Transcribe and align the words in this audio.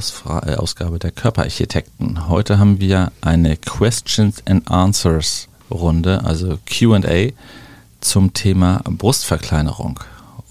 Ausfra 0.00 0.42
äh, 0.46 0.54
Ausgabe 0.54 0.98
der 0.98 1.10
Körperarchitekten. 1.10 2.26
Heute 2.30 2.58
haben 2.58 2.80
wir 2.80 3.12
eine 3.20 3.58
Questions 3.58 4.42
and 4.46 4.66
Answers 4.70 5.46
Runde, 5.70 6.24
also 6.24 6.58
QA, 6.64 7.32
zum 8.00 8.32
Thema 8.32 8.80
Brustverkleinerung. 8.88 10.00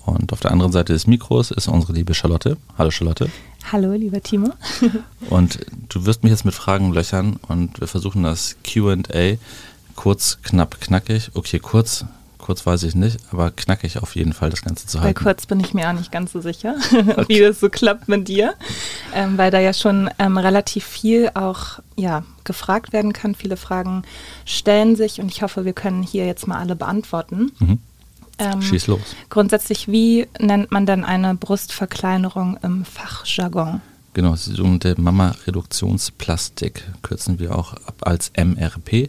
Und 0.05 0.31
auf 0.34 0.40
der 0.41 0.52
anderen 0.52 0.71
Seite 0.71 0.93
des 0.93 1.07
Mikros 1.07 1.49
ist 1.49 1.67
unsere 1.67 1.93
liebe 1.93 2.13
Charlotte. 2.13 2.57
Hallo 2.77 2.91
Charlotte. 2.91 3.27
Hallo, 3.71 3.93
lieber 3.93 4.21
Timo. 4.21 4.54
und 5.31 5.57
du 5.90 6.05
wirst 6.05 6.21
mich 6.21 6.29
jetzt 6.29 6.45
mit 6.45 6.54
Fragen 6.54 6.93
löchern 6.93 7.40
und 7.48 7.81
wir 7.81 7.88
versuchen 7.88 8.21
das 8.21 8.55
QA 8.63 8.98
kurz, 9.95 10.38
knapp, 10.43 10.79
knackig. 10.79 11.31
Okay, 11.34 11.57
kurz, 11.57 12.05
kurz 12.49 12.66
weiß 12.66 12.81
ich 12.81 12.95
nicht, 12.95 13.20
aber 13.31 13.52
knackig 13.52 13.99
auf 13.99 14.16
jeden 14.16 14.34
Fall 14.34 14.49
das 14.49 14.63
Ganze 14.63 14.88
zu 14.88 14.99
halten. 14.99 15.13
Bei 15.13 15.23
kurz 15.23 15.45
bin 15.45 15.59
ich 15.59 15.76
mir 15.76 15.88
auch 15.88 15.94
nicht 15.94 16.12
ganz 16.12 16.31
so 16.31 16.41
sicher, 16.41 16.73
okay. 16.91 17.26
wie 17.27 17.40
das 17.41 17.59
so 17.59 17.70
klappt 17.70 18.07
mit 18.07 18.27
dir, 18.27 18.55
ähm, 19.13 19.38
weil 19.38 19.52
da 19.52 19.59
ja 19.59 19.71
schon 19.71 20.09
ähm, 20.17 20.35
relativ 20.35 20.84
viel 20.84 21.30
auch 21.35 21.77
ja, 21.95 22.23
gefragt 22.45 22.91
werden 22.91 23.13
kann. 23.13 23.35
Viele 23.35 23.55
Fragen 23.55 24.02
stellen 24.45 24.95
sich 24.95 25.21
und 25.21 25.31
ich 25.31 25.43
hoffe, 25.43 25.63
wir 25.63 25.73
können 25.73 26.02
hier 26.02 26.26
jetzt 26.26 26.48
mal 26.48 26.57
alle 26.57 26.76
beantworten. 26.76 27.52
Mhm. 27.59 27.77
Ähm, 28.40 28.63
Schieß 28.63 28.88
los. 28.88 29.16
Grundsätzlich, 29.29 29.88
wie 29.88 30.27
nennt 30.40 30.71
man 30.71 30.88
dann 30.88 31.05
eine 31.05 31.35
Brustverkleinerung 31.35 32.57
im 32.63 32.84
Fachjargon? 32.84 33.79
Genau, 34.13 34.34
die 34.34 34.55
sogenannte 34.55 34.99
Mama-Reduktionsplastik 34.99 36.84
kürzen 37.04 37.38
wir 37.38 37.55
auch 37.55 37.73
ab 37.73 37.98
als 38.01 38.32
MRP. 38.35 39.07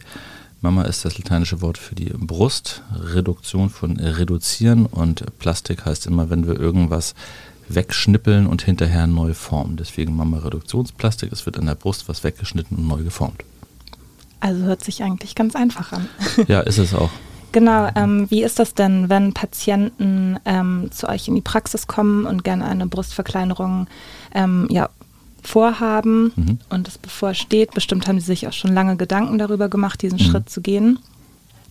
Mama 0.63 0.83
ist 0.83 1.05
das 1.05 1.17
lateinische 1.17 1.63
Wort 1.63 1.79
für 1.79 1.95
die 1.95 2.13
Brust, 2.15 2.83
Reduktion 2.95 3.71
von 3.71 3.99
reduzieren 3.99 4.85
und 4.87 5.25
Plastik 5.39 5.87
heißt 5.87 6.07
immer, 6.07 6.29
wenn 6.29 6.47
wir 6.47 6.59
irgendwas 6.59 7.15
wegschnippeln 7.69 8.47
und 8.47 8.63
hinterher 8.63 9.07
neu 9.07 9.33
formen. 9.33 9.77
Deswegen 9.77 10.15
Mama 10.15 10.39
Reduktionsplastik, 10.39 11.33
es 11.33 11.47
wird 11.47 11.59
an 11.59 11.67
der 11.67 11.77
Brust 11.77 12.09
was 12.09 12.25
weggeschnitten 12.25 12.77
und 12.77 12.89
neu 12.89 13.03
geformt. 13.03 13.43
Also 14.41 14.63
hört 14.65 14.85
sich 14.85 15.03
eigentlich 15.03 15.35
ganz 15.35 15.57
einfach 15.57 15.93
an. 15.93 16.09
Ja, 16.49 16.61
ist 16.61 16.79
es 16.79 16.95
auch. 16.95 17.11
Genau, 17.53 17.89
ähm, 17.97 18.31
wie 18.31 18.45
ist 18.45 18.59
das 18.59 18.75
denn, 18.75 19.09
wenn 19.09 19.33
Patienten 19.33 20.39
ähm, 20.45 20.89
zu 20.93 21.09
euch 21.09 21.27
in 21.27 21.35
die 21.35 21.41
Praxis 21.41 21.87
kommen 21.87 22.27
und 22.27 22.45
gerne 22.45 22.67
eine 22.67 22.87
Brustverkleinerung 22.87 23.89
ähm, 24.35 24.69
ja, 24.71 24.89
vorhaben 25.47 26.33
mhm. 26.37 26.59
und 26.69 26.89
es 26.89 26.99
bevorsteht? 26.99 27.73
Bestimmt 27.73 28.07
haben 28.07 28.21
sie 28.21 28.27
sich 28.27 28.47
auch 28.49 28.53
schon 28.53 28.73
lange 28.73 28.97
Gedanken 28.97 29.39
darüber 29.39 29.69
gemacht, 29.69 30.03
diesen 30.03 30.19
mhm. 30.19 30.25
Schritt 30.25 30.51
zu 30.51 30.61
gehen. 30.61 30.99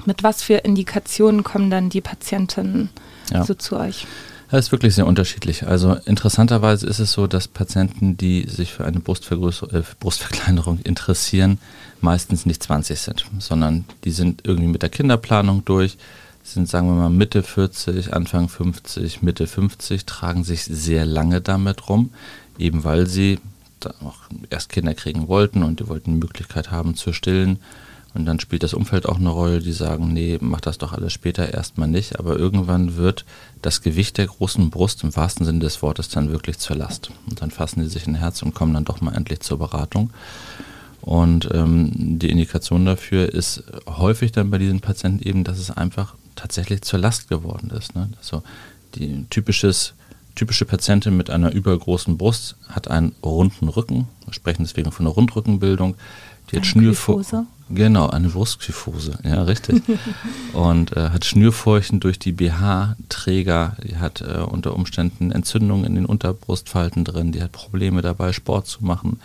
Mit 0.05 0.23
was 0.23 0.41
für 0.41 0.55
Indikationen 0.55 1.43
kommen 1.43 1.69
dann 1.69 1.89
die 1.89 2.01
Patienten 2.01 2.89
ja. 3.31 3.43
so 3.43 3.53
zu 3.53 3.77
euch? 3.77 4.07
Das 4.51 4.65
ist 4.65 4.71
wirklich 4.71 4.95
sehr 4.95 5.05
unterschiedlich. 5.05 5.67
Also 5.67 5.93
interessanterweise 6.05 6.87
ist 6.87 6.99
es 6.99 7.11
so, 7.11 7.27
dass 7.27 7.47
Patienten, 7.47 8.17
die 8.17 8.47
sich 8.47 8.73
für 8.73 8.85
eine 8.85 8.97
äh, 8.97 9.83
Brustverkleinerung 9.99 10.79
interessieren, 10.79 11.59
meistens 12.01 12.45
nicht 12.45 12.63
20 12.63 12.99
sind, 12.99 13.25
sondern 13.37 13.85
die 14.05 14.11
sind 14.11 14.41
irgendwie 14.45 14.69
mit 14.69 14.81
der 14.81 14.89
Kinderplanung 14.89 15.65
durch, 15.65 15.97
sind, 16.43 16.67
sagen 16.67 16.87
wir 16.87 16.95
mal, 16.95 17.09
Mitte 17.09 17.43
40, 17.43 18.13
Anfang 18.13 18.49
50, 18.49 19.21
Mitte 19.21 19.45
50, 19.45 20.05
tragen 20.05 20.43
sich 20.43 20.63
sehr 20.63 21.05
lange 21.05 21.41
damit 21.41 21.87
rum, 21.89 22.11
eben 22.57 22.83
weil 22.83 23.05
sie 23.05 23.39
auch 23.87 24.17
erst 24.49 24.69
Kinder 24.69 24.93
kriegen 24.93 25.27
wollten 25.27 25.63
und 25.63 25.79
die 25.79 25.87
wollten 25.87 26.13
die 26.13 26.19
Möglichkeit 26.19 26.71
haben 26.71 26.95
zu 26.95 27.13
stillen 27.13 27.59
und 28.13 28.25
dann 28.25 28.39
spielt 28.39 28.63
das 28.63 28.73
Umfeld 28.73 29.07
auch 29.07 29.17
eine 29.17 29.29
Rolle, 29.29 29.59
die 29.59 29.71
sagen, 29.71 30.13
nee, 30.13 30.39
mach 30.41 30.61
das 30.61 30.79
doch 30.79 30.93
alles 30.93 31.13
später 31.13 31.53
erstmal 31.53 31.87
nicht. 31.87 32.17
Aber 32.17 32.37
irgendwann 32.37 32.95
wird 32.97 33.23
das 33.61 33.81
Gewicht 33.81 34.17
der 34.17 34.25
großen 34.25 34.69
Brust 34.71 35.03
im 35.03 35.15
wahrsten 35.15 35.45
Sinne 35.45 35.59
des 35.59 35.81
Wortes 35.81 36.09
dann 36.09 36.31
wirklich 36.31 36.57
zur 36.57 36.75
Last. 36.75 37.11
Und 37.29 37.41
dann 37.41 37.51
fassen 37.51 37.81
die 37.81 37.87
sich 37.87 38.07
ein 38.07 38.15
Herz 38.15 38.41
und 38.41 38.55
kommen 38.55 38.73
dann 38.73 38.85
doch 38.85 39.01
mal 39.01 39.15
endlich 39.15 39.41
zur 39.41 39.59
Beratung. 39.59 40.09
Und 41.01 41.49
ähm, 41.53 41.91
die 42.19 42.29
Indikation 42.29 42.85
dafür 42.85 43.31
ist 43.31 43.63
häufig 43.87 44.31
dann 44.31 44.49
bei 44.49 44.57
diesen 44.57 44.81
Patienten 44.81 45.25
eben, 45.25 45.43
dass 45.43 45.59
es 45.59 45.71
einfach 45.71 46.15
tatsächlich 46.35 46.81
zur 46.81 46.99
Last 46.99 47.29
geworden 47.29 47.69
ist. 47.69 47.95
Ne? 47.95 48.09
Also 48.17 48.41
die 48.95 49.25
typisches, 49.29 49.93
typische 50.39 50.63
Patientin 50.63 51.17
mit 51.17 51.29
einer 51.29 51.51
übergroßen 51.51 52.17
Brust 52.17 52.55
hat 52.69 52.89
einen 52.89 53.13
runden 53.21 53.67
Rücken. 53.67 54.07
Wir 54.23 54.33
sprechen 54.33 54.63
deswegen 54.63 54.93
von 54.93 55.05
einer 55.05 55.13
Rundrückenbildung 55.13 55.95
die 56.49 56.55
hat 56.55 56.65
Schnürfurchen. 56.65 57.47
Genau, 57.69 58.07
eine 58.07 58.29
Brustkyphose, 58.29 59.19
ja, 59.23 59.43
richtig. 59.43 59.83
und 60.53 60.95
äh, 60.95 61.09
hat 61.09 61.25
Schnürfurchen 61.25 61.99
durch 61.99 62.19
die 62.19 62.31
BH-Träger, 62.31 63.75
die 63.83 63.97
hat 63.97 64.21
äh, 64.21 64.39
unter 64.39 64.73
Umständen 64.75 65.31
Entzündungen 65.31 65.83
in 65.83 65.95
den 65.95 66.05
Unterbrustfalten 66.05 67.03
drin, 67.03 67.33
die 67.33 67.43
hat 67.43 67.51
Probleme 67.51 68.01
dabei, 68.01 68.31
Sport 68.31 68.65
zu 68.65 68.83
machen, 68.85 69.19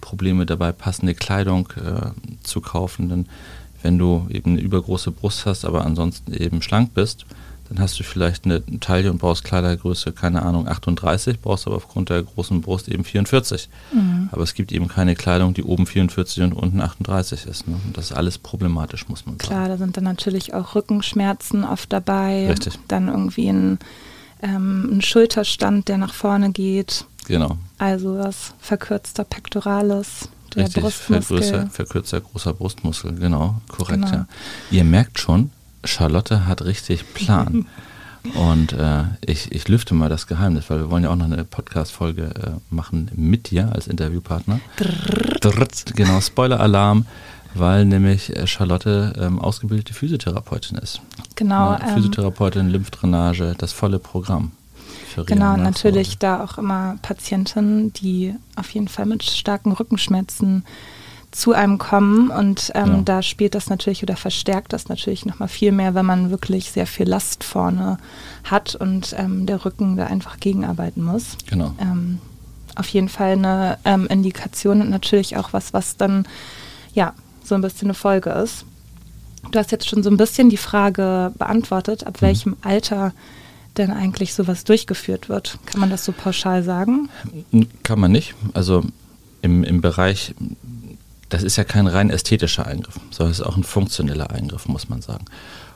Probleme 0.00 0.46
dabei, 0.46 0.70
passende 0.70 1.14
Kleidung 1.14 1.68
äh, 1.76 2.12
zu 2.44 2.60
kaufen. 2.60 3.08
Denn 3.08 3.26
wenn 3.82 3.98
du 3.98 4.28
eben 4.30 4.52
eine 4.52 4.60
übergroße 4.60 5.10
Brust 5.10 5.46
hast, 5.46 5.64
aber 5.64 5.84
ansonsten 5.84 6.32
eben 6.32 6.62
schlank 6.62 6.94
bist, 6.94 7.26
dann 7.70 7.78
hast 7.78 8.00
du 8.00 8.02
vielleicht 8.02 8.46
eine 8.46 8.64
Taille 8.80 9.12
und 9.12 9.18
brauchst 9.18 9.44
Kleidergröße, 9.44 10.10
keine 10.10 10.42
Ahnung, 10.42 10.66
38, 10.66 11.40
brauchst 11.40 11.68
aber 11.68 11.76
aufgrund 11.76 12.10
der 12.10 12.24
großen 12.24 12.60
Brust 12.62 12.88
eben 12.88 13.04
44. 13.04 13.68
Mhm. 13.92 14.28
Aber 14.32 14.42
es 14.42 14.54
gibt 14.54 14.72
eben 14.72 14.88
keine 14.88 15.14
Kleidung, 15.14 15.54
die 15.54 15.62
oben 15.62 15.86
44 15.86 16.42
und 16.42 16.52
unten 16.52 16.80
38 16.80 17.46
ist. 17.46 17.68
Ne? 17.68 17.76
Und 17.86 17.96
das 17.96 18.06
ist 18.06 18.12
alles 18.12 18.38
problematisch, 18.38 19.08
muss 19.08 19.24
man 19.24 19.38
sagen. 19.38 19.48
Klar, 19.48 19.68
da 19.68 19.76
sind 19.76 19.96
dann 19.96 20.02
natürlich 20.02 20.52
auch 20.52 20.74
Rückenschmerzen 20.74 21.62
oft 21.62 21.92
dabei. 21.92 22.48
Richtig. 22.48 22.76
Dann 22.88 23.06
irgendwie 23.06 23.48
ein, 23.48 23.78
ähm, 24.42 24.96
ein 24.96 25.00
Schulterstand, 25.00 25.86
der 25.86 25.98
nach 25.98 26.12
vorne 26.12 26.50
geht. 26.50 27.04
Genau. 27.28 27.56
Also 27.78 28.16
das 28.16 28.52
verkürzter 28.58 29.22
Pectoralis. 29.22 30.28
Der 30.56 30.64
Richtig, 30.64 30.82
Brustmuskel. 30.82 31.70
verkürzter 31.70 32.20
großer 32.20 32.52
Brustmuskel, 32.52 33.14
genau, 33.14 33.60
korrekt. 33.68 34.02
Genau. 34.02 34.12
Ja. 34.12 34.26
Ihr 34.72 34.82
merkt 34.82 35.20
schon, 35.20 35.52
Charlotte 35.84 36.46
hat 36.46 36.62
richtig 36.64 37.14
Plan. 37.14 37.66
Und 38.34 38.74
äh, 38.74 39.04
ich, 39.24 39.50
ich 39.50 39.66
lüfte 39.68 39.94
mal 39.94 40.10
das 40.10 40.26
Geheimnis, 40.26 40.68
weil 40.68 40.78
wir 40.78 40.90
wollen 40.90 41.04
ja 41.04 41.10
auch 41.10 41.16
noch 41.16 41.24
eine 41.24 41.44
Podcast-Folge 41.44 42.22
äh, 42.24 42.50
machen 42.74 43.10
mit 43.14 43.50
dir 43.50 43.72
als 43.72 43.86
Interviewpartner. 43.86 44.60
Drrrt. 45.40 45.96
Genau, 45.96 46.20
Spoiler-Alarm, 46.20 47.06
weil 47.54 47.86
nämlich 47.86 48.36
äh, 48.36 48.46
Charlotte 48.46 49.14
ähm, 49.18 49.38
ausgebildete 49.38 49.94
Physiotherapeutin 49.94 50.76
ist. 50.76 51.00
Genau. 51.34 51.72
Ja, 51.72 51.94
Physiotherapeutin, 51.94 52.66
ähm, 52.66 52.72
Lymphdrainage, 52.72 53.54
das 53.56 53.72
volle 53.72 53.98
Programm. 53.98 54.52
Genau, 55.26 55.56
natürlich 55.56 56.18
da 56.18 56.44
auch 56.44 56.56
immer 56.56 56.96
Patienten, 57.02 57.92
die 57.92 58.34
auf 58.54 58.70
jeden 58.70 58.86
Fall 58.86 59.06
mit 59.06 59.24
starken 59.24 59.72
Rückenschmerzen 59.72 60.64
zu 61.30 61.52
einem 61.52 61.78
kommen 61.78 62.30
und 62.30 62.72
ähm, 62.74 62.88
ja. 62.88 63.00
da 63.04 63.22
spielt 63.22 63.54
das 63.54 63.70
natürlich 63.70 64.02
oder 64.02 64.16
verstärkt 64.16 64.72
das 64.72 64.88
natürlich 64.88 65.26
nochmal 65.26 65.48
viel 65.48 65.70
mehr, 65.70 65.94
wenn 65.94 66.06
man 66.06 66.30
wirklich 66.30 66.72
sehr 66.72 66.86
viel 66.86 67.08
Last 67.08 67.44
vorne 67.44 67.98
hat 68.42 68.74
und 68.74 69.14
ähm, 69.16 69.46
der 69.46 69.64
Rücken 69.64 69.96
da 69.96 70.06
einfach 70.06 70.40
gegenarbeiten 70.40 71.04
muss. 71.04 71.36
Genau. 71.48 71.72
Ähm, 71.80 72.18
auf 72.74 72.88
jeden 72.88 73.08
Fall 73.08 73.32
eine 73.32 73.78
ähm, 73.84 74.06
Indikation 74.08 74.80
und 74.80 74.90
natürlich 74.90 75.36
auch 75.36 75.52
was, 75.52 75.72
was 75.72 75.96
dann 75.96 76.26
ja 76.94 77.14
so 77.44 77.54
ein 77.54 77.60
bisschen 77.60 77.88
eine 77.88 77.94
Folge 77.94 78.30
ist. 78.30 78.64
Du 79.52 79.58
hast 79.58 79.70
jetzt 79.70 79.88
schon 79.88 80.02
so 80.02 80.10
ein 80.10 80.16
bisschen 80.16 80.50
die 80.50 80.56
Frage 80.56 81.32
beantwortet, 81.38 82.06
ab 82.06 82.20
mhm. 82.20 82.26
welchem 82.26 82.56
Alter 82.62 83.12
denn 83.76 83.92
eigentlich 83.92 84.34
sowas 84.34 84.64
durchgeführt 84.64 85.28
wird. 85.28 85.58
Kann 85.66 85.80
man 85.80 85.90
das 85.90 86.04
so 86.04 86.12
pauschal 86.12 86.64
sagen? 86.64 87.08
Kann 87.84 88.00
man 88.00 88.10
nicht. 88.10 88.34
Also 88.52 88.82
im, 89.42 89.62
im 89.62 89.80
Bereich 89.80 90.34
das 91.30 91.42
ist 91.42 91.56
ja 91.56 91.64
kein 91.64 91.86
rein 91.86 92.10
ästhetischer 92.10 92.66
Eingriff, 92.66 93.00
sondern 93.10 93.32
es 93.32 93.40
ist 93.40 93.46
auch 93.46 93.56
ein 93.56 93.64
funktioneller 93.64 94.30
Eingriff, 94.30 94.68
muss 94.68 94.88
man 94.88 95.00
sagen. 95.00 95.24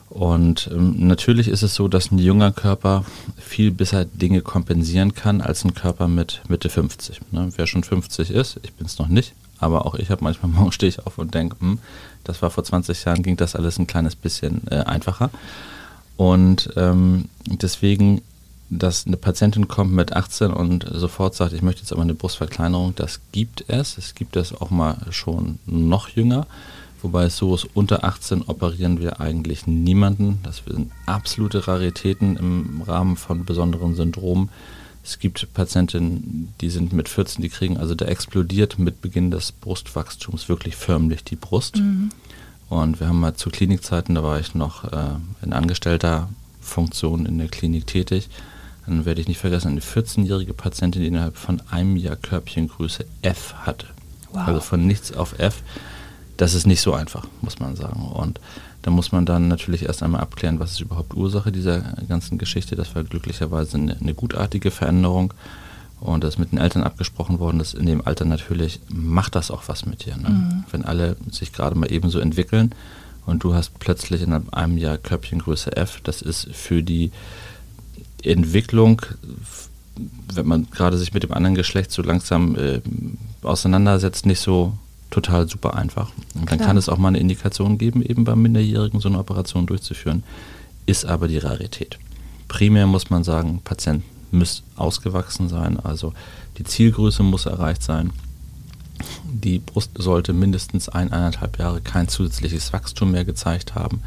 Und 0.09 0.69
ähm, 0.71 1.07
natürlich 1.07 1.47
ist 1.47 1.63
es 1.63 1.73
so, 1.73 1.87
dass 1.87 2.11
ein 2.11 2.19
junger 2.19 2.51
Körper 2.51 3.03
viel 3.37 3.71
besser 3.71 4.05
Dinge 4.05 4.41
kompensieren 4.41 5.15
kann 5.15 5.41
als 5.41 5.65
ein 5.65 5.73
Körper 5.73 6.07
mit 6.07 6.41
Mitte 6.47 6.69
50. 6.69 7.21
Ne? 7.31 7.49
Wer 7.55 7.65
schon 7.65 7.83
50 7.83 8.29
ist, 8.29 8.59
ich 8.61 8.73
bin 8.73 8.85
es 8.85 8.99
noch 8.99 9.07
nicht, 9.07 9.33
aber 9.59 9.85
auch 9.85 9.95
ich 9.95 10.11
habe 10.11 10.23
manchmal 10.23 10.51
morgen 10.53 10.71
stehe 10.71 10.89
ich 10.89 11.05
auf 11.05 11.17
und 11.17 11.33
denke, 11.33 11.57
hm, 11.59 11.79
das 12.23 12.41
war 12.41 12.51
vor 12.51 12.63
20 12.63 13.03
Jahren, 13.05 13.23
ging 13.23 13.37
das 13.37 13.55
alles 13.55 13.79
ein 13.79 13.87
kleines 13.87 14.15
bisschen 14.15 14.61
äh, 14.69 14.75
einfacher. 14.75 15.31
Und 16.17 16.69
ähm, 16.75 17.29
deswegen 17.47 18.21
dass 18.69 19.05
eine 19.05 19.17
Patientin 19.17 19.67
kommt 19.67 19.93
mit 19.93 20.13
18 20.13 20.51
und 20.51 20.85
sofort 20.91 21.35
sagt, 21.35 21.53
ich 21.53 21.61
möchte 21.61 21.81
jetzt 21.81 21.91
aber 21.91 22.01
eine 22.01 22.15
Brustverkleinerung, 22.15 22.95
das 22.95 23.21
gibt 23.31 23.65
es. 23.67 23.97
Es 23.97 24.15
gibt 24.15 24.35
es 24.35 24.53
auch 24.53 24.71
mal 24.71 24.97
schon 25.11 25.59
noch 25.65 26.09
jünger. 26.09 26.47
Wobei 27.01 27.25
es 27.25 27.37
so 27.37 27.53
ist, 27.53 27.67
unter 27.75 28.03
18 28.03 28.41
operieren 28.43 28.99
wir 28.99 29.19
eigentlich 29.19 29.67
niemanden. 29.67 30.39
Das 30.41 30.63
sind 30.67 30.91
absolute 31.05 31.67
Raritäten 31.67 32.35
im 32.37 32.81
Rahmen 32.81 33.15
von 33.15 33.45
besonderen 33.45 33.93
Syndromen. 33.93 34.49
Es 35.03 35.19
gibt 35.19 35.53
Patientinnen, 35.53 36.51
die 36.61 36.71
sind 36.71 36.91
mit 36.91 37.07
14, 37.07 37.43
die 37.43 37.49
kriegen, 37.49 37.77
also 37.77 37.93
da 37.93 38.05
explodiert 38.05 38.79
mit 38.79 39.01
Beginn 39.01 39.29
des 39.29 39.51
Brustwachstums 39.51 40.49
wirklich 40.49 40.75
förmlich 40.75 41.23
die 41.23 41.35
Brust. 41.35 41.77
Mhm. 41.77 42.09
Und 42.69 42.99
wir 42.99 43.07
haben 43.07 43.19
mal 43.19 43.35
zu 43.35 43.51
Klinikzeiten, 43.51 44.15
da 44.15 44.23
war 44.23 44.39
ich 44.39 44.55
noch 44.55 44.85
äh, 44.85 45.17
in 45.43 45.53
angestellter 45.53 46.29
Funktion 46.59 47.27
in 47.27 47.37
der 47.37 47.49
Klinik 47.49 47.85
tätig, 47.85 48.29
dann 48.87 49.05
werde 49.05 49.21
ich 49.21 49.27
nicht 49.27 49.39
vergessen, 49.39 49.69
eine 49.69 49.81
14-jährige 49.81 50.53
Patientin, 50.53 51.01
die 51.01 51.07
innerhalb 51.07 51.37
von 51.37 51.61
einem 51.69 51.95
Jahr 51.95 52.15
Körbchengröße 52.15 53.05
F 53.21 53.53
hatte. 53.65 53.87
Wow. 54.31 54.47
Also 54.47 54.59
von 54.59 54.85
nichts 54.85 55.13
auf 55.13 55.39
F. 55.39 55.63
Das 56.37 56.53
ist 56.53 56.67
nicht 56.67 56.81
so 56.81 56.93
einfach, 56.93 57.27
muss 57.41 57.59
man 57.59 57.75
sagen. 57.75 58.11
Und 58.11 58.39
da 58.81 58.91
muss 58.91 59.11
man 59.11 59.25
dann 59.25 59.47
natürlich 59.47 59.83
erst 59.83 60.03
einmal 60.03 60.21
abklären, 60.21 60.59
was 60.59 60.73
ist 60.73 60.81
überhaupt 60.81 61.15
Ursache 61.15 61.51
dieser 61.51 61.79
ganzen 62.07 62.37
Geschichte. 62.37 62.75
Das 62.75 62.93
war 62.93 63.03
glücklicherweise 63.03 63.77
eine, 63.77 63.97
eine 63.97 64.13
gutartige 64.13 64.69
Veränderung. 64.69 65.33
Und 66.01 66.23
das 66.23 66.35
ist 66.35 66.39
mit 66.39 66.51
den 66.51 66.59
Eltern 66.59 66.83
abgesprochen 66.83 67.39
worden, 67.39 67.57
dass 67.57 67.73
in 67.73 67.85
dem 67.85 68.05
Alter 68.05 68.25
natürlich 68.25 68.79
macht 68.89 69.35
das 69.35 69.49
auch 69.49 69.63
was 69.67 69.85
mit 69.85 70.05
dir. 70.05 70.17
Ne? 70.17 70.29
Mhm. 70.29 70.63
Wenn 70.69 70.85
alle 70.85 71.15
sich 71.31 71.53
gerade 71.53 71.75
mal 71.75 71.91
ebenso 71.91 72.19
entwickeln 72.19 72.75
und 73.25 73.43
du 73.43 73.55
hast 73.55 73.79
plötzlich 73.79 74.21
in 74.21 74.33
einem 74.33 74.77
Jahr 74.77 74.97
Körbchengröße 74.97 75.75
F, 75.75 76.01
das 76.03 76.21
ist 76.21 76.49
für 76.53 76.83
die 76.83 77.11
Entwicklung, 78.25 79.01
wenn 80.33 80.47
man 80.47 80.69
gerade 80.69 80.97
sich 80.97 81.13
mit 81.13 81.23
dem 81.23 81.31
anderen 81.31 81.55
Geschlecht 81.55 81.91
so 81.91 82.01
langsam 82.01 82.55
äh, 82.55 82.81
auseinandersetzt, 83.43 84.25
nicht 84.25 84.39
so 84.39 84.73
total 85.09 85.47
super 85.47 85.75
einfach. 85.75 86.11
Und 86.33 86.49
dann 86.51 86.57
Klar. 86.57 86.67
kann 86.69 86.77
es 86.77 86.89
auch 86.89 86.97
mal 86.97 87.09
eine 87.09 87.19
Indikation 87.19 87.77
geben, 87.77 88.01
eben 88.01 88.23
beim 88.25 88.41
Minderjährigen 88.41 88.99
so 88.99 89.07
eine 89.07 89.19
Operation 89.19 89.65
durchzuführen, 89.65 90.23
ist 90.85 91.05
aber 91.05 91.27
die 91.27 91.37
Rarität. 91.37 91.97
Primär 92.47 92.87
muss 92.87 93.09
man 93.09 93.23
sagen, 93.23 93.61
Patient 93.63 94.03
muss 94.31 94.63
ausgewachsen 94.75 95.47
sein, 95.49 95.79
also 95.79 96.13
die 96.57 96.63
Zielgröße 96.63 97.23
muss 97.23 97.45
erreicht 97.45 97.83
sein. 97.83 98.11
Die 99.25 99.59
Brust 99.59 99.91
sollte 99.97 100.33
mindestens 100.33 100.89
ein, 100.89 101.11
eineinhalb 101.11 101.59
Jahre 101.59 101.81
kein 101.81 102.07
zusätzliches 102.07 102.71
Wachstum 102.73 103.11
mehr 103.11 103.25
gezeigt 103.25 103.75
haben. 103.75 104.01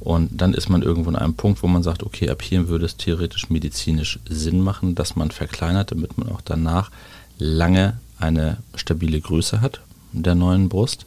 Und 0.00 0.40
dann 0.40 0.54
ist 0.54 0.68
man 0.68 0.82
irgendwo 0.82 1.10
an 1.10 1.16
einem 1.16 1.34
Punkt, 1.34 1.62
wo 1.62 1.66
man 1.66 1.82
sagt, 1.82 2.02
okay, 2.02 2.28
ab 2.28 2.42
hier 2.42 2.68
würde 2.68 2.84
es 2.84 2.96
theoretisch 2.96 3.48
medizinisch 3.48 4.18
Sinn 4.28 4.60
machen, 4.60 4.94
dass 4.94 5.16
man 5.16 5.30
verkleinert, 5.30 5.92
damit 5.92 6.18
man 6.18 6.28
auch 6.28 6.40
danach 6.42 6.90
lange 7.38 7.98
eine 8.18 8.58
stabile 8.76 9.20
Größe 9.20 9.60
hat 9.60 9.80
der 10.14 10.34
neuen 10.34 10.68
Brust. 10.68 11.06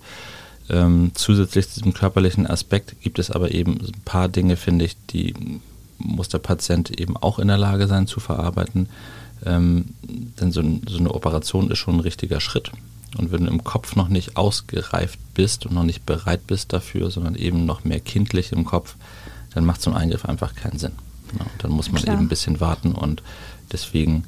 Ähm, 0.69 1.11
zusätzlich 1.13 1.69
zu 1.69 1.79
diesem 1.79 1.93
körperlichen 1.93 2.45
Aspekt 2.45 3.01
gibt 3.01 3.19
es 3.19 3.31
aber 3.31 3.51
eben 3.51 3.79
ein 3.79 4.01
paar 4.03 4.27
Dinge, 4.27 4.57
finde 4.57 4.85
ich, 4.85 4.97
die 5.09 5.33
muss 5.97 6.29
der 6.29 6.39
Patient 6.39 6.99
eben 6.99 7.15
auch 7.17 7.39
in 7.39 7.47
der 7.47 7.57
Lage 7.57 7.87
sein 7.87 8.05
zu 8.05 8.19
verarbeiten. 8.19 8.89
Ähm, 9.45 9.85
denn 10.01 10.51
so, 10.51 10.61
so, 10.87 10.97
eine 10.97 11.13
Operation 11.13 11.71
ist 11.71 11.77
schon 11.79 11.95
ein 11.95 12.01
richtiger 12.01 12.39
Schritt. 12.39 12.71
Und 13.17 13.31
wenn 13.31 13.45
du 13.45 13.51
im 13.51 13.63
Kopf 13.63 13.95
noch 13.95 14.09
nicht 14.09 14.35
ausgereift 14.35 15.19
bist 15.33 15.65
und 15.65 15.73
noch 15.73 15.83
nicht 15.83 16.05
bereit 16.05 16.45
bist 16.45 16.73
dafür, 16.73 17.09
sondern 17.09 17.35
eben 17.35 17.65
noch 17.65 17.83
mehr 17.83 17.99
kindlich 17.99 18.51
im 18.51 18.65
Kopf, 18.65 18.95
dann 19.53 19.65
macht 19.65 19.81
so 19.81 19.91
ein 19.91 19.97
Eingriff 19.97 20.25
einfach 20.25 20.55
keinen 20.55 20.77
Sinn. 20.77 20.91
Ja, 21.39 21.45
dann 21.59 21.71
muss 21.71 21.91
man 21.91 22.01
Klar. 22.01 22.15
eben 22.15 22.25
ein 22.25 22.29
bisschen 22.29 22.59
warten 22.59 22.93
und 22.93 23.23
deswegen 23.71 24.23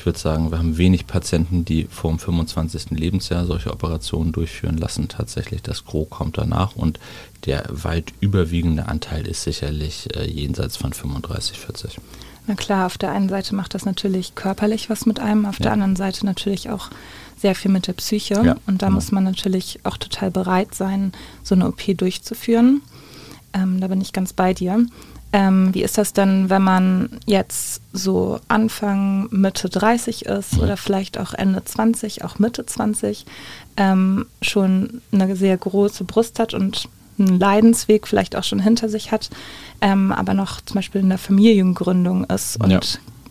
ich 0.00 0.06
würde 0.06 0.18
sagen, 0.18 0.50
wir 0.50 0.56
haben 0.56 0.78
wenig 0.78 1.06
Patienten, 1.06 1.66
die 1.66 1.84
vor 1.84 2.10
dem 2.10 2.18
25. 2.18 2.90
Lebensjahr 2.92 3.44
solche 3.44 3.70
Operationen 3.70 4.32
durchführen 4.32 4.78
lassen. 4.78 5.08
Tatsächlich, 5.08 5.60
das 5.60 5.84
Gros 5.84 6.08
kommt 6.08 6.38
danach 6.38 6.74
und 6.74 6.98
der 7.44 7.66
weit 7.68 8.14
überwiegende 8.18 8.88
Anteil 8.88 9.26
ist 9.26 9.42
sicherlich 9.42 10.08
äh, 10.16 10.26
jenseits 10.26 10.78
von 10.78 10.94
35, 10.94 11.58
40. 11.58 11.98
Na 12.46 12.54
klar, 12.54 12.86
auf 12.86 12.98
der 12.98 13.12
einen 13.12 13.28
Seite 13.28 13.54
macht 13.54 13.74
das 13.74 13.84
natürlich 13.84 14.34
körperlich 14.34 14.90
was 14.90 15.06
mit 15.06 15.20
einem, 15.20 15.46
auf 15.46 15.58
ja. 15.58 15.64
der 15.64 15.72
anderen 15.72 15.96
Seite 15.96 16.26
natürlich 16.26 16.70
auch 16.70 16.90
sehr 17.36 17.54
viel 17.54 17.70
mit 17.70 17.86
der 17.86 17.94
Psyche. 17.94 18.34
Ja, 18.34 18.56
und 18.66 18.82
da 18.82 18.86
genau. 18.86 18.96
muss 18.96 19.12
man 19.12 19.24
natürlich 19.24 19.80
auch 19.84 19.96
total 19.96 20.30
bereit 20.30 20.74
sein, 20.74 21.12
so 21.42 21.54
eine 21.54 21.68
OP 21.68 21.82
durchzuführen. 21.96 22.82
Ähm, 23.52 23.80
da 23.80 23.88
bin 23.88 24.00
ich 24.00 24.12
ganz 24.12 24.32
bei 24.32 24.54
dir. 24.54 24.84
Ähm, 25.32 25.72
wie 25.72 25.82
ist 25.82 25.96
das 25.96 26.12
denn, 26.12 26.50
wenn 26.50 26.62
man 26.62 27.20
jetzt 27.24 27.82
so 27.92 28.40
Anfang, 28.48 29.28
Mitte 29.30 29.68
30 29.68 30.26
ist 30.26 30.54
ja. 30.54 30.62
oder 30.62 30.76
vielleicht 30.76 31.18
auch 31.18 31.34
Ende 31.34 31.64
20, 31.64 32.24
auch 32.24 32.40
Mitte 32.40 32.66
20, 32.66 33.26
ähm, 33.76 34.26
schon 34.42 35.00
eine 35.12 35.36
sehr 35.36 35.56
große 35.56 36.02
Brust 36.04 36.40
hat 36.40 36.52
und 36.52 36.88
einen 37.20 37.38
Leidensweg 37.38 38.08
vielleicht 38.08 38.36
auch 38.36 38.44
schon 38.44 38.60
hinter 38.60 38.88
sich 38.88 39.12
hat, 39.12 39.30
ähm, 39.80 40.12
aber 40.12 40.34
noch 40.34 40.60
zum 40.60 40.74
Beispiel 40.74 41.00
in 41.00 41.08
der 41.08 41.18
Familiengründung 41.18 42.24
ist 42.24 42.60
und 42.62 42.70
ja. 42.70 42.80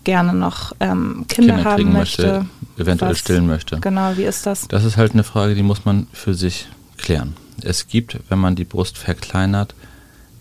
gerne 0.03 0.33
noch 0.33 0.73
ähm, 0.79 1.25
Kinder, 1.27 1.55
Kinder 1.55 1.69
haben 1.69 1.93
möchte, 1.93 2.23
möchte 2.23 2.81
eventuell 2.81 3.11
was, 3.11 3.19
stillen 3.19 3.47
möchte. 3.47 3.79
Genau, 3.79 4.15
wie 4.15 4.23
ist 4.23 4.45
das? 4.45 4.67
Das 4.67 4.83
ist 4.83 4.97
halt 4.97 5.13
eine 5.13 5.23
Frage, 5.23 5.55
die 5.55 5.63
muss 5.63 5.85
man 5.85 6.07
für 6.13 6.33
sich 6.33 6.67
klären. 6.97 7.35
Es 7.61 7.87
gibt, 7.87 8.19
wenn 8.29 8.39
man 8.39 8.55
die 8.55 8.65
Brust 8.65 8.97
verkleinert, 8.97 9.75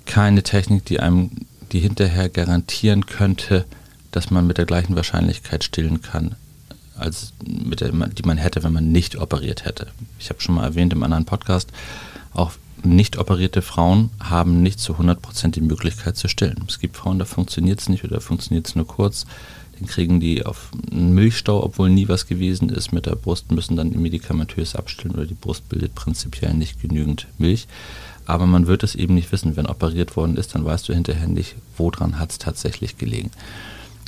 keine 0.07 0.43
Technik, 0.43 0.85
die 0.85 1.01
einem 1.01 1.31
die 1.73 1.81
hinterher 1.81 2.29
garantieren 2.29 3.07
könnte, 3.07 3.65
dass 4.11 4.31
man 4.31 4.47
mit 4.47 4.59
der 4.59 4.67
gleichen 4.67 4.97
Wahrscheinlichkeit 4.97 5.65
stillen 5.65 6.01
kann, 6.01 6.35
als 6.97 7.33
mit 7.47 7.81
der, 7.81 7.91
die 7.91 8.23
man 8.23 8.39
hätte, 8.39 8.63
wenn 8.63 8.73
man 8.73 8.91
nicht 8.91 9.17
operiert 9.17 9.65
hätte. 9.65 9.89
Ich 10.19 10.31
habe 10.31 10.41
schon 10.41 10.55
mal 10.55 10.65
erwähnt 10.65 10.93
im 10.93 11.03
anderen 11.03 11.25
Podcast, 11.25 11.71
auch 12.33 12.53
nicht 12.85 13.19
operierte 13.19 13.63
Frauen 13.63 14.11
haben 14.21 14.63
nicht 14.63 14.81
zu 14.81 14.95
100% 14.95 15.51
die 15.51 15.61
Möglichkeit 15.61 16.17
zu 16.17 16.29
stillen. 16.29 16.65
Es 16.69 16.79
gibt 16.79 16.97
Frauen, 16.97 17.19
da 17.19 17.25
funktioniert 17.25 17.81
es 17.81 17.89
nicht 17.89 18.05
oder 18.05 18.21
funktioniert 18.21 18.67
es 18.67 18.77
nur 18.77 18.87
kurz. 18.87 19.27
Dann 19.79 19.89
kriegen 19.89 20.21
die 20.21 20.45
auf 20.45 20.71
einen 20.91 21.15
Milchstau, 21.15 21.63
obwohl 21.63 21.91
nie 21.91 22.09
was 22.09 22.27
gewesen 22.27 22.69
ist 22.69 22.93
mit 22.93 23.07
der 23.07 23.15
Brust, 23.15 23.53
müssen 23.53 23.77
dann 23.77 23.91
medikamentös 23.91 24.75
abstillen 24.75 25.15
oder 25.15 25.27
die 25.27 25.35
Brust 25.35 25.69
bildet 25.69 25.95
prinzipiell 25.95 26.55
nicht 26.55 26.81
genügend 26.81 27.27
Milch. 27.39 27.69
Aber 28.27 28.47
man 28.47 28.67
wird 28.67 28.83
es 28.83 28.95
eben 28.95 29.15
nicht 29.15 29.33
wissen. 29.33 29.57
Wenn 29.57 29.67
operiert 29.67 30.17
worden 30.17 30.37
ist, 30.37 30.55
dann 30.55 30.65
weißt 30.65 30.89
du 30.89 30.95
hinterher 30.95 31.29
nicht, 31.29 31.55
woran 31.77 32.19
hat 32.19 32.31
es 32.31 32.39
tatsächlich 32.39 32.99
gelegen. 32.99 33.31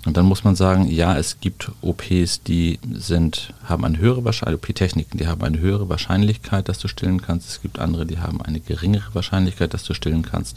Und 0.06 0.16
dann 0.16 0.24
muss 0.24 0.44
man 0.44 0.56
sagen, 0.56 0.90
ja, 0.90 1.16
es 1.18 1.40
gibt 1.40 1.70
OPs, 1.82 2.42
die 2.42 2.78
sind, 2.90 3.52
haben 3.64 3.84
eine 3.84 3.98
höhere 3.98 4.24
Wahrscheinlichkeit, 4.24 4.70
OP-Techniken, 4.70 5.18
die 5.18 5.26
haben 5.26 5.42
eine 5.42 5.58
höhere 5.58 5.88
Wahrscheinlichkeit, 5.88 6.68
dass 6.68 6.78
du 6.78 6.88
stillen 6.88 7.20
kannst. 7.20 7.48
Es 7.48 7.62
gibt 7.62 7.78
andere, 7.78 8.06
die 8.06 8.18
haben 8.18 8.40
eine 8.40 8.60
geringere 8.60 9.14
Wahrscheinlichkeit, 9.14 9.74
dass 9.74 9.84
du 9.84 9.92
stillen 9.92 10.22
kannst. 10.22 10.56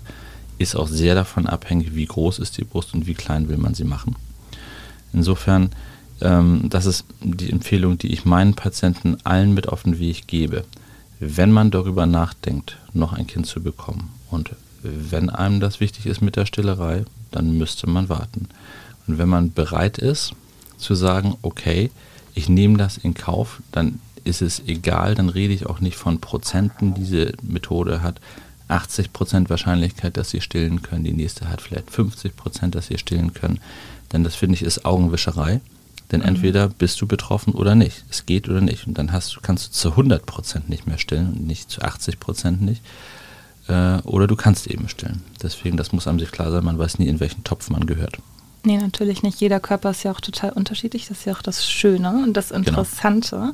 Ist 0.57 0.75
auch 0.75 0.87
sehr 0.87 1.15
davon 1.15 1.45
abhängig, 1.45 1.93
wie 1.93 2.05
groß 2.05 2.39
ist 2.39 2.57
die 2.57 2.63
Brust 2.63 2.93
und 2.93 3.05
wie 3.05 3.15
klein 3.15 3.49
will 3.49 3.57
man 3.57 3.73
sie 3.73 3.83
machen. 3.83 4.15
Insofern, 5.11 5.71
ähm, 6.21 6.69
das 6.69 6.85
ist 6.85 7.05
die 7.21 7.51
Empfehlung, 7.51 7.97
die 7.97 8.13
ich 8.13 8.23
meinen 8.23 8.53
Patienten 8.53 9.17
allen 9.25 9.53
mit 9.53 9.67
auf 9.67 9.83
den 9.83 9.99
Weg 9.99 10.27
gebe 10.27 10.63
wenn 11.25 11.51
man 11.51 11.71
darüber 11.71 12.05
nachdenkt, 12.05 12.77
noch 12.93 13.13
ein 13.13 13.27
Kind 13.27 13.45
zu 13.47 13.61
bekommen 13.61 14.11
und 14.29 14.51
wenn 14.81 15.29
einem 15.29 15.61
das 15.61 15.79
wichtig 15.79 16.05
ist 16.07 16.21
mit 16.21 16.35
der 16.35 16.45
Stillerei, 16.45 17.05
dann 17.31 17.57
müsste 17.57 17.87
man 17.87 18.09
warten. 18.09 18.49
Und 19.07 19.17
wenn 19.17 19.29
man 19.29 19.53
bereit 19.53 19.97
ist 19.97 20.33
zu 20.77 20.95
sagen, 20.95 21.35
okay, 21.41 21.91
ich 22.33 22.49
nehme 22.49 22.77
das 22.77 22.97
in 22.97 23.13
Kauf, 23.13 23.61
dann 23.71 23.99
ist 24.23 24.41
es 24.41 24.61
egal, 24.67 25.15
dann 25.15 25.29
rede 25.29 25.53
ich 25.53 25.65
auch 25.65 25.79
nicht 25.79 25.97
von 25.97 26.19
Prozenten. 26.19 26.93
Diese 26.93 27.33
Methode 27.41 28.01
hat 28.01 28.19
80 28.67 29.13
Prozent 29.13 29.49
Wahrscheinlichkeit, 29.49 30.17
dass 30.17 30.29
sie 30.29 30.41
stillen 30.41 30.81
können. 30.81 31.03
Die 31.03 31.13
nächste 31.13 31.49
hat 31.49 31.61
vielleicht 31.61 31.91
50 31.91 32.35
Prozent, 32.35 32.75
dass 32.75 32.87
sie 32.87 32.97
stillen 32.97 33.33
können. 33.33 33.59
Denn 34.11 34.23
das 34.23 34.35
finde 34.35 34.55
ich 34.55 34.63
ist 34.63 34.85
Augenwischerei. 34.85 35.59
Denn 36.11 36.21
mhm. 36.21 36.27
entweder 36.27 36.69
bist 36.69 37.01
du 37.01 37.07
betroffen 37.07 37.53
oder 37.53 37.75
nicht. 37.75 38.05
Es 38.09 38.25
geht 38.25 38.47
oder 38.47 38.61
nicht. 38.61 38.87
Und 38.87 38.97
dann 38.97 39.11
hast, 39.11 39.41
kannst 39.41 39.67
du 39.67 39.71
zu 39.71 39.89
100 39.91 40.25
Prozent 40.25 40.69
nicht 40.69 40.87
mehr 40.87 40.97
stillen 40.97 41.33
und 41.33 41.47
nicht 41.47 41.69
zu 41.69 41.81
80 41.81 42.19
Prozent 42.19 42.61
nicht. 42.61 42.81
Äh, 43.67 43.97
oder 44.03 44.27
du 44.27 44.35
kannst 44.35 44.67
eben 44.67 44.87
stillen. 44.89 45.23
Deswegen, 45.41 45.77
das 45.77 45.91
muss 45.91 46.07
einem 46.07 46.19
sich 46.19 46.31
klar 46.31 46.51
sein, 46.51 46.63
man 46.63 46.77
weiß 46.77 46.99
nie, 46.99 47.07
in 47.07 47.19
welchen 47.19 47.43
Topf 47.43 47.69
man 47.69 47.85
gehört. 47.85 48.17
Nee, 48.63 48.77
natürlich 48.77 49.23
nicht. 49.23 49.39
Jeder 49.41 49.59
Körper 49.59 49.91
ist 49.91 50.03
ja 50.03 50.11
auch 50.11 50.21
total 50.21 50.51
unterschiedlich. 50.51 51.07
Das 51.07 51.19
ist 51.19 51.25
ja 51.25 51.33
auch 51.33 51.41
das 51.41 51.69
Schöne 51.69 52.23
und 52.23 52.33
das 52.33 52.49
genau. 52.49 52.59
Interessante. 52.59 53.53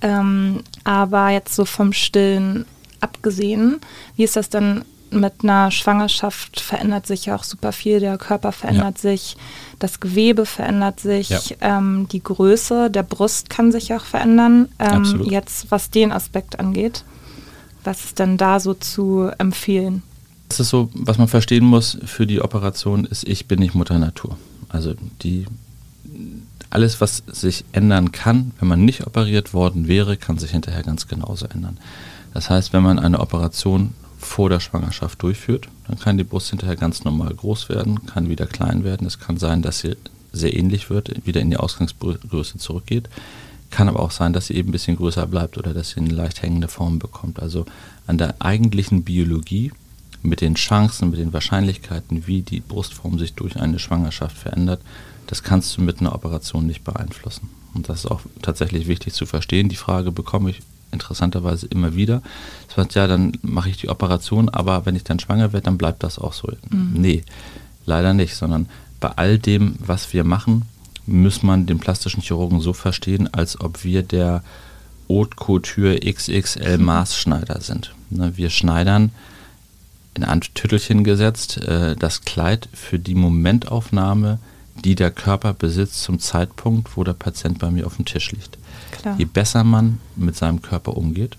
Genau. 0.00 0.20
Ähm, 0.20 0.64
aber 0.84 1.30
jetzt 1.30 1.54
so 1.54 1.64
vom 1.64 1.92
Stillen 1.92 2.66
abgesehen, 3.00 3.80
wie 4.16 4.24
ist 4.24 4.36
das 4.36 4.50
dann 4.50 4.84
mit 5.10 5.34
einer 5.42 5.70
Schwangerschaft 5.70 6.60
verändert 6.60 7.06
sich 7.06 7.26
ja 7.26 7.36
auch 7.36 7.44
super 7.44 7.72
viel. 7.72 8.00
Der 8.00 8.18
Körper 8.18 8.52
verändert 8.52 8.96
ja. 9.02 9.10
sich, 9.10 9.36
das 9.78 10.00
Gewebe 10.00 10.46
verändert 10.46 11.00
sich, 11.00 11.28
ja. 11.30 11.78
ähm, 11.78 12.08
die 12.10 12.22
Größe 12.22 12.90
der 12.90 13.04
Brust 13.04 13.48
kann 13.48 13.72
sich 13.72 13.94
auch 13.94 14.04
verändern. 14.04 14.68
Ähm, 14.78 15.22
jetzt, 15.24 15.70
was 15.70 15.90
den 15.90 16.12
Aspekt 16.12 16.58
angeht, 16.58 17.04
was 17.84 18.04
ist 18.04 18.18
denn 18.18 18.36
da 18.36 18.58
so 18.58 18.74
zu 18.74 19.30
empfehlen? 19.38 20.02
Das 20.48 20.60
ist 20.60 20.70
so, 20.70 20.90
was 20.94 21.18
man 21.18 21.28
verstehen 21.28 21.64
muss 21.64 21.98
für 22.04 22.26
die 22.26 22.40
Operation, 22.40 23.04
ist, 23.04 23.26
ich 23.26 23.46
bin 23.46 23.58
nicht 23.58 23.74
Mutter 23.74 23.98
Natur. 23.98 24.36
Also 24.68 24.94
die 25.22 25.46
alles, 26.70 27.00
was 27.00 27.22
sich 27.26 27.64
ändern 27.72 28.12
kann, 28.12 28.52
wenn 28.58 28.68
man 28.68 28.84
nicht 28.84 29.06
operiert 29.06 29.54
worden 29.54 29.88
wäre, 29.88 30.16
kann 30.16 30.38
sich 30.38 30.50
hinterher 30.50 30.82
ganz 30.82 31.08
genauso 31.08 31.46
ändern. 31.46 31.78
Das 32.34 32.50
heißt, 32.50 32.72
wenn 32.72 32.82
man 32.82 32.98
eine 32.98 33.20
Operation 33.20 33.94
vor 34.18 34.50
der 34.50 34.60
Schwangerschaft 34.60 35.22
durchführt. 35.22 35.68
Dann 35.86 35.98
kann 35.98 36.18
die 36.18 36.24
Brust 36.24 36.50
hinterher 36.50 36.76
ganz 36.76 37.04
normal 37.04 37.32
groß 37.34 37.68
werden, 37.68 38.06
kann 38.06 38.28
wieder 38.28 38.46
klein 38.46 38.84
werden. 38.84 39.06
Es 39.06 39.18
kann 39.18 39.38
sein, 39.38 39.62
dass 39.62 39.80
sie 39.80 39.96
sehr 40.32 40.54
ähnlich 40.56 40.90
wird, 40.90 41.26
wieder 41.26 41.40
in 41.40 41.50
die 41.50 41.56
Ausgangsgröße 41.56 42.58
zurückgeht. 42.58 43.08
Kann 43.70 43.88
aber 43.88 44.00
auch 44.00 44.10
sein, 44.10 44.32
dass 44.32 44.46
sie 44.46 44.54
eben 44.54 44.68
ein 44.68 44.72
bisschen 44.72 44.96
größer 44.96 45.26
bleibt 45.26 45.58
oder 45.58 45.74
dass 45.74 45.90
sie 45.90 46.00
eine 46.00 46.10
leicht 46.10 46.42
hängende 46.42 46.68
Form 46.68 46.98
bekommt. 46.98 47.40
Also 47.40 47.66
an 48.06 48.18
der 48.18 48.36
eigentlichen 48.38 49.02
Biologie 49.02 49.72
mit 50.26 50.40
den 50.40 50.54
Chancen, 50.54 51.10
mit 51.10 51.18
den 51.18 51.32
Wahrscheinlichkeiten, 51.32 52.26
wie 52.26 52.42
die 52.42 52.60
Brustform 52.60 53.18
sich 53.18 53.34
durch 53.34 53.56
eine 53.56 53.78
Schwangerschaft 53.78 54.36
verändert, 54.36 54.80
das 55.26 55.42
kannst 55.42 55.76
du 55.76 55.82
mit 55.82 56.00
einer 56.00 56.14
Operation 56.14 56.66
nicht 56.66 56.84
beeinflussen. 56.84 57.48
Und 57.74 57.88
das 57.88 58.00
ist 58.00 58.10
auch 58.10 58.20
tatsächlich 58.42 58.86
wichtig 58.86 59.12
zu 59.12 59.26
verstehen. 59.26 59.68
Die 59.68 59.76
Frage 59.76 60.12
bekomme 60.12 60.50
ich 60.50 60.62
interessanterweise 60.92 61.66
immer 61.66 61.94
wieder. 61.94 62.22
Das 62.68 62.76
heißt, 62.78 62.94
ja, 62.94 63.06
dann 63.06 63.32
mache 63.42 63.68
ich 63.68 63.76
die 63.76 63.88
Operation, 63.88 64.48
aber 64.48 64.86
wenn 64.86 64.96
ich 64.96 65.04
dann 65.04 65.18
schwanger 65.18 65.52
werde, 65.52 65.64
dann 65.64 65.78
bleibt 65.78 66.02
das 66.02 66.18
auch 66.18 66.32
so. 66.32 66.48
Mhm. 66.70 66.92
Nee, 66.94 67.22
leider 67.84 68.14
nicht, 68.14 68.34
sondern 68.34 68.68
bei 69.00 69.10
all 69.16 69.38
dem, 69.38 69.76
was 69.78 70.12
wir 70.12 70.24
machen, 70.24 70.62
muss 71.06 71.42
man 71.42 71.66
den 71.66 71.78
plastischen 71.78 72.22
Chirurgen 72.22 72.60
so 72.60 72.72
verstehen, 72.72 73.32
als 73.32 73.60
ob 73.60 73.84
wir 73.84 74.02
der 74.02 74.42
Haute 75.08 75.36
Couture 75.36 76.00
XXL 76.00 76.78
Maßschneider 76.78 77.60
sind. 77.60 77.94
Ne, 78.10 78.36
wir 78.36 78.50
schneidern 78.50 79.10
in 80.16 80.24
ein 80.24 80.40
Tüttelchen 80.40 81.04
gesetzt 81.04 81.58
äh, 81.58 81.94
das 81.94 82.22
Kleid 82.22 82.68
für 82.72 82.98
die 82.98 83.14
Momentaufnahme, 83.14 84.38
die 84.84 84.94
der 84.94 85.10
Körper 85.10 85.52
besitzt 85.52 86.02
zum 86.02 86.18
Zeitpunkt, 86.18 86.96
wo 86.96 87.04
der 87.04 87.12
Patient 87.12 87.58
bei 87.58 87.70
mir 87.70 87.86
auf 87.86 87.96
dem 87.96 88.04
Tisch 88.04 88.32
liegt. 88.32 88.58
Klar. 88.92 89.16
Je 89.18 89.26
besser 89.26 89.62
man 89.62 90.00
mit 90.16 90.36
seinem 90.36 90.62
Körper 90.62 90.96
umgeht, 90.96 91.36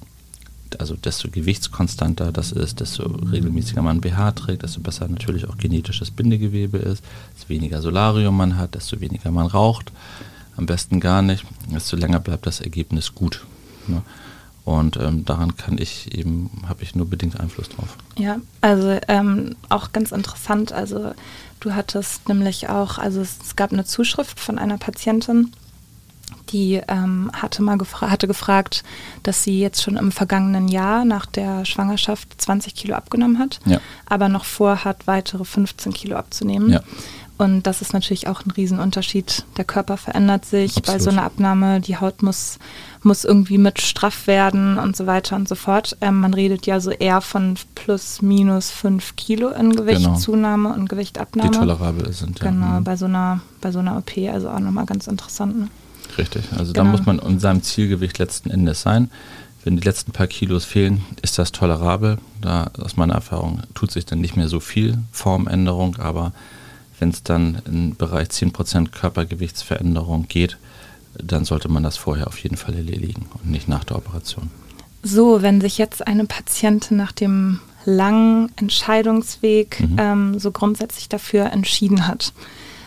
also 0.80 0.96
desto 0.96 1.30
gewichtskonstanter 1.30 2.32
das 2.32 2.52
ist, 2.52 2.80
desto 2.80 3.04
regelmäßiger 3.04 3.82
man 3.82 4.02
BH 4.02 4.34
trägt, 4.34 4.64
desto 4.64 4.82
besser 4.82 5.08
natürlich 5.08 5.48
auch 5.48 5.58
genetisches 5.58 6.12
Bindegewebe 6.12 6.78
ist, 6.78 7.04
desto 7.36 7.50
weniger 7.50 7.82
Solarium 7.82 8.38
man 8.38 8.58
hat, 8.58 8.76
desto 8.76 9.00
weniger 9.00 9.32
man 9.32 9.48
raucht, 9.48 9.92
am 10.56 10.66
besten 10.66 11.00
gar 11.00 11.22
nicht, 11.22 11.46
desto 11.74 11.96
länger 11.96 12.20
bleibt 12.20 12.46
das 12.46 12.62
Ergebnis 12.62 13.16
gut. 13.16 13.46
Ne? 13.88 14.02
Und 14.68 14.98
ähm, 14.98 15.24
daran 15.24 15.56
kann 15.56 15.78
ich 15.78 16.14
eben, 16.14 16.52
habe 16.68 16.84
ich 16.84 16.94
nur 16.94 17.10
bedingt 17.10 17.40
Einfluss 17.40 17.70
drauf. 17.70 17.96
Ja, 18.18 18.42
also 18.60 19.00
ähm, 19.08 19.56
auch 19.70 19.94
ganz 19.94 20.12
interessant. 20.12 20.74
Also 20.74 21.14
du 21.62 21.74
hattest 21.74 22.28
nämlich 22.28 22.68
auch, 22.68 22.98
also 22.98 23.22
es, 23.22 23.38
es 23.42 23.56
gab 23.56 23.72
eine 23.72 23.86
Zuschrift 23.86 24.42
von 24.42 24.60
einer 24.60 24.78
Patientin, 24.78 25.54
die 26.50 26.82
ähm, 26.90 27.32
hatte 27.32 27.64
mal 27.64 27.78
gefra 27.78 28.10
hatte 28.12 28.28
gefragt, 28.28 28.84
dass 29.24 29.42
sie 29.42 29.58
jetzt 29.58 29.82
schon 29.82 29.96
im 29.96 30.12
vergangenen 30.12 30.68
Jahr 30.68 31.06
nach 31.06 31.28
der 31.28 31.64
Schwangerschaft 31.64 32.42
20 32.42 32.76
Kilo 32.76 32.96
abgenommen 32.96 33.40
hat, 33.40 33.62
ja. 33.66 33.80
aber 34.06 34.28
noch 34.28 34.44
vorhat, 34.44 35.08
weitere 35.08 35.46
15 35.46 35.94
Kilo 35.94 36.18
abzunehmen. 36.18 36.74
Ja. 36.74 36.82
Und 37.38 37.64
das 37.64 37.82
ist 37.82 37.94
natürlich 37.94 38.28
auch 38.28 38.44
ein 38.46 38.52
Riesenunterschied. 38.52 39.46
Der 39.58 39.66
Körper 39.66 39.98
verändert 39.98 40.46
sich 40.46 40.78
Absolut. 40.78 40.98
bei 40.98 41.04
so 41.04 41.10
einer 41.12 41.24
Abnahme. 41.24 41.82
Die 41.82 41.98
Haut 41.98 42.24
muss, 42.24 42.58
muss 43.04 43.26
irgendwie 43.26 43.60
mit 43.60 43.80
straff 43.80 44.26
werden 44.26 44.80
und 44.80 44.96
so 44.96 45.06
weiter 45.06 45.36
und 45.36 45.48
so 45.48 45.54
fort. 45.54 45.96
Ähm, 46.02 46.20
man 46.20 46.34
redet 46.34 46.66
ja 46.66 46.80
so 46.80 46.90
eher 46.90 47.22
von 47.22 47.56
plus 47.76 48.24
minus 48.24 48.72
fünf 48.72 49.16
Kilo 49.18 49.50
in 49.50 49.76
Gewichtszunahme 49.76 50.70
genau. 50.70 50.80
und 50.80 50.90
Gewichtabnahme. 50.90 51.52
Die 51.52 51.58
tolerabel 51.58 52.12
sind, 52.12 52.40
ja. 52.40 52.50
Genau, 52.50 52.80
mhm. 52.80 52.84
bei 52.84 52.96
so 52.96 53.06
einer, 53.06 53.42
bei 53.62 53.72
so 53.72 53.80
einer 53.80 53.98
OP, 53.98 54.18
also 54.34 54.50
auch 54.50 54.60
nochmal 54.60 54.88
ganz 54.88 55.06
interessant. 55.06 55.60
Ne? 55.60 55.68
Richtig, 56.18 56.44
also 56.58 56.74
genau. 56.74 56.86
da 56.86 56.92
muss 56.92 57.06
man 57.06 57.20
in 57.20 57.40
seinem 57.40 57.62
Zielgewicht 57.62 58.18
letzten 58.18 58.50
Endes 58.50 58.82
sein. 58.82 59.12
Wenn 59.64 59.78
die 59.78 59.84
letzten 59.84 60.12
paar 60.12 60.28
Kilos 60.28 60.66
fehlen, 60.66 61.04
ist 61.22 61.38
das 61.38 61.52
tolerabel. 61.52 62.18
Da 62.42 62.72
aus 62.80 62.96
meiner 62.96 63.16
Erfahrung 63.16 63.62
tut 63.76 63.92
sich 63.92 64.06
dann 64.06 64.22
nicht 64.22 64.38
mehr 64.38 64.48
so 64.48 64.60
viel 64.60 64.98
Formänderung, 65.12 65.98
aber 65.98 66.32
wenn 67.00 67.10
es 67.10 67.24
dann 67.24 67.62
im 67.66 67.96
Bereich 67.96 68.30
10% 68.30 68.90
Körpergewichtsveränderung 68.90 70.28
geht, 70.28 70.58
dann 71.14 71.46
sollte 71.46 71.70
man 71.70 71.84
das 71.84 71.98
vorher 71.98 72.28
auf 72.28 72.38
jeden 72.40 72.58
Fall 72.58 72.76
erledigen 72.76 73.28
und 73.34 73.50
nicht 73.50 73.68
nach 73.68 73.84
der 73.84 73.98
Operation. 73.98 74.50
So, 75.04 75.42
wenn 75.42 75.62
sich 75.62 75.78
jetzt 75.78 76.06
eine 76.06 76.26
Patientin 76.26 76.98
nach 76.98 77.12
dem 77.12 77.60
langen 77.86 78.52
Entscheidungsweg 78.58 79.80
mhm. 79.80 79.96
ähm, 79.98 80.40
so 80.40 80.52
grundsätzlich 80.52 81.08
dafür 81.08 81.52
entschieden 81.52 82.08
hat 82.08 82.34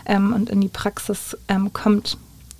ähm, 0.05 0.33
und 0.33 0.49
in 0.49 0.61
die 0.61 0.67
Praxis 0.67 1.35
ähm, 1.47 1.73
kommt, 1.73 2.17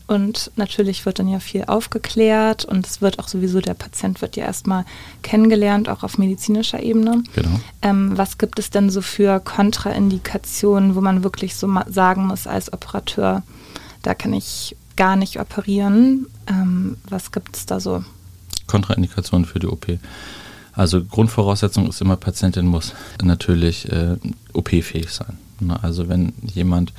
und 0.08 0.52
natürlich 0.56 1.06
wird 1.06 1.20
dann 1.20 1.28
ja 1.28 1.40
viel 1.40 1.66
aufgeklärt 1.66 2.66
und 2.66 2.86
es 2.86 3.02
wird 3.02 3.20
auch 3.20 3.28
sowieso, 3.28 3.62
der 3.62 3.74
Patient 3.74 4.22
wird 4.22 4.36
ja 4.36 4.46
erstmal 4.46 4.86
kennengelernt, 5.22 5.90
auch 5.90 6.04
auf 6.04 6.18
medizinischer 6.18 6.82
Ebene. 6.82 7.24
Genau. 7.34 7.60
Ähm, 7.82 8.18
was 8.18 8.38
gibt 8.38 8.60
es 8.60 8.70
denn 8.70 8.90
so 8.90 9.02
für 9.02 9.40
Kontraindikationen, 9.40 10.96
wo 10.96 11.02
man 11.02 11.24
wirklich 11.24 11.56
so 11.56 11.70
sagen 11.88 12.28
muss 12.28 12.48
als 12.48 12.74
Operateur, 12.74 13.44
da 14.02 14.14
kann 14.14 14.34
ich 14.34 14.76
gar 14.96 15.16
nicht 15.16 15.40
operieren? 15.40 16.28
Ähm, 16.48 16.98
was 17.10 17.32
gibt 17.32 17.56
es 17.56 17.66
da 17.66 17.80
so? 17.80 18.04
Kontraindikationen 18.68 19.46
für 19.46 19.60
die 19.60 19.68
OP. 19.68 19.88
Also 20.74 21.04
Grundvoraussetzung 21.04 21.88
ist 21.88 22.02
immer, 22.02 22.16
Patientin 22.16 22.66
muss 22.66 22.94
natürlich 23.22 23.92
äh, 23.92 24.16
OP-fähig 24.54 25.10
sein. 25.10 25.38
Ne? 25.60 25.82
Also 25.84 26.10
wenn 26.10 26.34
jemand. 26.42 26.94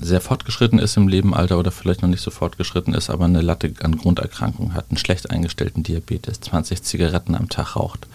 Sehr 0.00 0.20
fortgeschritten 0.20 0.78
ist 0.78 0.96
im 0.96 1.08
Lebenalter 1.08 1.58
oder 1.58 1.70
vielleicht 1.70 2.02
noch 2.02 2.08
nicht 2.08 2.20
so 2.20 2.30
fortgeschritten 2.30 2.92
ist, 2.92 3.08
aber 3.08 3.24
eine 3.24 3.40
Latte 3.40 3.72
an 3.82 3.96
Grunderkrankungen 3.96 4.74
hat, 4.74 4.86
einen 4.90 4.98
schlecht 4.98 5.30
eingestellten 5.30 5.82
Diabetes, 5.82 6.40
20 6.40 6.82
Zigaretten 6.82 7.34
am 7.34 7.48
Tag 7.48 7.76
raucht, 7.76 8.06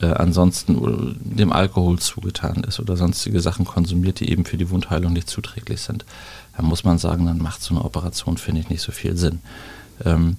äh, 0.00 0.06
ansonsten 0.06 1.18
dem 1.22 1.52
Alkohol 1.52 1.98
zugetan 1.98 2.64
ist 2.64 2.80
oder 2.80 2.96
sonstige 2.96 3.40
Sachen 3.40 3.66
konsumiert, 3.66 4.20
die 4.20 4.30
eben 4.30 4.46
für 4.46 4.56
die 4.56 4.70
Wundheilung 4.70 5.12
nicht 5.12 5.28
zuträglich 5.28 5.82
sind, 5.82 6.06
dann 6.56 6.64
muss 6.64 6.82
man 6.82 6.96
sagen, 6.96 7.26
dann 7.26 7.38
macht 7.38 7.62
so 7.62 7.74
eine 7.74 7.84
Operation, 7.84 8.38
finde 8.38 8.62
ich, 8.62 8.70
nicht 8.70 8.82
so 8.82 8.90
viel 8.90 9.16
Sinn. 9.16 9.40
Ähm, 10.04 10.38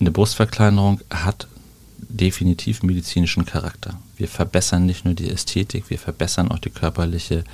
eine 0.00 0.10
Brustverkleinerung 0.10 1.00
hat 1.08 1.48
definitiv 1.98 2.82
medizinischen 2.82 3.46
Charakter. 3.46 3.98
Wir 4.18 4.28
verbessern 4.28 4.84
nicht 4.84 5.06
nur 5.06 5.14
die 5.14 5.30
Ästhetik, 5.30 5.88
wir 5.88 5.98
verbessern 5.98 6.50
auch 6.50 6.58
die 6.58 6.70
körperliche 6.70 7.44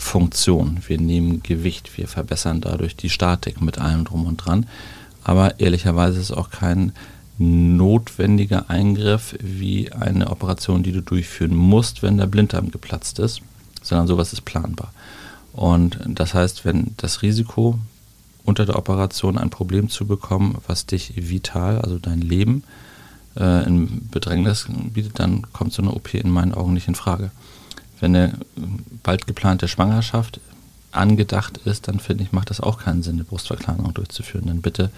Funktion. 0.00 0.78
Wir 0.86 0.98
nehmen 0.98 1.42
Gewicht, 1.42 1.96
wir 1.96 2.08
verbessern 2.08 2.60
dadurch 2.60 2.96
die 2.96 3.10
Statik 3.10 3.60
mit 3.60 3.78
allem 3.78 4.04
drum 4.04 4.26
und 4.26 4.38
dran. 4.38 4.66
Aber 5.22 5.60
ehrlicherweise 5.60 6.18
ist 6.18 6.30
es 6.30 6.36
auch 6.36 6.50
kein 6.50 6.92
notwendiger 7.38 8.68
Eingriff 8.68 9.36
wie 9.40 9.92
eine 9.92 10.30
Operation, 10.30 10.82
die 10.82 10.92
du 10.92 11.02
durchführen 11.02 11.54
musst, 11.54 12.02
wenn 12.02 12.18
der 12.18 12.26
Blinddarm 12.26 12.70
geplatzt 12.70 13.18
ist, 13.18 13.40
sondern 13.82 14.08
sowas 14.08 14.32
ist 14.32 14.44
planbar. 14.44 14.92
Und 15.52 16.00
das 16.06 16.34
heißt, 16.34 16.64
wenn 16.64 16.94
das 16.96 17.22
Risiko 17.22 17.78
unter 18.44 18.66
der 18.66 18.76
Operation 18.76 19.38
ein 19.38 19.50
Problem 19.50 19.90
zu 19.90 20.06
bekommen, 20.06 20.56
was 20.66 20.86
dich 20.86 21.12
vital, 21.16 21.78
also 21.80 21.98
dein 21.98 22.20
Leben, 22.20 22.64
äh, 23.36 23.66
in 23.66 24.08
Bedrängnis 24.08 24.66
bietet, 24.92 25.18
dann 25.18 25.52
kommt 25.52 25.72
so 25.72 25.82
eine 25.82 25.92
OP 25.92 26.14
in 26.14 26.30
meinen 26.30 26.54
Augen 26.54 26.72
nicht 26.72 26.88
in 26.88 26.94
Frage 26.94 27.30
wenn 28.00 28.16
eine 28.16 28.38
bald 29.02 29.26
geplante 29.26 29.68
Schwangerschaft 29.68 30.40
angedacht 30.92 31.58
ist, 31.58 31.88
dann 31.88 32.00
finde 32.00 32.24
ich, 32.24 32.32
macht 32.32 32.50
das 32.50 32.60
auch 32.60 32.78
keinen 32.78 33.02
Sinn, 33.02 33.14
eine 33.14 33.24
Brustverkleinerung 33.24 33.94
durchzuführen. 33.94 34.46
Dann 34.46 34.60
bitte 34.60 34.90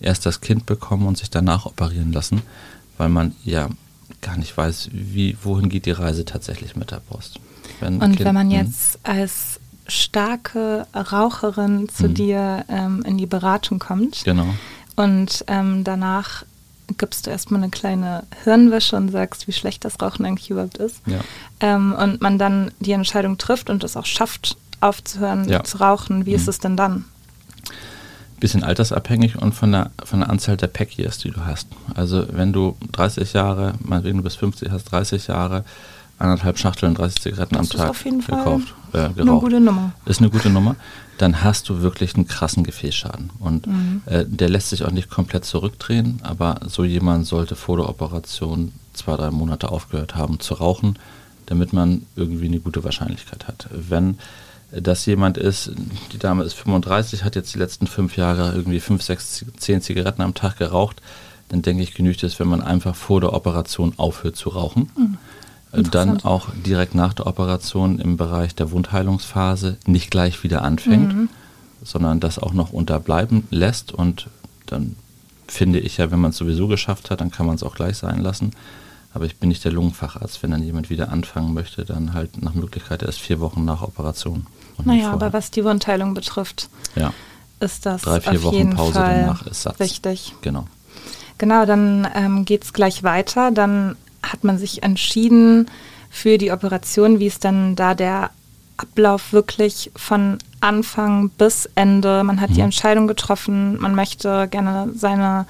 erst 0.00 0.26
das 0.26 0.40
Kind 0.40 0.66
bekommen 0.66 1.06
und 1.06 1.18
sich 1.18 1.30
danach 1.30 1.66
operieren 1.66 2.12
lassen, 2.12 2.42
weil 2.98 3.08
man 3.08 3.34
ja 3.44 3.68
gar 4.20 4.36
nicht 4.36 4.56
weiß, 4.56 4.90
wie, 4.92 5.36
wohin 5.42 5.68
geht 5.68 5.86
die 5.86 5.90
Reise 5.90 6.24
tatsächlich 6.24 6.76
mit 6.76 6.90
der 6.90 7.00
Brust. 7.00 7.40
Wenn 7.80 7.94
und 7.94 8.16
kind, 8.16 8.24
wenn 8.24 8.34
man 8.34 8.50
hm? 8.50 8.66
jetzt 8.66 8.98
als 9.02 9.60
starke 9.86 10.86
Raucherin 10.94 11.88
zu 11.88 12.04
mh. 12.04 12.12
dir 12.12 12.64
ähm, 12.68 13.02
in 13.04 13.18
die 13.18 13.26
Beratung 13.26 13.78
kommt 13.78 14.22
genau. 14.24 14.46
und 14.94 15.44
ähm, 15.48 15.82
danach 15.82 16.44
gibst 16.98 17.26
du 17.26 17.30
erstmal 17.30 17.62
eine 17.62 17.70
kleine 17.70 18.24
Hirnwäsche 18.44 18.96
und 18.96 19.10
sagst, 19.10 19.48
wie 19.48 19.52
schlecht 19.52 19.84
das 19.84 20.00
Rauchen 20.00 20.24
eigentlich 20.24 20.50
überhaupt 20.50 20.78
ist. 20.78 21.00
Ja. 21.06 21.20
Ähm, 21.60 21.94
und 21.94 22.20
man 22.20 22.38
dann 22.38 22.70
die 22.80 22.92
Entscheidung 22.92 23.38
trifft 23.38 23.70
und 23.70 23.84
es 23.84 23.96
auch 23.96 24.06
schafft, 24.06 24.56
aufzuhören 24.80 25.48
ja. 25.48 25.62
zu 25.64 25.78
rauchen. 25.78 26.26
Wie 26.26 26.30
mhm. 26.30 26.36
ist 26.36 26.48
es 26.48 26.58
denn 26.58 26.76
dann? 26.76 27.04
Bisschen 28.38 28.64
altersabhängig 28.64 29.36
und 29.36 29.54
von 29.54 29.72
der, 29.72 29.90
von 30.02 30.20
der 30.20 30.30
Anzahl 30.30 30.56
der 30.56 30.68
Pack 30.68 30.98
Years, 30.98 31.18
die 31.18 31.30
du 31.30 31.44
hast. 31.44 31.68
Also 31.94 32.26
wenn 32.30 32.52
du 32.52 32.76
30 32.92 33.34
Jahre, 33.34 33.74
meinetwegen 33.80 34.18
du 34.18 34.24
bist 34.24 34.38
50, 34.38 34.70
hast 34.70 34.84
30 34.84 35.26
Jahre, 35.26 35.64
anderthalb 36.20 36.58
Schachteln 36.58 36.94
30 36.94 37.20
Zigaretten 37.20 37.56
das 37.56 37.70
am 37.70 37.78
Tag 37.78 37.90
auf 37.90 38.04
jeden 38.04 38.20
gekauft, 38.20 38.74
Fall 38.92 39.10
äh, 39.10 39.14
geraucht. 39.14 39.20
Eine 39.20 39.40
gute 39.40 39.60
Nummer. 39.60 39.92
Ist 40.06 40.20
eine 40.20 40.30
gute 40.30 40.50
Nummer 40.50 40.76
dann 41.20 41.44
hast 41.44 41.68
du 41.68 41.82
wirklich 41.82 42.14
einen 42.14 42.26
krassen 42.26 42.64
Gefäßschaden. 42.64 43.30
Und 43.38 43.66
mhm. 43.66 44.02
äh, 44.06 44.24
der 44.26 44.48
lässt 44.48 44.70
sich 44.70 44.84
auch 44.84 44.90
nicht 44.90 45.10
komplett 45.10 45.44
zurückdrehen, 45.44 46.20
aber 46.22 46.60
so 46.66 46.82
jemand 46.82 47.26
sollte 47.26 47.56
vor 47.56 47.76
der 47.76 47.90
Operation 47.90 48.72
zwei, 48.94 49.16
drei 49.16 49.30
Monate 49.30 49.70
aufgehört 49.70 50.14
haben 50.14 50.40
zu 50.40 50.54
rauchen, 50.54 50.98
damit 51.44 51.74
man 51.74 52.06
irgendwie 52.16 52.46
eine 52.46 52.60
gute 52.60 52.84
Wahrscheinlichkeit 52.84 53.48
hat. 53.48 53.68
Wenn 53.70 54.18
das 54.70 55.04
jemand 55.04 55.36
ist, 55.36 55.72
die 56.12 56.18
Dame 56.18 56.44
ist 56.44 56.54
35, 56.54 57.22
hat 57.22 57.36
jetzt 57.36 57.52
die 57.54 57.58
letzten 57.58 57.86
fünf 57.86 58.16
Jahre 58.16 58.54
irgendwie 58.54 58.80
fünf, 58.80 59.02
sechs, 59.02 59.44
zehn 59.58 59.82
Zigaretten 59.82 60.22
am 60.22 60.32
Tag 60.32 60.56
geraucht, 60.56 61.02
dann 61.50 61.60
denke 61.60 61.82
ich, 61.82 61.92
genügt 61.92 62.22
es, 62.22 62.40
wenn 62.40 62.48
man 62.48 62.62
einfach 62.62 62.94
vor 62.94 63.20
der 63.20 63.34
Operation 63.34 63.92
aufhört 63.98 64.36
zu 64.36 64.48
rauchen. 64.50 64.90
Mhm 64.96 65.18
dann 65.72 66.22
auch 66.24 66.48
direkt 66.66 66.94
nach 66.94 67.14
der 67.14 67.26
Operation 67.26 67.98
im 67.98 68.16
Bereich 68.16 68.54
der 68.54 68.70
Wundheilungsphase 68.70 69.76
nicht 69.86 70.10
gleich 70.10 70.42
wieder 70.42 70.62
anfängt, 70.62 71.14
mhm. 71.14 71.28
sondern 71.82 72.20
das 72.20 72.38
auch 72.38 72.52
noch 72.52 72.72
unterbleiben 72.72 73.46
lässt 73.50 73.92
und 73.92 74.26
dann 74.66 74.96
finde 75.46 75.80
ich 75.80 75.96
ja, 75.96 76.10
wenn 76.10 76.20
man 76.20 76.30
es 76.30 76.36
sowieso 76.36 76.68
geschafft 76.68 77.10
hat, 77.10 77.20
dann 77.20 77.30
kann 77.30 77.46
man 77.46 77.56
es 77.56 77.62
auch 77.62 77.74
gleich 77.74 77.98
sein 77.98 78.20
lassen. 78.20 78.52
Aber 79.12 79.24
ich 79.24 79.36
bin 79.38 79.48
nicht 79.48 79.64
der 79.64 79.72
Lungenfacharzt. 79.72 80.42
Wenn 80.42 80.52
dann 80.52 80.62
jemand 80.62 80.88
wieder 80.88 81.10
anfangen 81.10 81.52
möchte, 81.52 81.84
dann 81.84 82.14
halt 82.14 82.40
nach 82.42 82.54
Möglichkeit 82.54 83.02
erst 83.02 83.18
vier 83.18 83.40
Wochen 83.40 83.64
nach 83.64 83.82
Operation. 83.82 84.46
Naja, 84.84 85.10
aber 85.10 85.32
was 85.32 85.50
die 85.50 85.64
Wundheilung 85.64 86.14
betrifft, 86.14 86.68
ja. 86.94 87.12
ist 87.58 87.84
das 87.84 88.02
drei, 88.02 88.20
vier 88.20 88.32
auf 88.32 88.42
Wochen 88.44 88.54
jeden 88.54 88.76
Pause 88.76 88.92
Fall 88.94 89.20
danach 89.22 89.46
ist 89.46 89.62
Satz. 89.62 89.80
wichtig. 89.80 90.34
Genau. 90.42 90.66
Genau, 91.38 91.66
dann 91.66 92.06
ähm, 92.14 92.44
geht 92.44 92.64
es 92.64 92.72
gleich 92.72 93.02
weiter. 93.02 93.50
Dann 93.50 93.96
hat 94.22 94.44
man 94.44 94.58
sich 94.58 94.82
entschieden 94.82 95.66
für 96.10 96.38
die 96.38 96.50
Operation, 96.50 97.20
wie 97.20 97.26
ist 97.26 97.44
dann 97.44 97.76
da 97.76 97.94
der 97.94 98.30
Ablauf 98.76 99.32
wirklich 99.32 99.90
von 99.94 100.38
Anfang 100.60 101.30
bis 101.30 101.68
Ende. 101.74 102.24
Man 102.24 102.40
hat 102.40 102.50
mhm. 102.50 102.54
die 102.54 102.60
Entscheidung 102.60 103.06
getroffen, 103.06 103.78
man 103.80 103.94
möchte 103.94 104.48
gerne 104.50 104.90
seine, 104.94 105.46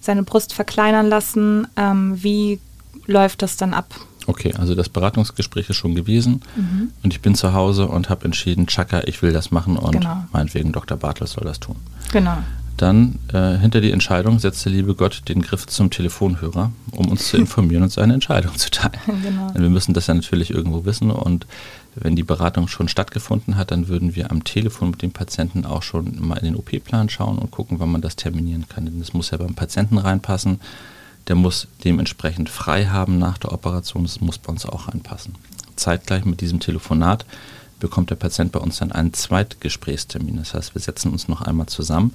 seine 0.00 0.22
Brust 0.22 0.52
verkleinern 0.52 1.08
lassen. 1.08 1.66
Ähm, 1.76 2.22
wie 2.22 2.60
läuft 3.06 3.42
das 3.42 3.56
dann 3.56 3.74
ab? 3.74 3.94
Okay, 4.26 4.54
also 4.58 4.74
das 4.74 4.88
Beratungsgespräch 4.88 5.68
ist 5.68 5.76
schon 5.76 5.94
gewesen 5.94 6.40
mhm. 6.56 6.90
und 7.02 7.12
ich 7.12 7.20
bin 7.20 7.34
zu 7.34 7.52
Hause 7.52 7.88
und 7.88 8.08
habe 8.08 8.24
entschieden, 8.24 8.66
Chaka, 8.66 9.02
ich 9.04 9.20
will 9.20 9.32
das 9.32 9.50
machen 9.50 9.76
und 9.76 9.92
genau. 9.92 10.24
meinetwegen 10.32 10.72
Dr. 10.72 10.96
Bartels 10.96 11.32
soll 11.32 11.44
das 11.44 11.60
tun. 11.60 11.76
Genau. 12.12 12.38
Dann 12.76 13.20
äh, 13.32 13.56
hinter 13.56 13.80
die 13.80 13.92
Entscheidung 13.92 14.40
setzt 14.40 14.64
der 14.64 14.72
liebe 14.72 14.94
Gott 14.96 15.22
den 15.28 15.42
Griff 15.42 15.66
zum 15.66 15.90
Telefonhörer, 15.90 16.72
um 16.90 17.08
uns 17.08 17.28
zu 17.28 17.36
informieren 17.36 17.84
und 17.84 17.92
seine 17.92 18.14
Entscheidung 18.14 18.56
zu 18.56 18.70
teilen. 18.70 18.98
Genau. 19.22 19.54
Wir 19.54 19.70
müssen 19.70 19.94
das 19.94 20.08
ja 20.08 20.14
natürlich 20.14 20.50
irgendwo 20.50 20.84
wissen 20.84 21.10
und 21.10 21.46
wenn 21.94 22.16
die 22.16 22.24
Beratung 22.24 22.66
schon 22.66 22.88
stattgefunden 22.88 23.56
hat, 23.56 23.70
dann 23.70 23.86
würden 23.86 24.16
wir 24.16 24.32
am 24.32 24.42
Telefon 24.42 24.90
mit 24.90 25.02
dem 25.02 25.12
Patienten 25.12 25.64
auch 25.64 25.82
schon 25.82 26.16
mal 26.26 26.36
in 26.38 26.44
den 26.44 26.56
OP-Plan 26.56 27.08
schauen 27.08 27.38
und 27.38 27.52
gucken, 27.52 27.78
wann 27.78 27.92
man 27.92 28.00
das 28.00 28.16
terminieren 28.16 28.66
kann. 28.68 28.86
Denn 28.86 28.98
das 28.98 29.12
muss 29.12 29.30
ja 29.30 29.38
beim 29.38 29.54
Patienten 29.54 29.98
reinpassen. 29.98 30.60
Der 31.28 31.36
muss 31.36 31.68
dementsprechend 31.84 32.50
frei 32.50 32.86
haben 32.86 33.18
nach 33.18 33.38
der 33.38 33.52
Operation. 33.52 34.02
Das 34.02 34.20
muss 34.20 34.38
bei 34.38 34.50
uns 34.50 34.66
auch 34.66 34.88
reinpassen. 34.88 35.36
Zeitgleich 35.76 36.24
mit 36.24 36.40
diesem 36.40 36.58
Telefonat 36.58 37.24
bekommt 37.78 38.10
der 38.10 38.16
Patient 38.16 38.50
bei 38.50 38.60
uns 38.60 38.78
dann 38.78 38.90
einen 38.90 39.12
Zweitgesprächstermin. 39.12 40.36
Das 40.36 40.54
heißt, 40.54 40.74
wir 40.74 40.82
setzen 40.82 41.12
uns 41.12 41.28
noch 41.28 41.42
einmal 41.42 41.66
zusammen 41.66 42.14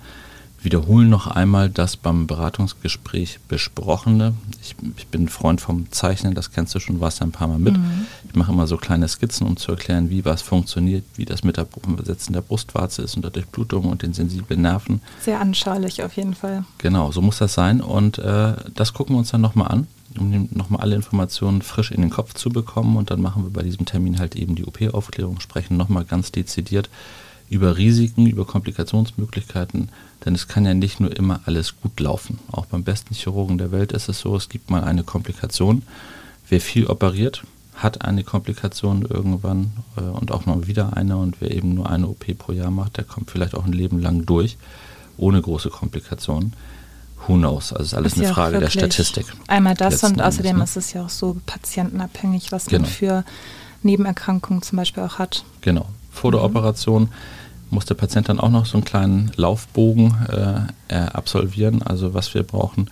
wiederholen 0.61 1.09
noch 1.09 1.27
einmal 1.27 1.69
das 1.69 1.97
beim 1.97 2.27
Beratungsgespräch 2.27 3.39
Besprochene. 3.47 4.33
Ich, 4.61 4.75
ich 4.97 5.07
bin 5.07 5.29
Freund 5.29 5.61
vom 5.61 5.91
Zeichnen, 5.91 6.35
das 6.35 6.51
kennst 6.51 6.75
du 6.75 6.79
schon, 6.79 6.99
warst 6.99 7.19
ja 7.19 7.25
ein 7.25 7.31
paar 7.31 7.47
Mal 7.47 7.59
mit. 7.59 7.77
Mhm. 7.77 8.07
Ich 8.27 8.35
mache 8.35 8.51
immer 8.51 8.67
so 8.67 8.77
kleine 8.77 9.07
Skizzen, 9.07 9.47
um 9.47 9.57
zu 9.57 9.71
erklären, 9.71 10.09
wie 10.09 10.25
was 10.25 10.41
funktioniert, 10.41 11.03
wie 11.15 11.25
das 11.25 11.43
mit 11.43 11.57
der 11.57 11.67
Setzen 12.03 12.33
der 12.33 12.41
Brustwarze 12.41 13.01
ist 13.01 13.15
und 13.15 13.23
der 13.23 13.31
Durchblutung 13.31 13.85
und 13.85 14.01
den 14.01 14.13
sensiblen 14.13 14.61
Nerven. 14.61 15.01
Sehr 15.21 15.39
anschaulich 15.39 16.03
auf 16.03 16.15
jeden 16.17 16.35
Fall. 16.35 16.65
Genau, 16.77 17.11
so 17.11 17.21
muss 17.21 17.37
das 17.37 17.53
sein. 17.53 17.81
Und 17.81 18.17
äh, 18.19 18.53
das 18.75 18.93
gucken 18.93 19.15
wir 19.15 19.19
uns 19.19 19.31
dann 19.31 19.41
nochmal 19.41 19.69
an, 19.69 19.87
um 20.17 20.49
nochmal 20.51 20.81
alle 20.81 20.95
Informationen 20.95 21.61
frisch 21.61 21.91
in 21.91 22.01
den 22.01 22.09
Kopf 22.09 22.33
zu 22.33 22.49
bekommen. 22.49 22.97
Und 22.97 23.11
dann 23.11 23.21
machen 23.21 23.43
wir 23.43 23.51
bei 23.51 23.63
diesem 23.63 23.85
Termin 23.85 24.19
halt 24.19 24.35
eben 24.35 24.55
die 24.55 24.65
OP-Aufklärung, 24.65 25.39
sprechen 25.39 25.77
nochmal 25.77 26.05
ganz 26.05 26.31
dezidiert 26.31 26.89
über 27.49 27.77
Risiken, 27.77 28.27
über 28.27 28.45
Komplikationsmöglichkeiten, 28.45 29.89
denn 30.23 30.35
es 30.35 30.47
kann 30.47 30.65
ja 30.65 30.73
nicht 30.73 30.99
nur 30.99 31.15
immer 31.15 31.41
alles 31.45 31.79
gut 31.81 31.99
laufen. 31.99 32.39
Auch 32.51 32.67
beim 32.67 32.83
besten 32.83 33.15
Chirurgen 33.15 33.57
der 33.57 33.71
Welt 33.71 33.91
ist 33.91 34.09
es 34.09 34.19
so, 34.19 34.35
es 34.35 34.49
gibt 34.49 34.69
mal 34.69 34.83
eine 34.83 35.03
Komplikation. 35.03 35.81
Wer 36.47 36.61
viel 36.61 36.87
operiert, 36.87 37.43
hat 37.75 38.03
eine 38.03 38.23
Komplikation 38.23 39.03
irgendwann 39.03 39.71
äh, 39.95 40.01
und 40.01 40.31
auch 40.31 40.45
mal 40.45 40.67
wieder 40.67 40.95
eine 40.95 41.17
und 41.17 41.39
wer 41.39 41.51
eben 41.51 41.73
nur 41.73 41.89
eine 41.89 42.07
OP 42.07 42.37
pro 42.37 42.51
Jahr 42.51 42.71
macht, 42.71 42.97
der 42.97 43.03
kommt 43.03 43.31
vielleicht 43.31 43.55
auch 43.55 43.65
ein 43.65 43.73
Leben 43.73 43.99
lang 43.99 44.25
durch, 44.25 44.57
ohne 45.17 45.41
große 45.41 45.69
Komplikationen. 45.69 46.53
Who 47.27 47.35
knows? 47.35 47.73
Also 47.73 47.83
es 47.83 47.88
ist 47.88 47.93
alles 47.93 48.13
ist 48.13 48.19
eine 48.19 48.27
ja 48.27 48.33
Frage 48.33 48.59
der 48.59 48.69
Statistik. 48.69 49.25
Einmal 49.47 49.75
das 49.75 50.03
und 50.03 50.21
außerdem 50.21 50.55
Endes, 50.55 50.75
ne? 50.75 50.79
ist 50.79 50.88
es 50.88 50.93
ja 50.93 51.05
auch 51.05 51.09
so 51.09 51.38
patientenabhängig, 51.45 52.51
was 52.51 52.65
genau. 52.65 52.83
man 52.83 52.89
für 52.89 53.25
Nebenerkrankungen 53.83 54.62
zum 54.62 54.77
Beispiel 54.77 55.03
auch 55.03 55.19
hat. 55.19 55.43
Genau. 55.62 55.88
Vor 56.12 56.31
der 56.31 56.41
mhm. 56.41 56.47
Operation 56.47 57.09
muss 57.71 57.86
der 57.86 57.95
Patient 57.95 58.29
dann 58.29 58.39
auch 58.39 58.49
noch 58.49 58.65
so 58.65 58.77
einen 58.77 58.86
kleinen 58.86 59.32
Laufbogen 59.36 60.15
äh, 60.89 60.95
absolvieren. 60.95 61.82
Also 61.84 62.13
was 62.13 62.34
wir 62.34 62.43
brauchen, 62.43 62.89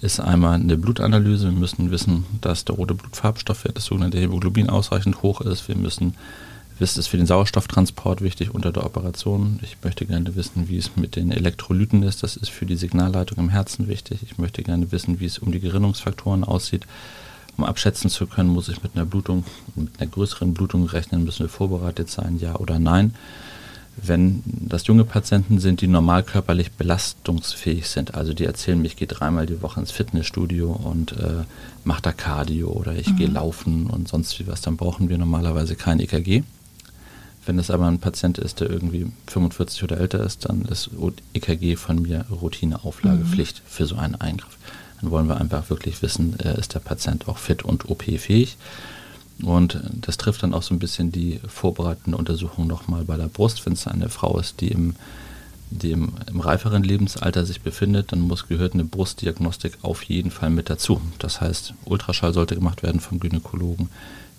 ist 0.00 0.20
einmal 0.20 0.54
eine 0.54 0.76
Blutanalyse. 0.76 1.46
Wir 1.46 1.58
müssen 1.58 1.90
wissen, 1.90 2.24
dass 2.40 2.64
der 2.64 2.76
rote 2.76 2.94
Blutfarbstoffwert, 2.94 3.76
das 3.76 3.86
sogenannte 3.86 4.18
Hämoglobin, 4.18 4.70
ausreichend 4.70 5.22
hoch 5.22 5.40
ist. 5.40 5.66
Wir 5.66 5.76
müssen 5.76 6.14
wissen, 6.78 7.00
ist 7.00 7.08
für 7.08 7.16
den 7.16 7.26
Sauerstofftransport 7.26 8.20
wichtig 8.22 8.54
unter 8.54 8.70
der 8.70 8.84
Operation. 8.84 9.58
Ich 9.62 9.78
möchte 9.82 10.06
gerne 10.06 10.36
wissen, 10.36 10.68
wie 10.68 10.78
es 10.78 10.96
mit 10.96 11.16
den 11.16 11.32
Elektrolyten 11.32 12.02
ist. 12.02 12.22
Das 12.22 12.36
ist 12.36 12.50
für 12.50 12.66
die 12.66 12.76
Signalleitung 12.76 13.38
im 13.38 13.48
Herzen 13.48 13.88
wichtig. 13.88 14.20
Ich 14.22 14.38
möchte 14.38 14.62
gerne 14.62 14.92
wissen, 14.92 15.18
wie 15.18 15.26
es 15.26 15.38
um 15.38 15.50
die 15.50 15.60
Gerinnungsfaktoren 15.60 16.44
aussieht. 16.44 16.86
Um 17.56 17.64
abschätzen 17.64 18.08
zu 18.08 18.28
können, 18.28 18.50
muss 18.50 18.68
ich 18.68 18.84
mit 18.84 18.94
einer 18.94 19.04
Blutung, 19.04 19.44
mit 19.74 20.00
einer 20.00 20.08
größeren 20.08 20.54
Blutung 20.54 20.86
rechnen, 20.86 21.24
müssen 21.24 21.40
wir 21.40 21.48
vorbereitet 21.48 22.08
sein, 22.08 22.38
ja 22.38 22.54
oder 22.54 22.78
nein 22.78 23.14
wenn 24.02 24.42
das 24.44 24.86
junge 24.86 25.04
Patienten 25.04 25.58
sind, 25.58 25.80
die 25.80 25.88
normal 25.88 26.22
körperlich 26.22 26.72
belastungsfähig 26.72 27.88
sind, 27.88 28.14
also 28.14 28.32
die 28.34 28.44
erzählen 28.44 28.80
mir, 28.80 28.86
ich 28.86 28.96
gehe 28.96 29.08
dreimal 29.08 29.46
die 29.46 29.62
Woche 29.62 29.80
ins 29.80 29.90
Fitnessstudio 29.90 30.70
und 30.70 31.12
äh, 31.12 31.44
mache 31.84 32.02
da 32.02 32.12
Cardio 32.12 32.68
oder 32.68 32.94
ich 32.94 33.08
mhm. 33.10 33.16
gehe 33.16 33.28
laufen 33.28 33.88
und 33.88 34.08
sonst 34.08 34.38
wie 34.38 34.46
was, 34.46 34.60
dann 34.60 34.76
brauchen 34.76 35.08
wir 35.08 35.18
normalerweise 35.18 35.74
kein 35.74 36.00
EKG. 36.00 36.42
Wenn 37.46 37.58
es 37.58 37.70
aber 37.70 37.86
ein 37.86 37.98
Patient 37.98 38.36
ist, 38.36 38.60
der 38.60 38.68
irgendwie 38.68 39.10
45 39.26 39.82
oder 39.82 39.98
älter 39.98 40.20
ist, 40.20 40.48
dann 40.48 40.62
ist 40.66 40.90
EKG 41.32 41.76
von 41.76 42.02
mir 42.02 42.26
Routineauflagepflicht 42.30 43.62
mhm. 43.64 43.68
für 43.68 43.86
so 43.86 43.96
einen 43.96 44.16
Eingriff. 44.16 44.58
Dann 45.00 45.10
wollen 45.10 45.28
wir 45.28 45.38
einfach 45.38 45.70
wirklich 45.70 46.02
wissen, 46.02 46.38
äh, 46.40 46.58
ist 46.58 46.74
der 46.74 46.80
Patient 46.80 47.28
auch 47.28 47.38
fit 47.38 47.64
und 47.64 47.88
OP-fähig. 47.88 48.56
Und 49.42 49.80
das 49.94 50.16
trifft 50.16 50.42
dann 50.42 50.54
auch 50.54 50.62
so 50.62 50.74
ein 50.74 50.80
bisschen 50.80 51.12
die 51.12 51.40
vorbereitende 51.46 52.16
Untersuchung 52.16 52.66
nochmal 52.66 53.04
bei 53.04 53.16
der 53.16 53.28
Brust. 53.28 53.64
Wenn 53.66 53.74
es 53.74 53.86
eine 53.86 54.08
Frau 54.08 54.38
ist, 54.38 54.60
die 54.60 54.68
im, 54.68 54.96
die 55.70 55.92
im, 55.92 56.12
im, 56.26 56.40
reiferen 56.40 56.82
Lebensalter 56.82 57.46
sich 57.46 57.60
befindet, 57.60 58.10
dann 58.10 58.20
muss 58.20 58.48
gehört 58.48 58.74
eine 58.74 58.84
Brustdiagnostik 58.84 59.78
auf 59.82 60.02
jeden 60.04 60.30
Fall 60.30 60.50
mit 60.50 60.70
dazu. 60.70 61.00
Das 61.18 61.40
heißt, 61.40 61.74
Ultraschall 61.84 62.34
sollte 62.34 62.56
gemacht 62.56 62.82
werden 62.82 63.00
vom 63.00 63.20
Gynäkologen, 63.20 63.90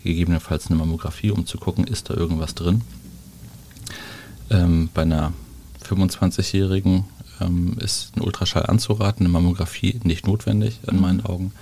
gegebenenfalls 0.03 0.67
eine 0.67 0.75
Mammographie, 0.75 1.31
um 1.31 1.45
zu 1.45 1.57
gucken, 1.57 1.85
ist 1.85 2.09
da 2.09 2.15
irgendwas 2.15 2.55
drin. 2.55 2.81
Ähm, 4.49 4.89
bei 4.93 5.03
einer 5.03 5.31
25-Jährigen 5.87 7.05
ähm, 7.39 7.77
ist 7.79 8.17
ein 8.17 8.21
Ultraschall 8.21 8.65
anzuraten, 8.65 9.25
eine 9.25 9.31
Mammographie 9.31 9.99
nicht 10.03 10.27
notwendig 10.27 10.79
in 10.87 10.99
meinen 10.99 11.25
Augen 11.25 11.53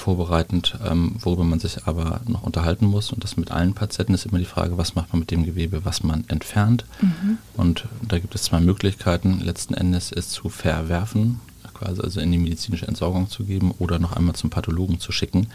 vorbereitend, 0.00 0.78
ähm, 0.84 1.16
worüber 1.20 1.44
man 1.44 1.60
sich 1.60 1.86
aber 1.86 2.20
noch 2.26 2.42
unterhalten 2.42 2.86
muss. 2.86 3.12
Und 3.12 3.22
das 3.22 3.36
mit 3.36 3.50
allen 3.50 3.74
Patienten 3.74 4.14
ist 4.14 4.26
immer 4.26 4.38
die 4.38 4.44
Frage, 4.44 4.78
was 4.78 4.94
macht 4.94 5.12
man 5.12 5.20
mit 5.20 5.30
dem 5.30 5.44
Gewebe, 5.44 5.84
was 5.84 6.02
man 6.02 6.24
entfernt. 6.28 6.84
Mhm. 7.00 7.38
Und 7.54 7.86
da 8.06 8.18
gibt 8.18 8.34
es 8.34 8.44
zwei 8.44 8.60
Möglichkeiten. 8.60 9.40
Letzten 9.40 9.74
Endes 9.74 10.10
es 10.10 10.30
zu 10.30 10.48
verwerfen, 10.48 11.40
quasi 11.74 12.00
also 12.02 12.20
in 12.20 12.30
die 12.32 12.38
medizinische 12.38 12.86
Entsorgung 12.86 13.30
zu 13.30 13.44
geben 13.44 13.72
oder 13.78 13.98
noch 13.98 14.12
einmal 14.12 14.34
zum 14.34 14.50
Pathologen 14.50 15.00
zu 15.00 15.12
schicken, 15.12 15.48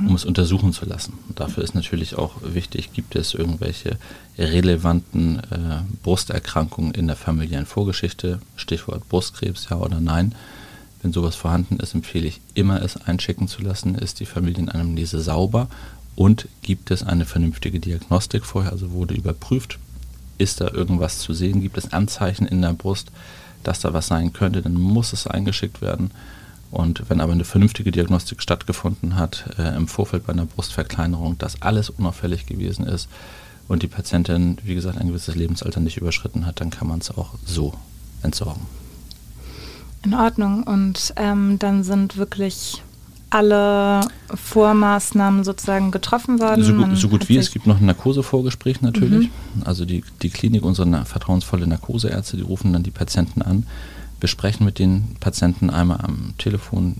mhm. 0.00 0.08
um 0.08 0.14
es 0.14 0.24
untersuchen 0.24 0.72
zu 0.72 0.84
lassen. 0.84 1.14
Und 1.28 1.40
dafür 1.40 1.64
ist 1.64 1.74
natürlich 1.74 2.16
auch 2.16 2.34
wichtig, 2.42 2.92
gibt 2.92 3.16
es 3.16 3.34
irgendwelche 3.34 3.98
relevanten 4.38 5.38
äh, 5.38 5.82
Brusterkrankungen 6.02 6.92
in 6.92 7.06
der 7.06 7.16
familiären 7.16 7.66
Vorgeschichte, 7.66 8.40
Stichwort 8.56 9.08
Brustkrebs, 9.08 9.68
ja 9.70 9.78
oder 9.78 10.00
nein. 10.00 10.34
Wenn 11.02 11.12
sowas 11.12 11.34
vorhanden 11.34 11.78
ist, 11.78 11.94
empfehle 11.94 12.26
ich 12.26 12.40
immer, 12.54 12.82
es 12.82 12.96
einschicken 12.96 13.48
zu 13.48 13.62
lassen. 13.62 13.94
Ist 13.94 14.20
die 14.20 14.26
Familienanamnese 14.26 15.20
sauber 15.20 15.68
und 16.14 16.48
gibt 16.62 16.90
es 16.90 17.02
eine 17.02 17.24
vernünftige 17.24 17.80
Diagnostik 17.80 18.44
vorher? 18.44 18.72
Also 18.72 18.90
wurde 18.92 19.14
überprüft, 19.14 19.78
ist 20.36 20.60
da 20.60 20.68
irgendwas 20.68 21.18
zu 21.18 21.32
sehen? 21.32 21.60
Gibt 21.60 21.78
es 21.78 21.92
Anzeichen 21.92 22.46
in 22.46 22.62
der 22.62 22.72
Brust, 22.72 23.10
dass 23.62 23.80
da 23.80 23.92
was 23.92 24.06
sein 24.06 24.32
könnte? 24.32 24.62
Dann 24.62 24.74
muss 24.74 25.12
es 25.12 25.26
eingeschickt 25.26 25.80
werden. 25.80 26.10
Und 26.70 27.08
wenn 27.08 27.20
aber 27.20 27.32
eine 27.32 27.44
vernünftige 27.44 27.90
Diagnostik 27.90 28.42
stattgefunden 28.42 29.16
hat, 29.16 29.56
äh, 29.58 29.74
im 29.76 29.88
Vorfeld 29.88 30.26
bei 30.26 30.32
einer 30.32 30.46
Brustverkleinerung, 30.46 31.36
dass 31.38 31.62
alles 31.62 31.90
unauffällig 31.90 32.46
gewesen 32.46 32.86
ist 32.86 33.08
und 33.66 33.82
die 33.82 33.88
Patientin, 33.88 34.58
wie 34.62 34.74
gesagt, 34.74 34.98
ein 34.98 35.08
gewisses 35.08 35.34
Lebensalter 35.34 35.80
nicht 35.80 35.96
überschritten 35.96 36.46
hat, 36.46 36.60
dann 36.60 36.70
kann 36.70 36.86
man 36.86 37.00
es 37.00 37.10
auch 37.10 37.34
so 37.44 37.74
entsorgen. 38.22 38.62
In 40.02 40.14
Ordnung. 40.14 40.62
Und 40.62 41.12
ähm, 41.16 41.58
dann 41.58 41.82
sind 41.82 42.16
wirklich 42.16 42.82
alle 43.30 44.00
Vormaßnahmen 44.34 45.44
sozusagen 45.44 45.92
getroffen 45.92 46.40
worden. 46.40 46.64
So, 46.64 46.74
gut, 46.74 46.96
so 46.96 47.08
gut 47.08 47.28
wie. 47.28 47.36
Es 47.36 47.52
gibt 47.52 47.66
noch 47.66 47.78
ein 47.78 47.86
Narkosevorgespräch 47.86 48.82
natürlich. 48.82 49.28
Mhm. 49.28 49.62
Also 49.64 49.84
die, 49.84 50.04
die 50.22 50.30
Klinik, 50.30 50.64
unsere 50.64 51.04
vertrauensvolle 51.04 51.66
Narkoseärzte, 51.66 52.36
die 52.36 52.42
rufen 52.42 52.72
dann 52.72 52.82
die 52.82 52.90
Patienten 52.90 53.42
an, 53.42 53.66
besprechen 54.18 54.66
mit 54.66 54.78
den 54.78 55.16
Patienten 55.20 55.70
einmal 55.70 56.00
am 56.02 56.34
Telefon 56.38 56.96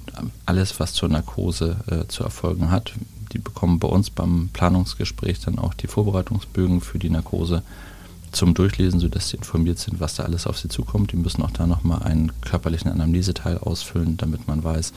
alles, 0.47 0.79
was 0.79 0.95
zur 0.95 1.09
Narkose 1.09 1.77
äh, 1.91 2.07
zu 2.07 2.23
erfolgen 2.23 2.71
hat. 2.71 2.93
Die 3.33 3.39
bekommen 3.39 3.79
bei 3.79 3.89
uns 3.89 4.11
beim 4.11 4.51
Planungsgespräch 4.53 5.41
dann 5.41 5.59
auch 5.59 5.75
die 5.75 5.87
Vorbereitungsbögen 5.89 6.81
für 6.81 6.99
die 6.99 7.11
Narkose 7.11 7.63
zum 8.33 8.55
Durchlesen, 8.55 9.01
sodass 9.01 9.29
sie 9.29 9.37
informiert 9.37 9.79
sind, 9.79 10.01
was 10.01 10.14
da 10.14 10.25
alles 10.25 10.47
auf 10.47 10.59
sie 10.59 10.69
zukommt. 10.69 11.12
Die 11.12 11.16
müssen 11.16 11.43
auch 11.43 11.51
da 11.51 11.66
nochmal 11.66 12.03
einen 12.03 12.33
körperlichen 12.40 12.90
Anamneseteil 12.90 13.59
ausfüllen, 13.59 14.16
damit 14.16 14.47
man 14.47 14.62
weiß, 14.62 14.93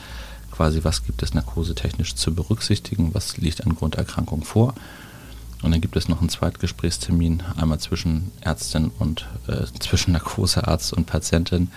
quasi, 0.52 0.84
was 0.84 1.04
gibt 1.04 1.24
es 1.24 1.34
narkosetechnisch 1.34 2.16
zu 2.16 2.34
berücksichtigen, 2.34 3.14
was 3.14 3.38
liegt 3.38 3.66
an 3.66 3.76
Grunderkrankung 3.76 4.44
vor. 4.44 4.76
Und 5.64 5.72
dann 5.72 5.82
gibt 5.82 5.96
es 5.96 6.10
noch 6.10 6.20
einen 6.20 6.30
Zweitgesprächstermin, 6.30 7.42
einmal 7.56 7.80
zwischen 7.80 8.32
Ärztin 8.42 8.92
und 9.00 9.28
äh, 9.48 9.66
zwischen 9.80 10.12
Narkosearzt 10.12 10.94
und 10.94 11.06
Patientin, 11.06 11.72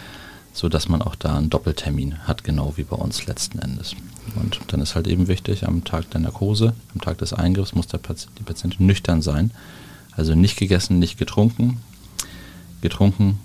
sodass 0.52 0.88
man 0.88 1.02
auch 1.02 1.14
da 1.14 1.36
einen 1.36 1.50
Doppeltermin 1.50 2.26
hat, 2.26 2.42
genau 2.42 2.72
wie 2.76 2.82
bei 2.82 2.96
uns 2.96 3.26
letzten 3.26 3.60
Endes. 3.60 3.94
Und 4.34 4.60
dann 4.68 4.80
ist 4.80 4.96
halt 4.96 5.06
eben 5.06 5.28
wichtig, 5.28 5.66
am 5.66 5.84
Tag 5.84 6.10
der 6.10 6.20
Narkose, 6.20 6.74
am 6.94 7.00
Tag 7.00 7.18
des 7.18 7.32
Eingriffs 7.32 7.74
muss 7.74 7.86
der 7.86 7.98
Patient, 7.98 8.32
die 8.38 8.42
Patientin 8.42 8.86
nüchtern 8.86 9.22
sein. 9.22 9.52
Also 10.16 10.34
nicht 10.34 10.56
gegessen, 10.56 10.98
nicht 10.98 11.18
getrunken. 11.18 11.80
Getrunken 12.80 13.38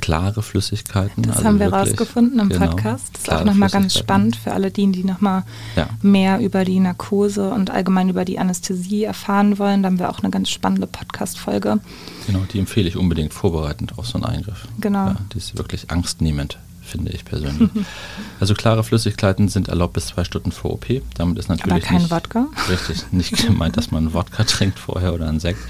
klare 0.00 0.42
Flüssigkeiten. 0.42 1.24
Das 1.24 1.38
also 1.38 1.48
haben 1.48 1.58
wir 1.58 1.72
rausgefunden 1.72 2.38
im 2.38 2.48
genau, 2.48 2.66
Podcast. 2.66 3.10
Das 3.14 3.22
ist 3.22 3.32
auch 3.32 3.44
nochmal 3.44 3.70
ganz 3.70 3.98
spannend 3.98 4.36
für 4.36 4.52
alle 4.52 4.70
die, 4.70 4.90
die 4.92 5.04
nochmal 5.04 5.42
ja. 5.74 5.88
mehr 6.00 6.38
über 6.40 6.64
die 6.64 6.78
Narkose 6.78 7.50
und 7.50 7.70
allgemein 7.70 8.08
über 8.08 8.24
die 8.24 8.38
Anästhesie 8.38 9.04
erfahren 9.04 9.58
wollen. 9.58 9.82
Da 9.82 9.88
haben 9.88 9.98
wir 9.98 10.10
auch 10.10 10.20
eine 10.20 10.30
ganz 10.30 10.50
spannende 10.50 10.86
Podcast-Folge. 10.86 11.80
Genau, 12.26 12.40
die 12.52 12.58
empfehle 12.58 12.88
ich 12.88 12.96
unbedingt 12.96 13.34
vorbereitend 13.34 13.98
auf 13.98 14.06
so 14.06 14.14
einen 14.14 14.26
Eingriff. 14.26 14.68
Genau. 14.80 15.06
Ja, 15.06 15.16
die 15.32 15.38
ist 15.38 15.58
wirklich 15.58 15.90
angstnehmend 15.90 16.58
finde 16.88 17.12
ich 17.12 17.24
persönlich. 17.24 17.70
also 18.40 18.54
klare 18.54 18.82
Flüssigkeiten 18.82 19.48
sind 19.48 19.68
erlaubt 19.68 19.94
bis 19.94 20.06
zwei 20.08 20.24
Stunden 20.24 20.52
vor 20.52 20.72
OP. 20.72 20.86
Damit 21.14 21.38
ist 21.38 21.48
natürlich 21.48 21.72
Aber 21.72 21.80
kein 21.80 22.02
nicht, 22.02 22.10
Wodka? 22.10 22.48
Richtig, 22.68 23.12
nicht 23.12 23.46
gemeint, 23.46 23.76
dass 23.76 23.90
man 23.90 24.12
Wodka 24.14 24.44
trinkt 24.44 24.78
vorher 24.78 25.14
oder 25.14 25.28
einen 25.28 25.40
Sekt, 25.40 25.60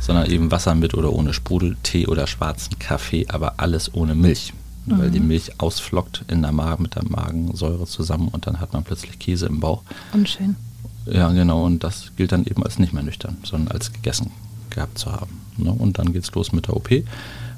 sondern 0.00 0.30
eben 0.30 0.50
Wasser 0.50 0.74
mit 0.74 0.94
oder 0.94 1.12
ohne 1.12 1.32
Sprudel, 1.32 1.76
Tee 1.82 2.06
oder 2.06 2.26
schwarzen 2.26 2.78
Kaffee, 2.78 3.26
aber 3.28 3.54
alles 3.58 3.92
ohne 3.94 4.14
Milch. 4.14 4.52
Mhm. 4.86 4.98
Weil 4.98 5.10
die 5.10 5.20
mhm. 5.20 5.28
Milch 5.28 5.52
ausflockt 5.58 6.24
in 6.28 6.42
der 6.42 6.52
Magen 6.52 6.84
mit 6.84 6.94
der 6.94 7.04
Magensäure 7.04 7.86
zusammen 7.86 8.28
und 8.28 8.46
dann 8.46 8.60
hat 8.60 8.72
man 8.72 8.84
plötzlich 8.84 9.18
Käse 9.18 9.46
im 9.46 9.60
Bauch. 9.60 9.82
Unschön. 10.12 10.54
Ja, 11.06 11.30
genau. 11.30 11.64
Und 11.64 11.84
das 11.84 12.12
gilt 12.16 12.32
dann 12.32 12.44
eben 12.44 12.62
als 12.62 12.78
nicht 12.78 12.92
mehr 12.92 13.02
nüchtern, 13.02 13.36
sondern 13.44 13.74
als 13.74 13.92
gegessen 13.92 14.32
gehabt 14.70 14.98
zu 14.98 15.12
haben. 15.12 15.40
Ne? 15.56 15.72
Und 15.72 15.98
dann 15.98 16.12
geht 16.12 16.24
es 16.24 16.34
los 16.34 16.52
mit 16.52 16.66
der 16.68 16.76
OP. 16.76 16.90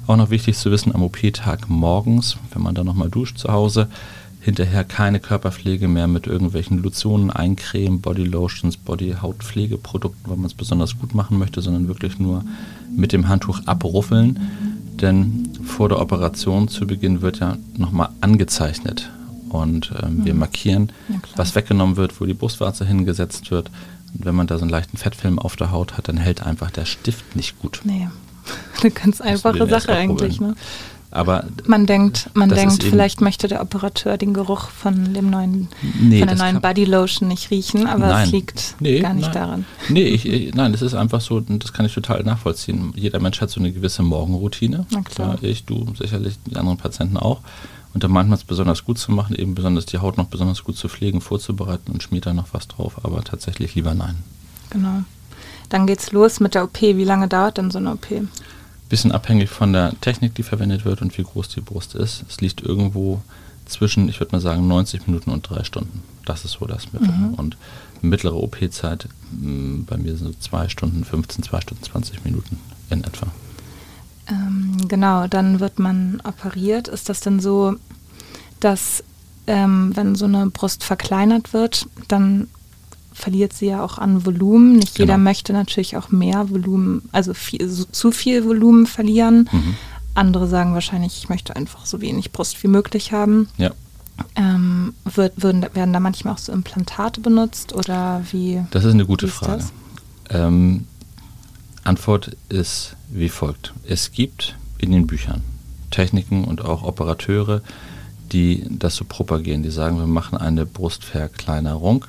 Auch 0.09 0.17
noch 0.17 0.31
wichtig 0.31 0.57
zu 0.57 0.71
wissen, 0.71 0.95
am 0.95 1.03
OP-Tag 1.03 1.69
morgens, 1.69 2.37
wenn 2.51 2.63
man 2.63 2.73
dann 2.73 2.87
nochmal 2.87 3.11
duscht 3.11 3.37
zu 3.37 3.49
Hause, 3.49 3.89
hinterher 4.41 4.83
keine 4.83 5.19
Körperpflege 5.19 5.87
mehr 5.87 6.07
mit 6.07 6.25
irgendwelchen 6.25 6.81
Lotionen, 6.81 7.29
Eincremen, 7.29 8.01
Bodylotions, 8.01 8.77
Body-Hautpflegeprodukten, 8.77 10.27
weil 10.27 10.37
man 10.37 10.47
es 10.47 10.55
besonders 10.55 10.97
gut 10.97 11.13
machen 11.13 11.37
möchte, 11.37 11.61
sondern 11.61 11.87
wirklich 11.87 12.17
nur 12.17 12.43
mit 12.91 13.13
dem 13.13 13.27
Handtuch 13.27 13.61
abruffeln. 13.67 14.39
Denn 14.99 15.49
vor 15.63 15.89
der 15.89 16.01
Operation 16.01 16.69
zu 16.69 16.87
Beginn 16.87 17.21
wird 17.21 17.37
ja 17.37 17.59
nochmal 17.77 18.09
angezeichnet. 18.19 19.11
Und 19.49 19.93
ähm, 20.01 20.25
wir 20.25 20.33
mhm. 20.33 20.39
markieren, 20.39 20.91
was 21.35 21.53
weggenommen 21.53 21.97
wird, 21.97 22.19
wo 22.19 22.25
die 22.25 22.33
Brustwarze 22.33 22.83
hingesetzt 22.83 23.51
wird. 23.51 23.69
Und 24.15 24.25
wenn 24.25 24.33
man 24.33 24.47
da 24.47 24.57
so 24.57 24.63
einen 24.63 24.71
leichten 24.71 24.97
Fettfilm 24.97 25.37
auf 25.37 25.55
der 25.55 25.69
Haut 25.69 25.99
hat, 25.99 26.07
dann 26.07 26.17
hält 26.17 26.41
einfach 26.41 26.71
der 26.71 26.85
Stift 26.85 27.35
nicht 27.35 27.59
gut. 27.59 27.81
Nee. 27.83 28.07
Eine 28.81 28.91
ganz 28.91 29.21
einfache 29.21 29.67
Sache 29.67 29.93
eigentlich. 29.93 30.39
Ne? 30.39 30.55
Aber 31.11 31.45
man 31.65 31.87
denkt, 31.87 32.29
man 32.35 32.49
denkt, 32.49 32.83
vielleicht 32.83 33.19
möchte 33.19 33.47
der 33.47 33.61
Operateur 33.61 34.17
den 34.17 34.33
Geruch 34.33 34.69
von 34.69 35.15
dem 35.15 35.31
neuen, 35.31 35.67
nee, 35.99 36.19
von 36.19 36.27
der 36.27 36.37
neuen 36.37 36.61
Body 36.61 36.85
Lotion 36.85 37.27
nicht 37.27 37.49
riechen, 37.49 37.87
aber 37.87 38.07
nein, 38.07 38.25
es 38.25 38.31
liegt 38.31 38.75
nee, 38.79 38.99
gar 38.99 39.15
nicht 39.15 39.33
nein. 39.33 39.33
daran. 39.33 39.65
Nee, 39.89 40.03
ich, 40.03 40.27
ich, 40.27 40.53
nein, 40.53 40.71
das 40.71 40.83
ist 40.83 40.93
einfach 40.93 41.19
so, 41.19 41.39
das 41.39 41.73
kann 41.73 41.87
ich 41.87 41.93
total 41.95 42.23
nachvollziehen. 42.23 42.93
Jeder 42.95 43.19
Mensch 43.19 43.41
hat 43.41 43.49
so 43.49 43.59
eine 43.59 43.71
gewisse 43.71 44.03
Morgenroutine. 44.03 44.85
Na 44.91 45.01
klar. 45.01 45.39
Ja, 45.41 45.49
ich, 45.49 45.65
du, 45.65 45.93
sicherlich 45.97 46.37
die 46.45 46.55
anderen 46.57 46.77
Patienten 46.77 47.17
auch. 47.17 47.41
Und 47.95 48.03
da 48.03 48.07
meint 48.07 48.29
man 48.29 48.37
es 48.37 48.43
besonders 48.43 48.85
gut 48.85 48.99
zu 48.99 49.11
machen, 49.11 49.35
eben 49.35 49.55
besonders 49.55 49.87
die 49.87 49.97
Haut 49.97 50.17
noch 50.17 50.27
besonders 50.27 50.63
gut 50.63 50.77
zu 50.77 50.87
pflegen, 50.89 51.21
vorzubereiten 51.21 51.91
und 51.91 52.03
schmiert 52.03 52.27
da 52.27 52.33
noch 52.33 52.49
was 52.51 52.67
drauf, 52.67 53.03
aber 53.03 53.23
tatsächlich 53.23 53.73
lieber 53.73 53.95
nein. 53.95 54.17
Genau. 54.69 55.01
Dann 55.69 55.87
geht's 55.87 56.11
los 56.11 56.39
mit 56.39 56.53
der 56.53 56.65
OP. 56.65 56.81
Wie 56.81 57.03
lange 57.03 57.27
dauert 57.27 57.57
denn 57.57 57.71
so 57.71 57.79
eine 57.79 57.93
OP? 57.93 58.05
Bisschen 58.89 59.11
abhängig 59.11 59.49
von 59.49 59.71
der 59.71 59.93
Technik, 60.01 60.35
die 60.35 60.43
verwendet 60.43 60.83
wird 60.83 61.01
und 61.01 61.17
wie 61.17 61.23
groß 61.23 61.49
die 61.49 61.61
Brust 61.61 61.95
ist. 61.95 62.25
Es 62.27 62.41
liegt 62.41 62.61
irgendwo 62.61 63.21
zwischen, 63.65 64.09
ich 64.09 64.19
würde 64.19 64.35
mal 64.35 64.41
sagen, 64.41 64.67
90 64.67 65.07
Minuten 65.07 65.29
und 65.29 65.47
drei 65.47 65.63
Stunden. 65.63 66.01
Das 66.25 66.43
ist 66.43 66.53
so 66.53 66.65
das 66.65 66.91
Mittel. 66.91 67.11
Mhm. 67.11 67.33
Und 67.35 67.57
mittlere 68.01 68.35
OP-Zeit 68.35 69.07
hm, 69.31 69.85
bei 69.85 69.97
mir 69.97 70.15
sind 70.15 70.27
so 70.27 70.39
zwei 70.39 70.69
Stunden 70.69 71.03
15, 71.05 71.43
zwei 71.43 71.61
Stunden 71.61 71.83
20 71.83 72.25
Minuten 72.25 72.59
in 72.89 73.03
etwa. 73.03 73.27
Ähm, 74.27 74.77
genau, 74.87 75.27
dann 75.27 75.59
wird 75.59 75.79
man 75.79 76.21
operiert. 76.23 76.87
Ist 76.87 77.09
das 77.09 77.19
denn 77.19 77.39
so, 77.39 77.75
dass 78.59 79.03
ähm, 79.47 79.91
wenn 79.95 80.15
so 80.15 80.25
eine 80.25 80.47
Brust 80.47 80.83
verkleinert 80.83 81.53
wird, 81.53 81.87
dann 82.07 82.47
verliert 83.19 83.53
sie 83.53 83.67
ja 83.67 83.83
auch 83.83 83.97
an 83.97 84.25
Volumen. 84.25 84.77
Nicht 84.77 84.95
genau. 84.95 85.05
jeder 85.05 85.17
möchte 85.17 85.53
natürlich 85.53 85.97
auch 85.97 86.09
mehr 86.09 86.49
Volumen, 86.49 87.07
also 87.11 87.33
viel, 87.33 87.67
so, 87.69 87.85
zu 87.85 88.11
viel 88.11 88.45
Volumen 88.45 88.87
verlieren. 88.87 89.49
Mhm. 89.51 89.75
Andere 90.15 90.47
sagen 90.47 90.73
wahrscheinlich, 90.73 91.17
ich 91.17 91.29
möchte 91.29 91.55
einfach 91.55 91.85
so 91.85 92.01
wenig 92.01 92.31
Brust 92.31 92.61
wie 92.63 92.67
möglich 92.67 93.11
haben. 93.11 93.47
Ja. 93.57 93.71
Ähm, 94.35 94.93
wird, 95.05 95.41
würden, 95.41 95.65
werden 95.73 95.93
da 95.93 95.99
manchmal 95.99 96.33
auch 96.33 96.39
so 96.39 96.51
Implantate 96.51 97.21
benutzt 97.21 97.73
oder 97.73 98.23
wie? 98.31 98.61
Das 98.71 98.83
ist 98.83 98.93
eine 98.93 99.05
gute 99.05 99.27
ist 99.27 99.33
Frage. 99.33 99.63
Ähm, 100.29 100.87
Antwort 101.83 102.35
ist 102.49 102.95
wie 103.09 103.29
folgt. 103.29 103.73
Es 103.87 104.11
gibt 104.11 104.55
in 104.77 104.91
den 104.91 105.07
Büchern 105.07 105.41
Techniken 105.89 106.43
und 106.43 106.63
auch 106.63 106.83
Operateure, 106.83 107.61
die 108.31 108.65
das 108.69 108.95
so 108.95 109.05
propagieren. 109.05 109.63
Die 109.63 109.71
sagen, 109.71 109.97
wir 109.97 110.07
machen 110.07 110.37
eine 110.37 110.65
Brustverkleinerung 110.65 112.05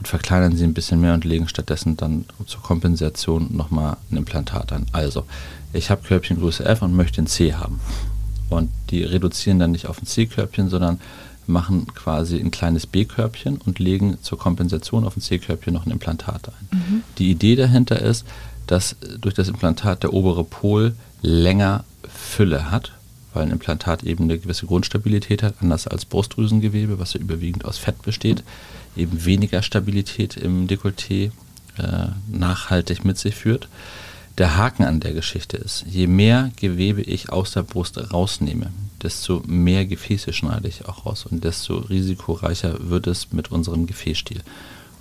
und 0.00 0.08
verkleinern 0.08 0.56
sie 0.56 0.64
ein 0.64 0.72
bisschen 0.72 1.02
mehr 1.02 1.12
und 1.12 1.26
legen 1.26 1.46
stattdessen 1.46 1.96
dann 1.98 2.24
zur 2.46 2.62
Kompensation 2.62 3.54
nochmal 3.54 3.98
ein 4.10 4.16
Implantat 4.16 4.72
an. 4.72 4.86
Also, 4.92 5.26
ich 5.74 5.90
habe 5.90 6.02
Körbchengröße 6.02 6.64
F 6.64 6.80
und 6.80 6.96
möchte 6.96 7.20
ein 7.20 7.26
C 7.26 7.52
haben. 7.52 7.80
Und 8.48 8.70
die 8.88 9.04
reduzieren 9.04 9.58
dann 9.58 9.72
nicht 9.72 9.86
auf 9.86 10.00
ein 10.00 10.06
C-Körbchen, 10.06 10.70
sondern 10.70 11.00
machen 11.46 11.86
quasi 11.94 12.40
ein 12.40 12.50
kleines 12.50 12.86
B-Körbchen 12.86 13.58
und 13.58 13.78
legen 13.78 14.16
zur 14.22 14.38
Kompensation 14.38 15.04
auf 15.04 15.18
ein 15.18 15.20
C-Körbchen 15.20 15.74
noch 15.74 15.84
ein 15.84 15.92
Implantat 15.92 16.48
ein. 16.48 16.78
Mhm. 16.78 17.02
Die 17.18 17.30
Idee 17.30 17.54
dahinter 17.54 18.00
ist, 18.00 18.24
dass 18.66 18.96
durch 19.20 19.34
das 19.34 19.48
Implantat 19.48 20.02
der 20.02 20.14
obere 20.14 20.44
Pol 20.44 20.94
länger 21.20 21.84
Fülle 22.08 22.70
hat, 22.70 22.92
weil 23.34 23.42
ein 23.42 23.50
Implantat 23.50 24.02
eben 24.02 24.24
eine 24.24 24.38
gewisse 24.38 24.64
Grundstabilität 24.64 25.42
hat, 25.42 25.56
anders 25.60 25.86
als 25.86 26.06
Brustdrüsengewebe, 26.06 26.98
was 26.98 27.12
ja 27.12 27.20
überwiegend 27.20 27.66
aus 27.66 27.76
Fett 27.76 28.00
besteht. 28.00 28.38
Mhm 28.38 28.79
eben 28.96 29.24
weniger 29.24 29.62
Stabilität 29.62 30.36
im 30.36 30.66
Dekolleté 30.66 31.30
äh, 31.78 32.08
nachhaltig 32.30 33.04
mit 33.04 33.18
sich 33.18 33.34
führt. 33.34 33.68
Der 34.38 34.56
Haken 34.56 34.84
an 34.84 35.00
der 35.00 35.12
Geschichte 35.12 35.56
ist, 35.56 35.84
je 35.86 36.06
mehr 36.06 36.50
Gewebe 36.56 37.02
ich 37.02 37.30
aus 37.30 37.52
der 37.52 37.62
Brust 37.62 38.12
rausnehme, 38.12 38.72
desto 39.02 39.42
mehr 39.46 39.84
Gefäße 39.84 40.32
schneide 40.32 40.68
ich 40.68 40.86
auch 40.88 41.04
raus 41.04 41.26
und 41.26 41.44
desto 41.44 41.78
risikoreicher 41.78 42.88
wird 42.88 43.06
es 43.06 43.32
mit 43.32 43.50
unserem 43.50 43.86
Gefäßstil. 43.86 44.42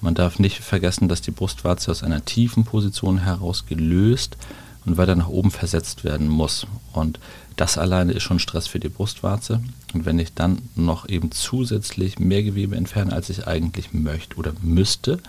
Man 0.02 0.16
darf 0.16 0.40
nicht 0.40 0.58
vergessen, 0.60 1.08
dass 1.08 1.22
die 1.22 1.32
Brustwarze 1.32 1.92
aus 1.92 2.04
einer 2.04 2.24
tiefen 2.24 2.64
Position 2.64 3.20
heraus 3.20 3.66
gelöst 3.66 4.38
und 4.86 4.98
weiter 4.98 5.16
nach 5.16 5.28
oben 5.28 5.52
versetzt 5.52 6.04
werden 6.04 6.28
muss. 6.28 6.66
Und 6.94 7.20
das 7.60 7.78
alleine 7.78 8.14
ist 8.14 8.24
schon 8.24 8.40
Stress 8.40 8.68
für 8.68 8.80
die 8.80 8.88
Brustwarze. 8.88 9.62
Und 9.94 10.06
wenn 10.06 10.18
ich 10.18 10.34
dann 10.34 10.60
noch 10.76 11.10
eben 11.10 11.30
zusätzlich 11.34 12.18
mehr 12.18 12.42
Gewebe 12.42 12.78
entferne, 12.78 13.12
als 13.12 13.30
ich 13.30 13.48
eigentlich 13.48 13.92
möchte 13.92 14.38
oder 14.38 14.54
müsste, 14.62 15.20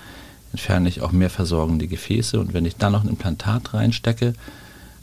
entferne 0.53 0.89
ich 0.89 1.01
auch 1.01 1.11
mehr 1.11 1.29
versorgende 1.29 1.89
Gefäße. 1.89 2.39
Und 2.39 2.55
wenn 2.55 2.67
ich 2.67 2.77
dann 2.77 2.93
noch 2.93 3.03
ein 3.03 3.09
Implantat 3.09 3.75
reinstecke, 3.75 4.35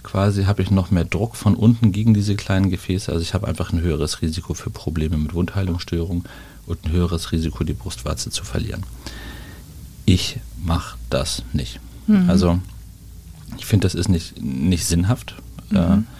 quasi 0.03 0.45
habe 0.45 0.61
ich 0.61 0.71
noch 0.71 0.89
mehr 0.89 1.03
Druck 1.03 1.35
von 1.35 1.55
unten 1.55 1.91
gegen 1.91 2.13
diese 2.13 2.37
kleinen 2.37 2.69
Gefäße. 2.69 3.11
Also 3.11 3.21
ich 3.21 3.33
habe 3.33 3.45
einfach 3.45 3.73
ein 3.73 3.81
höheres 3.81 4.21
Risiko 4.21 4.53
für 4.53 4.69
Probleme 4.69 5.17
mit 5.17 5.33
Wundheilungsstörungen 5.33 6.23
und 6.65 6.85
ein 6.85 6.91
höheres 6.91 7.33
Risiko, 7.33 7.65
die 7.65 7.73
Brustwarze 7.73 8.29
zu 8.29 8.45
verlieren. 8.45 8.83
Ich 10.05 10.39
mache 10.63 10.97
das 11.09 11.43
nicht. 11.51 11.81
Mhm. 12.07 12.29
Also 12.29 12.59
ich 13.57 13.65
finde, 13.65 13.85
das 13.85 13.95
ist 13.95 14.07
nicht, 14.07 14.41
nicht 14.41 14.85
sinnhaft. 14.85 15.35
Mhm. 15.71 15.77
Äh, 15.77 16.16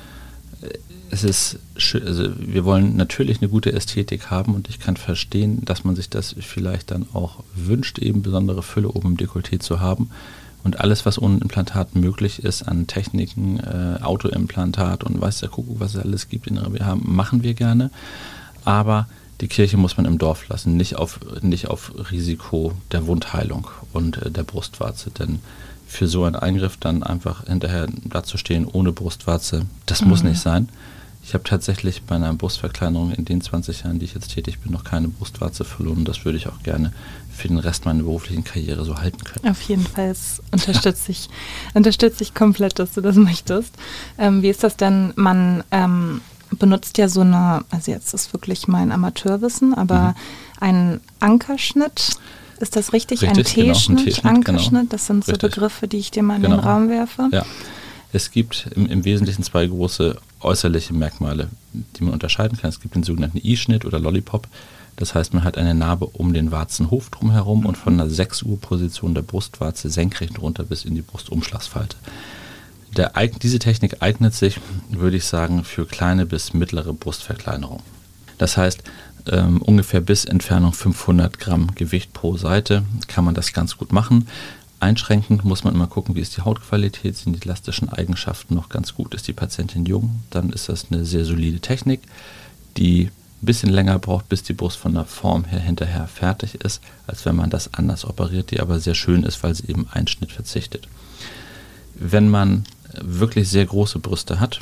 es 1.10 1.24
ist, 1.24 1.60
also 1.94 2.32
wir 2.38 2.66
wollen 2.66 2.98
natürlich 2.98 3.42
eine 3.42 3.50
gute 3.50 3.72
Ästhetik 3.72 4.30
haben 4.30 4.56
und 4.56 4.70
ich 4.70 4.80
kann 4.80 4.98
verstehen, 4.98 5.64
dass 5.64 5.84
man 5.84 5.96
sich 5.96 6.10
das 6.10 6.36
vielleicht 6.40 6.92
dann 6.92 7.06
auch 7.14 7.44
wünscht, 7.56 8.00
eben 8.00 8.22
besondere 8.22 8.64
Fülle 8.64 8.90
oben 8.90 9.12
im 9.12 9.18
Dekolleté 9.18 9.60
zu 9.60 9.80
haben. 9.80 10.10
Und 10.64 10.82
alles, 10.82 11.06
was 11.06 11.22
ohne 11.22 11.38
Implantat 11.38 11.96
möglich 11.96 12.44
ist 12.44 12.64
an 12.64 12.88
Techniken, 12.88 13.60
äh, 13.60 14.00
Autoimplantat 14.02 15.04
und 15.04 15.22
weiß 15.22 15.40
der 15.40 15.50
Kuckuck, 15.50 15.80
was 15.80 15.96
es 15.96 16.04
alles 16.04 16.28
gibt 16.28 16.48
in 16.48 16.56
der 16.56 16.86
haben, 16.86 17.04
machen 17.06 17.42
wir 17.42 17.54
gerne. 17.54 17.90
Aber 18.66 19.08
die 19.40 19.48
Kirche 19.48 19.78
muss 19.78 19.96
man 19.96 20.06
im 20.06 20.18
Dorf 20.18 20.50
lassen, 20.50 20.76
nicht 20.76 20.98
auf, 20.98 21.20
nicht 21.42 21.68
auf 21.70 21.94
Risiko 22.12 22.74
der 22.92 23.08
Wundheilung 23.08 23.68
und 23.94 24.22
äh, 24.22 24.32
der 24.32 24.44
Brustwarze. 24.44 25.12
Denn 25.12 25.40
für 25.88 26.08
so 26.08 26.26
einen 26.26 26.36
Eingriff 26.36 26.78
dann 26.78 27.02
einfach 27.02 27.46
hinterher 27.46 27.88
dazustehen 28.04 28.66
ohne 28.66 28.92
Brustwarze, 28.92 29.66
das 29.86 30.02
mhm. 30.02 30.10
muss 30.10 30.24
nicht 30.24 30.40
sein 30.40 30.70
Ich 31.24 31.34
habe 31.34 31.44
tatsächlich 31.44 32.04
bei 32.04 32.16
einer 32.16 32.34
Brustverkleinerung 32.34 33.12
in 33.12 33.26
den 33.26 33.42
20 33.42 33.84
Jahren, 33.84 34.00
die 34.00 34.06
ich 34.06 34.14
jetzt 34.14 34.34
tätig 34.34 34.60
bin, 34.60 34.74
noch 34.74 34.84
keine 34.84 35.08
Brustwarze 35.08 35.64
verloren. 35.64 36.06
Das 36.06 36.26
würde 36.26 36.38
ich 36.38 36.48
auch 36.48 36.62
gerne 36.64 36.94
für 37.34 37.48
den 37.48 37.60
Rest 37.60 37.86
meiner 37.86 38.04
beruflichen 38.04 38.44
Karriere 38.44 38.84
so 38.84 38.98
halten 38.98 39.24
können. 39.24 39.50
Auf 39.50 39.62
jeden 39.64 39.86
Fall 39.86 40.14
unterstütze 40.52 41.12
ich, 41.12 41.30
unterstütze 41.74 42.24
ich 42.24 42.34
komplett, 42.34 42.80
dass 42.80 42.94
du 42.94 43.02
das 43.02 43.16
möchtest. 43.16 43.74
Ähm, 44.18 44.42
wie 44.42 44.50
ist 44.50 44.64
das 44.64 44.76
denn? 44.76 45.14
Man 45.16 45.64
ähm, 45.72 46.22
benutzt 46.52 46.98
ja 46.98 47.08
so 47.10 47.22
eine, 47.22 47.64
also 47.70 47.92
jetzt 47.92 48.14
ist 48.14 48.34
wirklich 48.34 48.68
mein 48.68 48.92
Amateurwissen, 48.92 49.74
aber 49.74 50.10
mhm. 50.10 50.14
ein 50.60 51.02
Ankerschnitt. 51.20 52.18
Ist 52.60 52.76
das 52.76 52.94
richtig? 52.94 53.22
richtig 53.22 53.38
ein 53.38 53.74
T-Schnitt, 53.74 54.06
genau, 54.06 54.16
genau. 54.22 54.36
Ankerschnitt? 54.36 54.72
Genau. 54.72 54.90
Das 54.90 55.06
sind 55.06 55.26
so 55.26 55.32
richtig. 55.32 55.52
Begriffe, 55.52 55.88
die 55.88 55.98
ich 55.98 56.12
dir 56.12 56.24
mal 56.24 56.38
in 56.38 56.44
genau. 56.44 56.58
den 56.58 56.66
Raum 56.66 56.90
werfe. 56.90 57.30
Ja. 57.32 57.46
Es 58.14 58.32
gibt 58.32 58.70
im, 58.76 58.88
im, 58.88 59.06
Wesentlichen 59.06 59.44
zwei 59.44 59.68
große 59.68 60.18
äußerliche 60.40 60.94
Merkmale, 60.94 61.50
die 61.74 62.04
man 62.04 62.14
unterscheiden 62.14 62.58
kann. 62.58 62.70
Es 62.70 62.80
gibt 62.80 62.96
den 62.96 63.04
sogenannten 63.04 63.40
I-Schnitt 63.44 63.86
oder 63.86 64.00
Lollipop. 64.00 64.48
Das 64.96 65.14
heißt, 65.14 65.34
man 65.34 65.44
hat 65.44 65.58
eine 65.58 65.76
Narbe 65.76 66.08
um 66.08 66.34
den 66.34 66.52
Warzenhof 66.52 67.10
drumherum 67.10 67.66
und 67.66 67.78
von 67.78 67.98
der 67.98 68.10
6 68.10 68.44
Uhr 68.44 68.60
Position 68.60 69.14
der 69.14 69.22
Brustwarze 69.22 69.90
senkrecht 69.90 70.40
runter 70.42 70.64
bis 70.64 70.86
in 70.86 70.96
die 70.96 71.02
Brustumschlagsfalte. 71.02 71.98
Der, 72.96 73.12
diese 73.42 73.60
Technik 73.60 74.02
eignet 74.02 74.34
sich, 74.34 74.60
würde 74.90 75.18
ich 75.18 75.26
sagen, 75.26 75.64
für 75.64 75.86
kleine 75.86 76.26
bis 76.26 76.54
mittlere 76.54 76.94
Brustverkleinerung. 76.94 77.84
Das 78.38 78.58
heißt, 78.58 78.84
ähm, 79.30 79.62
ungefähr 79.62 80.02
bis 80.02 80.26
Entfernung 80.26 80.74
500 80.74 81.40
Gramm 81.40 81.74
Gewicht 81.76 82.14
pro 82.14 82.38
Seite 82.38 82.84
kann 83.08 83.26
man 83.26 83.36
das 83.36 83.54
ganz 83.54 83.78
gut 83.78 83.92
machen. 83.92 84.28
Einschränkend 84.80 85.44
muss 85.44 85.64
man 85.64 85.74
immer 85.74 85.88
gucken, 85.88 86.16
wie 86.16 86.22
ist 86.22 86.38
die 86.38 86.42
Hautqualität, 86.42 87.18
sind 87.18 87.34
die 87.34 87.46
elastischen 87.46 87.90
Eigenschaften 87.90 88.54
noch 88.54 88.70
ganz 88.70 88.94
gut, 88.94 89.16
ist 89.16 89.28
die 89.28 89.34
Patientin 89.34 89.86
jung, 89.86 90.22
dann 90.30 90.52
ist 90.52 90.70
das 90.70 90.88
eine 90.92 91.04
sehr 91.04 91.26
solide 91.26 91.60
Technik, 91.60 92.02
die 92.78 93.10
ein 93.42 93.46
bisschen 93.46 93.70
länger 93.70 93.98
braucht, 93.98 94.30
bis 94.30 94.44
die 94.44 94.54
Brust 94.54 94.78
von 94.78 94.94
der 94.94 95.06
Form 95.06 95.46
her 95.46 95.60
hinterher 95.60 96.08
fertig 96.08 96.56
ist, 96.56 96.82
als 97.08 97.26
wenn 97.26 97.36
man 97.36 97.50
das 97.50 97.74
anders 97.74 98.06
operiert, 98.06 98.52
die 98.52 98.60
aber 98.60 98.80
sehr 98.80 98.96
schön 98.96 99.24
ist, 99.24 99.42
weil 99.44 99.56
sie 99.56 99.68
eben 99.68 99.88
einen 99.92 100.08
Schnitt 100.08 100.32
verzichtet. 100.32 100.88
Wenn 101.96 102.30
man 102.30 102.66
wirklich 103.02 103.50
sehr 103.50 103.66
große 103.66 104.00
Brüste 104.00 104.40
hat, 104.40 104.60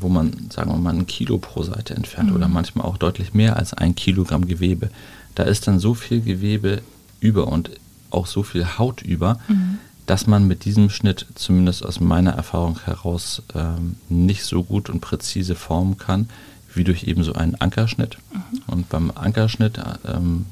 wo 0.00 0.08
man, 0.08 0.50
sagen 0.50 0.70
wir 0.70 0.78
mal, 0.78 0.94
ein 0.94 1.06
Kilo 1.06 1.38
pro 1.38 1.62
Seite 1.62 1.94
entfernt 1.94 2.30
mhm. 2.30 2.36
oder 2.36 2.48
manchmal 2.48 2.86
auch 2.86 2.96
deutlich 2.96 3.34
mehr 3.34 3.56
als 3.56 3.74
ein 3.74 3.94
Kilogramm 3.94 4.46
Gewebe, 4.46 4.90
da 5.34 5.44
ist 5.44 5.66
dann 5.66 5.78
so 5.78 5.94
viel 5.94 6.20
Gewebe 6.20 6.82
über 7.20 7.48
und 7.48 7.70
auch 8.10 8.26
so 8.26 8.42
viel 8.42 8.78
Haut 8.78 9.02
über, 9.02 9.38
mhm. 9.48 9.78
dass 10.06 10.26
man 10.26 10.46
mit 10.46 10.64
diesem 10.64 10.90
Schnitt, 10.90 11.26
zumindest 11.34 11.84
aus 11.84 12.00
meiner 12.00 12.32
Erfahrung 12.32 12.80
heraus, 12.84 13.42
ähm, 13.54 13.96
nicht 14.08 14.44
so 14.44 14.62
gut 14.62 14.90
und 14.90 15.00
präzise 15.00 15.54
formen 15.54 15.98
kann, 15.98 16.28
wie 16.74 16.84
durch 16.84 17.04
eben 17.04 17.24
so 17.24 17.34
einen 17.34 17.54
Ankerschnitt. 17.56 18.18
Mhm. 18.32 18.62
Und 18.66 18.88
beim 18.88 19.10
Ankerschnitt, 19.14 19.80
ähm, 20.06 20.46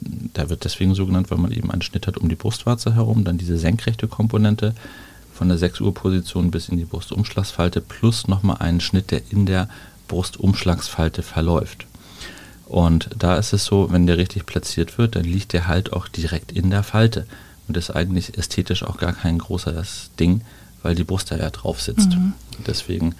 der 0.00 0.50
wird 0.50 0.64
deswegen 0.64 0.94
so 0.94 1.06
genannt, 1.06 1.30
weil 1.30 1.38
man 1.38 1.50
eben 1.50 1.70
einen 1.70 1.82
Schnitt 1.82 2.06
hat 2.06 2.16
um 2.16 2.28
die 2.28 2.36
Brustwarze 2.36 2.94
herum, 2.94 3.24
dann 3.24 3.38
diese 3.38 3.58
senkrechte 3.58 4.06
Komponente 4.06 4.74
von 5.38 5.48
der 5.48 5.56
6 5.56 5.80
Uhr 5.80 5.94
Position 5.94 6.50
bis 6.50 6.68
in 6.68 6.78
die 6.78 6.84
Brustumschlagsfalte 6.84 7.80
plus 7.80 8.26
nochmal 8.26 8.56
einen 8.58 8.80
Schnitt, 8.80 9.12
der 9.12 9.22
in 9.30 9.46
der 9.46 9.68
Brustumschlagsfalte 10.08 11.22
verläuft. 11.22 11.86
Und 12.66 13.08
da 13.16 13.36
ist 13.36 13.52
es 13.52 13.64
so, 13.64 13.92
wenn 13.92 14.08
der 14.08 14.18
richtig 14.18 14.46
platziert 14.46 14.98
wird, 14.98 15.14
dann 15.14 15.24
liegt 15.24 15.52
der 15.52 15.68
halt 15.68 15.92
auch 15.92 16.08
direkt 16.08 16.50
in 16.50 16.70
der 16.70 16.82
Falte. 16.82 17.24
Und 17.68 17.76
ist 17.76 17.90
eigentlich 17.90 18.36
ästhetisch 18.36 18.82
auch 18.82 18.96
gar 18.96 19.12
kein 19.12 19.38
großes 19.38 20.10
Ding, 20.18 20.40
weil 20.82 20.96
die 20.96 21.04
Brust 21.04 21.30
da 21.30 21.36
ja 21.36 21.50
drauf 21.50 21.80
sitzt. 21.80 22.10
Mhm. 22.10 22.32
Deswegen, 22.66 23.14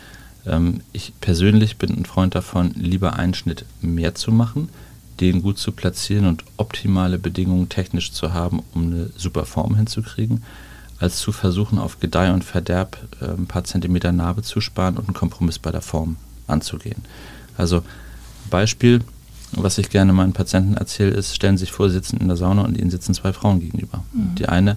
ähm, 0.44 0.80
ich 0.92 1.12
persönlich 1.20 1.76
bin 1.76 1.96
ein 1.96 2.04
Freund 2.04 2.34
davon, 2.34 2.72
lieber 2.74 3.12
einen 3.14 3.34
Schnitt 3.34 3.64
mehr 3.80 4.16
zu 4.16 4.32
machen, 4.32 4.70
den 5.20 5.42
gut 5.42 5.58
zu 5.58 5.70
platzieren 5.70 6.26
und 6.26 6.44
optimale 6.56 7.18
Bedingungen 7.18 7.68
technisch 7.68 8.10
zu 8.10 8.32
haben, 8.32 8.62
um 8.74 8.86
eine 8.86 9.10
super 9.16 9.44
Form 9.44 9.76
hinzukriegen, 9.76 10.42
als 11.00 11.18
zu 11.18 11.32
versuchen, 11.32 11.78
auf 11.78 12.00
Gedeih 12.00 12.32
und 12.32 12.44
Verderb 12.44 12.98
äh, 13.20 13.26
ein 13.26 13.46
paar 13.46 13.64
Zentimeter 13.64 14.12
Narbe 14.12 14.42
zu 14.42 14.60
sparen 14.60 14.96
und 14.96 15.06
einen 15.06 15.14
Kompromiss 15.14 15.58
bei 15.58 15.70
der 15.70 15.82
Form 15.82 16.16
anzugehen. 16.46 17.02
Also 17.56 17.82
Beispiel, 18.50 19.00
was 19.52 19.78
ich 19.78 19.90
gerne 19.90 20.12
meinen 20.12 20.32
Patienten 20.32 20.76
erzähle, 20.76 21.10
ist, 21.10 21.34
stellen 21.34 21.56
Sie 21.56 21.62
sich 21.62 21.72
vor, 21.72 21.88
Sie 21.88 21.94
sitzen 21.94 22.18
in 22.18 22.28
der 22.28 22.36
Sauna 22.36 22.62
und 22.62 22.76
Ihnen 22.76 22.90
sitzen 22.90 23.14
zwei 23.14 23.32
Frauen 23.32 23.60
gegenüber. 23.60 24.02
Mhm. 24.12 24.34
Die 24.34 24.48
eine 24.48 24.76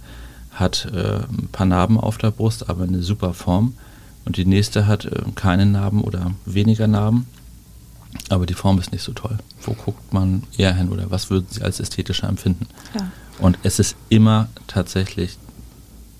hat 0.51 0.87
äh, 0.93 1.19
ein 1.19 1.49
paar 1.51 1.65
Narben 1.65 1.99
auf 1.99 2.17
der 2.17 2.31
Brust, 2.31 2.69
aber 2.69 2.83
eine 2.83 3.01
super 3.01 3.33
Form. 3.33 3.73
Und 4.25 4.37
die 4.37 4.45
nächste 4.45 4.85
hat 4.87 5.05
äh, 5.05 5.23
keine 5.35 5.65
Narben 5.65 6.01
oder 6.01 6.31
weniger 6.45 6.87
Narben, 6.87 7.25
aber 8.29 8.45
die 8.45 8.53
Form 8.53 8.77
ist 8.79 8.91
nicht 8.91 9.03
so 9.03 9.13
toll. 9.13 9.37
Wo 9.61 9.73
guckt 9.73 10.13
man 10.13 10.43
eher 10.57 10.75
hin 10.75 10.89
oder 10.89 11.09
was 11.09 11.29
würden 11.29 11.47
Sie 11.49 11.61
als 11.61 11.79
ästhetischer 11.79 12.27
empfinden? 12.27 12.67
Ja. 12.93 13.11
Und 13.39 13.57
es 13.63 13.79
ist 13.79 13.95
immer 14.09 14.49
tatsächlich 14.67 15.37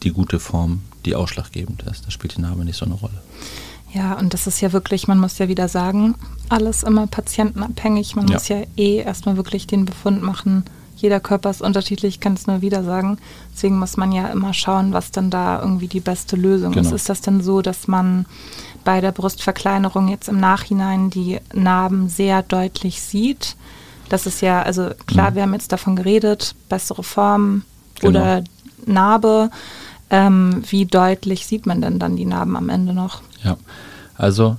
die 0.04 0.12
gute 0.12 0.40
Form, 0.40 0.82
die 1.06 1.16
ausschlaggebend 1.16 1.84
ist. 1.84 2.06
Da 2.06 2.12
spielt 2.12 2.38
die 2.38 2.42
Narbe 2.42 2.66
nicht 2.66 2.78
so 2.78 2.86
eine 2.86 2.96
Rolle. 2.96 3.22
Ja, 3.94 4.14
und 4.18 4.34
das 4.34 4.48
ist 4.48 4.62
ja 4.62 4.72
wirklich, 4.72 5.08
man 5.08 5.20
muss 5.20 5.38
ja 5.38 5.48
wieder 5.48 5.68
sagen, 5.68 6.16
alles 6.50 6.84
immer 6.84 7.08
patientenabhängig. 7.08 8.16
Man 8.16 8.28
ja. 8.28 8.36
muss 8.36 8.48
ja 8.48 8.64
eh 8.78 8.98
erstmal 8.98 9.36
wirklich 9.36 9.68
den 9.68 9.86
Befund 9.86 10.22
machen. 10.22 10.64
Jeder 10.96 11.20
Körper 11.20 11.50
ist 11.50 11.62
unterschiedlich, 11.62 12.16
ich 12.16 12.20
kann 12.20 12.34
es 12.34 12.48
nur 12.48 12.62
wieder 12.62 12.84
sagen. 12.84 13.18
Deswegen 13.54 13.80
muss 13.80 13.98
man 13.98 14.12
ja 14.12 14.28
immer 14.28 14.54
schauen, 14.54 14.94
was 14.94 15.12
dann 15.12 15.30
da 15.30 15.60
irgendwie 15.60 15.88
die 15.88 16.00
beste 16.00 16.36
Lösung 16.36 16.74
genau. 16.74 16.88
ist. 16.88 16.94
Ist 16.94 17.10
das 17.10 17.22
denn 17.22 17.42
so, 17.42 17.62
dass 17.62 17.88
man 17.88 18.26
bei 18.84 19.02
der 19.02 19.12
Brustverkleinerung 19.12 20.08
jetzt 20.08 20.30
im 20.30 20.40
Nachhinein 20.40 21.10
die 21.10 21.40
Narben 21.54 22.08
sehr 22.08 22.44
deutlich 22.44 23.02
sieht? 23.02 23.56
Das 24.10 24.26
ist 24.26 24.42
ja, 24.42 24.62
also 24.62 24.92
klar, 25.08 25.32
mhm. 25.32 25.36
wir 25.36 25.42
haben 25.42 25.54
jetzt 25.54 25.72
davon 25.72 25.96
geredet, 25.96 26.56
bessere 26.70 27.04
Form 27.04 27.64
genau. 28.00 28.20
oder 28.20 28.44
Narbe. 28.86 29.50
Ähm, 30.12 30.62
wie 30.70 30.86
deutlich 30.86 31.48
sieht 31.48 31.66
man 31.66 31.82
denn 31.82 31.98
dann 31.98 32.16
die 32.16 32.26
Narben 32.26 32.56
am 32.56 32.70
Ende 32.70 32.94
noch? 32.94 33.22
Ja, 33.44 33.58
also 34.16 34.58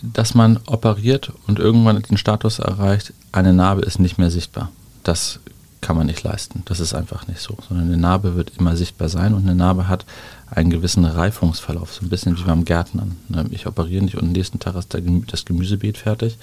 dass 0.00 0.34
man 0.34 0.58
operiert 0.66 1.32
und 1.46 1.58
irgendwann 1.58 2.00
den 2.00 2.16
Status 2.16 2.58
erreicht, 2.58 3.12
eine 3.30 3.52
Narbe 3.52 3.82
ist 3.82 3.98
nicht 3.98 4.18
mehr 4.18 4.30
sichtbar. 4.30 4.70
Das 5.02 5.40
kann 5.80 5.96
man 5.96 6.06
nicht 6.06 6.22
leisten. 6.22 6.62
Das 6.64 6.80
ist 6.80 6.94
einfach 6.94 7.26
nicht 7.26 7.40
so. 7.40 7.56
Sondern 7.68 7.88
eine 7.88 7.96
Narbe 7.96 8.36
wird 8.36 8.52
immer 8.58 8.76
sichtbar 8.76 9.08
sein 9.08 9.34
und 9.34 9.42
eine 9.42 9.54
Narbe 9.54 9.88
hat 9.88 10.06
einen 10.50 10.70
gewissen 10.70 11.04
Reifungsverlauf, 11.04 11.92
so 11.92 12.04
ein 12.04 12.08
bisschen 12.08 12.38
wie 12.38 12.42
beim 12.42 12.64
Gärtnern. 12.64 13.16
Ne, 13.28 13.46
ich 13.50 13.66
operiere 13.66 14.04
nicht 14.04 14.16
und 14.16 14.26
am 14.26 14.32
nächsten 14.32 14.60
Tag 14.60 14.76
ist 14.76 14.96
das 15.28 15.44
Gemüsebeet 15.44 15.98
fertig, 15.98 16.38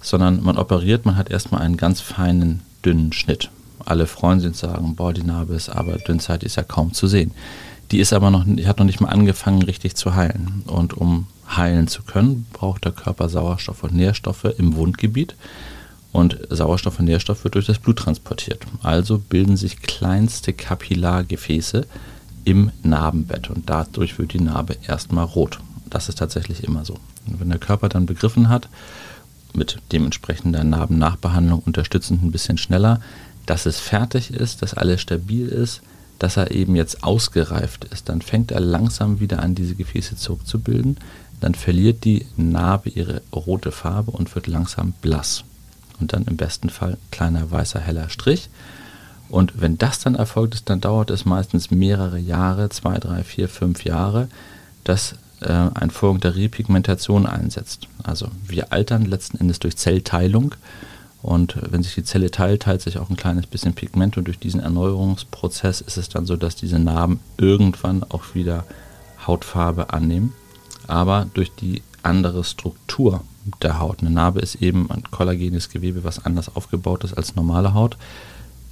sondern 0.00 0.42
man 0.42 0.56
operiert, 0.56 1.04
man 1.04 1.16
hat 1.16 1.30
erstmal 1.30 1.62
einen 1.62 1.76
ganz 1.76 2.00
feinen, 2.00 2.60
dünnen 2.84 3.12
Schnitt. 3.12 3.50
Alle 3.84 4.06
freuen 4.06 4.40
sich 4.40 4.48
und 4.48 4.56
sagen, 4.56 4.96
boah, 4.96 5.12
die 5.12 5.22
Narbe 5.22 5.54
ist 5.54 5.68
aber 5.68 5.98
Dünnzeit 5.98 6.42
ist 6.42 6.56
ja 6.56 6.62
kaum 6.62 6.92
zu 6.92 7.06
sehen. 7.06 7.32
Die 7.90 8.00
ist 8.00 8.12
aber 8.12 8.30
noch, 8.30 8.44
hat 8.46 8.78
noch 8.78 8.86
nicht 8.86 9.00
mal 9.00 9.08
angefangen, 9.08 9.62
richtig 9.62 9.96
zu 9.96 10.14
heilen. 10.14 10.62
Und 10.66 10.94
um 10.94 11.26
heilen 11.48 11.88
zu 11.88 12.02
können, 12.02 12.46
braucht 12.52 12.84
der 12.84 12.92
Körper 12.92 13.28
Sauerstoff 13.28 13.82
und 13.82 13.94
Nährstoffe 13.94 14.44
im 14.58 14.76
Wundgebiet. 14.76 15.34
Und 16.12 16.38
Sauerstoff 16.50 16.98
und 16.98 17.06
Nährstoff 17.06 17.44
wird 17.44 17.54
durch 17.54 17.66
das 17.66 17.78
Blut 17.78 17.98
transportiert. 17.98 18.64
Also 18.82 19.18
bilden 19.18 19.56
sich 19.56 19.80
kleinste 19.80 20.52
Kapillargefäße 20.52 21.86
im 22.44 22.70
Narbenbett 22.82 23.50
und 23.50 23.68
dadurch 23.68 24.18
wird 24.18 24.32
die 24.32 24.40
Narbe 24.40 24.76
erstmal 24.86 25.24
rot. 25.24 25.58
Das 25.90 26.08
ist 26.08 26.18
tatsächlich 26.18 26.64
immer 26.64 26.84
so. 26.84 26.94
Und 27.26 27.40
wenn 27.40 27.50
der 27.50 27.58
Körper 27.58 27.88
dann 27.88 28.06
begriffen 28.06 28.48
hat, 28.48 28.68
mit 29.54 29.78
dementsprechender 29.92 30.64
Narbennachbehandlung 30.64 31.60
unterstützend 31.60 32.22
ein 32.22 32.32
bisschen 32.32 32.58
schneller, 32.58 33.00
dass 33.46 33.66
es 33.66 33.80
fertig 33.80 34.30
ist, 34.30 34.62
dass 34.62 34.74
alles 34.74 35.00
stabil 35.00 35.46
ist, 35.48 35.82
dass 36.18 36.36
er 36.36 36.50
eben 36.50 36.74
jetzt 36.76 37.04
ausgereift 37.04 37.84
ist, 37.84 38.08
dann 38.08 38.22
fängt 38.22 38.50
er 38.50 38.60
langsam 38.60 39.20
wieder 39.20 39.40
an, 39.40 39.54
diese 39.54 39.74
Gefäße 39.74 40.16
zurückzubilden. 40.16 40.98
Dann 41.40 41.54
verliert 41.54 42.04
die 42.04 42.26
Narbe 42.36 42.90
ihre 42.90 43.22
rote 43.32 43.70
Farbe 43.70 44.10
und 44.10 44.34
wird 44.34 44.48
langsam 44.48 44.92
blass. 45.00 45.44
Und 46.00 46.12
dann 46.12 46.24
im 46.24 46.36
besten 46.36 46.70
Fall 46.70 46.96
kleiner 47.10 47.50
weißer 47.50 47.80
heller 47.80 48.08
Strich. 48.08 48.50
Und 49.28 49.60
wenn 49.60 49.78
das 49.78 50.00
dann 50.00 50.14
erfolgt 50.14 50.54
ist, 50.54 50.70
dann 50.70 50.80
dauert 50.80 51.10
es 51.10 51.24
meistens 51.24 51.70
mehrere 51.70 52.18
Jahre, 52.18 52.70
zwei, 52.70 52.98
drei, 52.98 53.22
vier, 53.22 53.48
fünf 53.48 53.84
Jahre, 53.84 54.28
dass 54.84 55.14
äh, 55.40 55.52
ein 55.74 55.90
Vorgang 55.90 56.20
der 56.20 56.36
Repigmentation 56.36 57.26
einsetzt. 57.26 57.86
Also 58.02 58.28
wir 58.46 58.72
altern 58.72 59.04
letzten 59.04 59.38
Endes 59.38 59.58
durch 59.58 59.76
Zellteilung 59.76 60.54
und 61.22 61.56
wenn 61.70 61.82
sich 61.82 61.94
die 61.94 62.04
Zelle 62.04 62.30
teilt, 62.30 62.62
teilt 62.62 62.82
sich 62.82 62.98
auch 62.98 63.10
ein 63.10 63.16
kleines 63.16 63.46
bisschen 63.46 63.74
Pigment 63.74 64.16
und 64.16 64.24
durch 64.24 64.38
diesen 64.38 64.60
Erneuerungsprozess 64.60 65.80
ist 65.80 65.96
es 65.96 66.08
dann 66.08 66.26
so, 66.26 66.36
dass 66.36 66.54
diese 66.54 66.78
Narben 66.78 67.20
irgendwann 67.36 68.04
auch 68.04 68.34
wieder 68.34 68.64
Hautfarbe 69.26 69.92
annehmen. 69.92 70.32
Aber 70.86 71.26
durch 71.34 71.52
die 71.52 71.82
andere 72.02 72.44
Struktur 72.44 73.22
der 73.62 73.80
Haut, 73.80 74.00
eine 74.00 74.10
Narbe 74.10 74.40
ist 74.40 74.56
eben 74.56 74.90
ein 74.90 75.02
kollagenes 75.10 75.70
Gewebe, 75.70 76.04
was 76.04 76.24
anders 76.24 76.54
aufgebaut 76.54 77.04
ist 77.04 77.14
als 77.14 77.34
normale 77.34 77.74
Haut, 77.74 77.96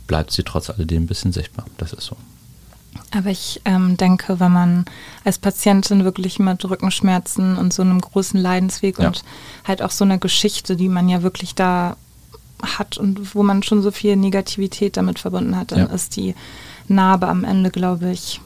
bleibt 0.06 0.30
sie 0.30 0.44
trotz 0.44 0.70
alledem 0.70 1.04
ein 1.04 1.06
bisschen 1.08 1.32
sichtbar. 1.32 1.66
Das 1.78 1.92
ist 1.92 2.04
so. 2.04 2.16
Aber 3.10 3.30
ich 3.30 3.60
ähm, 3.64 3.96
denke, 3.96 4.40
wenn 4.40 4.52
man 4.52 4.84
als 5.24 5.38
Patientin 5.38 6.04
wirklich 6.04 6.38
mit 6.38 6.64
Rückenschmerzen 6.64 7.56
und 7.58 7.72
so 7.72 7.82
einem 7.82 8.00
großen 8.00 8.40
Leidensweg 8.40 8.98
ja. 8.98 9.08
und 9.08 9.22
halt 9.64 9.82
auch 9.82 9.90
so 9.90 10.04
einer 10.04 10.18
Geschichte, 10.18 10.76
die 10.76 10.88
man 10.88 11.08
ja 11.08 11.22
wirklich 11.22 11.54
da 11.54 11.96
hat 12.62 12.98
und 12.98 13.34
wo 13.34 13.42
man 13.42 13.62
schon 13.62 13.82
so 13.82 13.90
viel 13.90 14.16
Negativität 14.16 14.96
damit 14.96 15.18
verbunden 15.18 15.56
hat, 15.56 15.72
dann 15.72 15.80
ja. 15.80 15.84
ist 15.86 16.16
die 16.16 16.34
Narbe 16.88 17.28
am 17.28 17.44
Ende, 17.44 17.70
glaube 17.70 18.10
ich. 18.10 18.40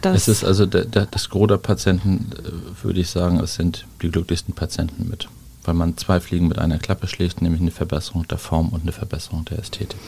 Das 0.00 0.16
es 0.16 0.28
ist 0.28 0.44
also 0.44 0.66
der, 0.66 0.86
der, 0.86 1.06
das 1.06 1.28
Gros 1.28 1.48
der 1.48 1.58
Patienten, 1.58 2.30
äh, 2.38 2.84
würde 2.84 3.00
ich 3.00 3.10
sagen, 3.10 3.38
es 3.40 3.54
sind 3.54 3.86
die 4.02 4.10
glücklichsten 4.10 4.54
Patienten 4.54 5.08
mit. 5.08 5.28
Weil 5.64 5.74
man 5.74 5.96
zwei 5.98 6.20
Fliegen 6.20 6.48
mit 6.48 6.58
einer 6.58 6.78
Klappe 6.78 7.06
schlägt, 7.06 7.42
nämlich 7.42 7.60
eine 7.60 7.70
Verbesserung 7.70 8.26
der 8.26 8.38
Form 8.38 8.70
und 8.70 8.82
eine 8.82 8.92
Verbesserung 8.92 9.44
der 9.44 9.58
Ästhetik. 9.58 9.98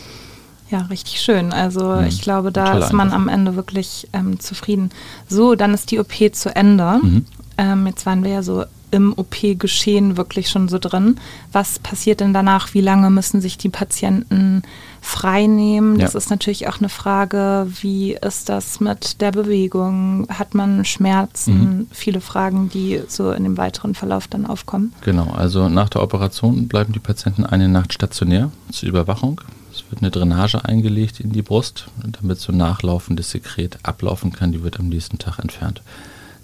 Ja, 0.71 0.81
richtig 0.83 1.21
schön. 1.21 1.53
Also 1.53 1.97
mhm. 1.97 2.07
ich 2.07 2.23
glaube, 2.23 2.51
da 2.51 2.79
ist 2.79 2.95
man 2.95 3.13
am 3.13 3.29
Ende 3.29 3.57
wirklich 3.57 4.09
ähm, 4.15 4.41
zufrieden. 4.41 4.89
So, 5.29 5.55
dann 5.55 5.75
ist 5.75 5.91
die 5.91 5.99
OP 5.99 6.15
zu 6.33 6.57
Ende. 6.57 6.99
Mhm. 7.03 7.27
Ähm, 7.59 7.87
jetzt 7.87 8.07
waren 8.07 8.25
wir 8.25 8.31
ja 8.31 8.43
so 8.43 8.65
im 8.93 9.13
OP-Geschehen 9.17 10.17
wirklich 10.17 10.49
schon 10.49 10.69
so 10.69 10.79
drin. 10.79 11.17
Was 11.51 11.79
passiert 11.79 12.21
denn 12.21 12.33
danach? 12.33 12.75
Wie 12.75 12.81
lange 12.81 13.11
müssen 13.11 13.41
sich 13.41 13.59
die 13.59 13.71
Patienten 13.71 14.63
freinehmen? 15.01 15.99
Das 15.99 16.13
ja. 16.13 16.19
ist 16.19 16.31
natürlich 16.31 16.69
auch 16.69 16.79
eine 16.79 16.91
Frage, 16.91 17.67
wie 17.81 18.13
ist 18.13 18.49
das 18.49 18.81
mit 18.81 19.21
der 19.21 19.33
Bewegung? 19.33 20.29
Hat 20.29 20.55
man 20.55 20.85
Schmerzen? 20.85 21.55
Mhm. 21.55 21.87
Viele 21.91 22.21
Fragen, 22.21 22.69
die 22.69 23.03
so 23.09 23.33
in 23.33 23.45
dem 23.45 23.57
weiteren 23.57 23.95
Verlauf 23.95 24.29
dann 24.29 24.47
aufkommen. 24.47 24.93
Genau, 25.01 25.33
also 25.33 25.69
nach 25.69 25.89
der 25.89 26.03
Operation 26.03 26.69
bleiben 26.69 26.93
die 26.93 27.01
Patienten 27.01 27.45
eine 27.45 27.69
Nacht 27.69 27.95
stationär 27.95 28.53
zur 28.71 28.91
Überwachung. 28.91 29.41
Es 29.73 29.85
wird 29.91 30.03
eine 30.03 30.11
Drainage 30.11 30.63
eingelegt 30.67 31.19
in 31.19 31.33
die 31.33 31.41
Brust, 31.41 31.87
damit 32.21 32.39
so 32.39 32.53
nachlaufendes 32.53 33.31
Sekret 33.31 33.79
ablaufen 33.85 34.31
kann. 34.31 34.53
Die 34.53 34.63
wird 34.63 34.79
am 34.79 34.91
nächsten 34.91 35.19
Tag 35.19 35.39
entfernt. 35.39 35.81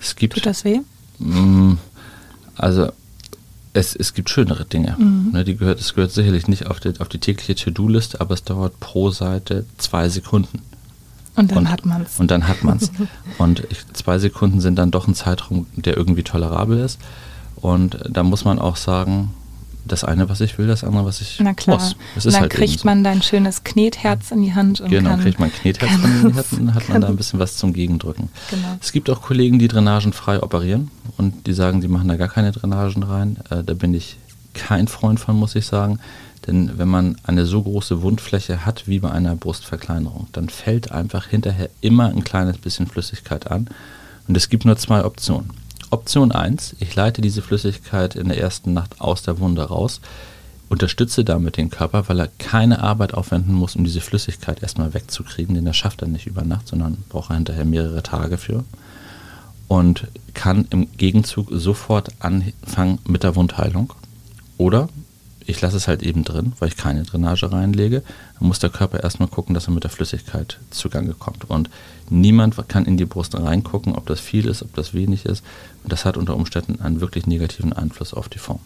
Es 0.00 0.16
gibt, 0.16 0.34
Tut 0.34 0.46
das 0.46 0.64
weh? 0.64 0.80
Also 2.59 2.90
es, 3.73 3.94
es 3.94 4.14
gibt 4.14 4.31
schönere 4.31 4.64
Dinge. 4.64 4.97
Mhm. 4.99 5.31
Ne, 5.33 5.44
die 5.44 5.57
gehört, 5.57 5.81
es 5.81 5.94
gehört 5.94 6.12
sicherlich 6.12 6.49
nicht 6.49 6.66
auf 6.66 6.81
die, 6.81 6.92
auf 6.99 7.09
die 7.09 7.18
tägliche 7.18 7.55
To-Do-Liste, 7.55 8.21
aber 8.21 8.35
es 8.35 8.44
dauert 8.44 8.79
pro 8.81 9.11
Seite 9.11 9.64
zwei 9.79 10.09
Sekunden. 10.09 10.61
Und 11.37 11.53
dann 11.53 11.59
und, 11.59 11.71
hat 11.71 11.87
man 11.87 12.03
es. 12.03 12.18
Und 12.18 12.31
dann 12.31 12.49
hat 12.49 12.64
man 12.64 12.79
es. 12.79 12.90
und 13.38 13.62
ich, 13.71 13.87
zwei 13.92 14.18
Sekunden 14.18 14.61
sind 14.61 14.77
dann 14.77 14.90
doch 14.90 15.07
ein 15.07 15.14
Zeitraum, 15.14 15.66
der 15.77 15.97
irgendwie 15.97 16.25
tolerabel 16.25 16.79
ist. 16.79 16.99
Und 17.57 17.99
da 18.09 18.23
muss 18.23 18.44
man 18.44 18.59
auch 18.59 18.77
sagen, 18.77 19.33
das 19.88 20.05
eine, 20.05 20.29
was 20.29 20.40
ich 20.40 20.59
will, 20.59 20.66
das 20.66 20.85
andere, 20.85 21.05
was 21.05 21.20
ich 21.20 21.38
Na 21.40 21.55
klar. 21.55 21.79
muss. 21.79 21.96
Das 22.14 22.27
ist 22.27 22.35
dann 22.35 22.42
halt 22.42 22.53
kriegt 22.53 22.85
man 22.85 23.03
dein 23.03 23.22
schönes 23.22 23.64
Knetherz 23.64 24.31
in 24.31 24.42
die 24.42 24.55
Hand. 24.55 24.81
Und 24.81 24.90
genau, 24.90 25.11
kann, 25.11 25.20
kriegt 25.20 25.40
man 25.40 25.53
Knetherz 25.53 25.92
in 25.92 26.03
die 26.03 26.37
Hand 26.37 26.53
und 26.53 26.74
hat 26.74 26.88
man 26.88 27.01
da 27.01 27.09
ein 27.09 27.16
bisschen 27.16 27.38
was 27.38 27.57
zum 27.57 27.72
Gegendrücken. 27.72 28.29
Genau. 28.51 28.77
Es 28.81 28.92
gibt 28.92 29.11
auch 29.11 29.22
Kollegen, 29.22 29.59
die 29.59 29.68
Drainagen 29.68 30.12
frei 30.12 30.42
operieren 30.42 30.90
und 31.16 31.46
die 31.46 31.53
sagen, 31.53 31.83
sie 31.83 31.88
machen 31.88 32.09
da 32.09 32.16
gar 32.16 32.29
keine 32.29 32.53
Drainagen 32.53 33.03
rein. 33.03 33.38
Äh, 33.51 33.64
da 33.64 33.74
bin 33.74 33.94
ich 33.94 34.16
kein 34.55 34.88
Freund 34.88 35.20
von, 35.20 35.37
muss 35.37 35.55
ich 35.55 35.66
sagen. 35.66 35.98
Denn 36.46 36.79
wenn 36.79 36.88
man 36.88 37.16
eine 37.24 37.44
so 37.44 37.62
große 37.62 38.01
Wundfläche 38.03 38.64
hat 38.64 38.87
wie 38.87 39.01
bei 39.01 39.11
einer 39.11 39.37
Brustverkleinerung, 39.37 40.29
dann 40.33 40.48
fällt 40.48 40.92
einfach 40.92 41.27
hinterher 41.27 41.68
immer 41.81 42.07
ein 42.09 42.24
kleines 42.24 42.59
bisschen 42.59 42.87
Flüssigkeit 42.87 43.51
an. 43.51 43.68
Und 44.27 44.37
es 44.37 44.48
gibt 44.48 44.64
nur 44.64 44.77
zwei 44.77 45.05
Optionen. 45.05 45.51
Option 45.90 46.33
1, 46.33 46.77
ich 46.81 46.94
leite 46.94 47.22
diese 47.22 47.40
Flüssigkeit 47.40 48.14
in 48.14 48.29
der 48.29 48.38
ersten 48.38 48.74
Nacht 48.74 49.01
aus 49.01 49.22
der 49.22 49.38
Wunde 49.38 49.62
raus, 49.62 50.01
unterstütze 50.68 51.24
damit 51.24 51.57
den 51.57 51.70
Körper, 51.70 52.09
weil 52.09 52.20
er 52.20 52.29
keine 52.38 52.83
Arbeit 52.83 53.14
aufwenden 53.14 53.55
muss, 53.55 53.74
um 53.74 53.85
diese 53.85 54.03
Flüssigkeit 54.03 54.62
erstmal 54.62 54.92
wegzukriegen, 54.92 55.55
denn 55.55 55.64
das 55.64 55.77
schafft 55.77 56.03
er 56.03 56.09
nicht 56.09 56.27
über 56.27 56.42
Nacht, 56.42 56.68
sondern 56.68 56.98
braucht 57.09 57.31
er 57.31 57.37
hinterher 57.37 57.64
mehrere 57.64 58.03
Tage 58.03 58.37
für. 58.37 58.64
Und 59.66 60.07
kann 60.35 60.66
im 60.70 60.88
Gegenzug 60.96 61.48
sofort 61.51 62.11
anfangen 62.20 62.98
mit 63.07 63.22
der 63.22 63.37
Wundheilung. 63.37 63.92
Oder 64.57 64.88
ich 65.48 65.62
lasse 65.62 65.78
es 65.78 65.88
halt 65.88 66.02
eben 66.02 66.24
drin, 66.24 66.52
weil 66.58 66.68
ich 66.68 66.76
keine 66.76 67.04
Drainage 67.04 67.50
reinlege. 67.50 68.02
Dann 68.38 68.48
muss 68.48 68.58
der 68.58 68.68
Körper 68.68 69.02
erstmal 69.02 69.30
gucken, 69.30 69.54
dass 69.54 69.66
er 69.66 69.72
mit 69.72 69.82
der 69.82 69.90
Flüssigkeit 69.90 70.61
zugange 70.70 71.14
kommt. 71.14 71.48
Und 71.48 71.70
niemand 72.11 72.56
kann 72.68 72.84
in 72.84 72.98
die 72.98 73.06
Brust 73.06 73.34
reingucken, 73.34 73.94
ob 73.94 74.04
das 74.06 74.20
viel 74.20 74.46
ist, 74.46 74.62
ob 74.62 74.74
das 74.74 74.92
wenig 74.92 75.24
ist. 75.24 75.42
Und 75.84 75.90
das 75.90 76.04
hat 76.04 76.18
unter 76.18 76.37
Umständen 76.37 76.82
einen 76.82 77.00
wirklich 77.00 77.26
negativen 77.26 77.72
Einfluss 77.72 78.12
auf 78.12 78.28
die 78.28 78.38
Form. 78.38 78.61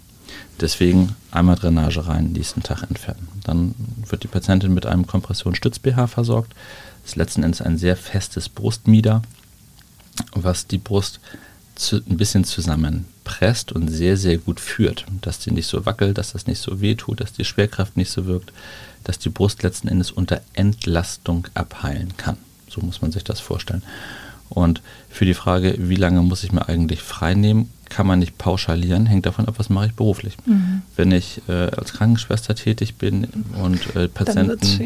Deswegen 0.61 1.14
einmal 1.31 1.55
Drainage 1.55 2.05
rein, 2.05 2.33
nächsten 2.33 2.64
Tag 2.64 2.83
entfernen. 2.83 3.29
Dann 3.45 3.77
wird 4.09 4.25
die 4.25 4.29
Patientin 4.29 4.75
mit 4.75 4.85
einem 4.85 5.07
Kompressionsstütz-BH 5.07 6.09
versorgt. 6.09 6.53
Das 7.03 7.12
ist 7.12 7.16
letzten 7.16 7.45
Endes 7.45 7.62
ein 7.62 7.79
sehr 7.79 7.97
festes 7.97 8.49
Brustmieder, 8.49 9.23
was 10.35 10.66
die 10.66 10.79
Brust 10.79 11.21
zu, 11.77 11.99
ein 11.99 12.16
bisschen 12.16 12.42
zusammenpresst 13.23 13.73
und 13.73 13.89
sehr, 13.89 14.17
sehr 14.17 14.39
gut 14.39 14.61
führt. 14.61 15.05
Dass 15.21 15.39
die 15.39 15.51
nicht 15.51 15.67
so 15.67 15.87
wackelt, 15.87 16.19
dass 16.19 16.33
das 16.33 16.47
nicht 16.47 16.61
so 16.61 16.81
weh 16.81 16.95
tut, 16.95 17.21
dass 17.21 17.33
die 17.33 17.45
Schwerkraft 17.45 17.97
nicht 17.97 18.11
so 18.11 18.27
wirkt, 18.27 18.53
dass 19.05 19.19
die 19.19 19.31
Brust 19.31 19.63
letzten 19.63 19.89
Endes 19.89 20.11
unter 20.11 20.41
Entlastung 20.55 21.47
abheilen 21.55 22.17
kann. 22.17 22.37
So 22.69 22.81
muss 22.81 23.03
man 23.03 23.13
sich 23.13 23.25
das 23.25 23.41
vorstellen. 23.41 23.83
Und 24.49 24.83
für 25.09 25.25
die 25.25 25.35
Frage, 25.35 25.77
wie 25.79 25.97
lange 25.97 26.23
muss 26.23 26.45
ich 26.45 26.53
mir 26.53 26.69
eigentlich 26.69 27.01
frei 27.01 27.35
nehmen, 27.35 27.71
kann 27.93 28.07
man 28.07 28.21
nicht 28.21 28.39
pauschalieren, 28.39 29.05
hängt 29.05 29.27
davon 29.27 29.47
ab, 29.47 29.55
was 29.59 29.69
mache 29.69 29.87
ich 29.87 29.95
beruflich. 29.95 30.37
Mhm. 30.47 30.81
Wenn 30.97 31.13
ich 31.13 31.43
äh, 31.47 31.71
als 31.77 31.93
Krankenschwester 31.93 32.55
tätig 32.55 32.95
bin 32.97 33.29
und 33.63 33.95
äh, 33.95 34.09
Patienten 34.09 34.83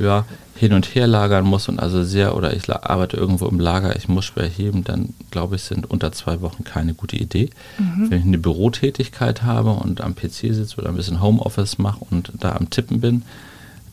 ja, 0.00 0.24
hin 0.54 0.74
und 0.74 0.94
her 0.94 1.08
lagern 1.08 1.44
muss 1.44 1.68
und 1.68 1.80
also 1.80 2.04
sehr, 2.04 2.36
oder 2.36 2.54
ich 2.54 2.70
arbeite 2.70 3.16
irgendwo 3.16 3.46
im 3.48 3.58
Lager, 3.58 3.96
ich 3.96 4.08
muss 4.08 4.26
schwer 4.26 4.46
heben, 4.46 4.84
dann 4.84 5.08
glaube 5.32 5.56
ich, 5.56 5.62
sind 5.62 5.90
unter 5.90 6.12
zwei 6.12 6.40
Wochen 6.40 6.62
keine 6.62 6.94
gute 6.94 7.16
Idee. 7.16 7.50
Mhm. 7.78 8.10
Wenn 8.10 8.18
ich 8.20 8.24
eine 8.26 8.38
Bürotätigkeit 8.38 9.42
habe 9.42 9.70
und 9.70 10.00
am 10.00 10.14
PC 10.14 10.54
sitze 10.54 10.76
oder 10.78 10.90
ein 10.90 10.96
bisschen 10.96 11.20
Homeoffice 11.20 11.78
mache 11.78 12.04
und 12.10 12.30
da 12.38 12.52
am 12.52 12.70
Tippen 12.70 13.00
bin, 13.00 13.22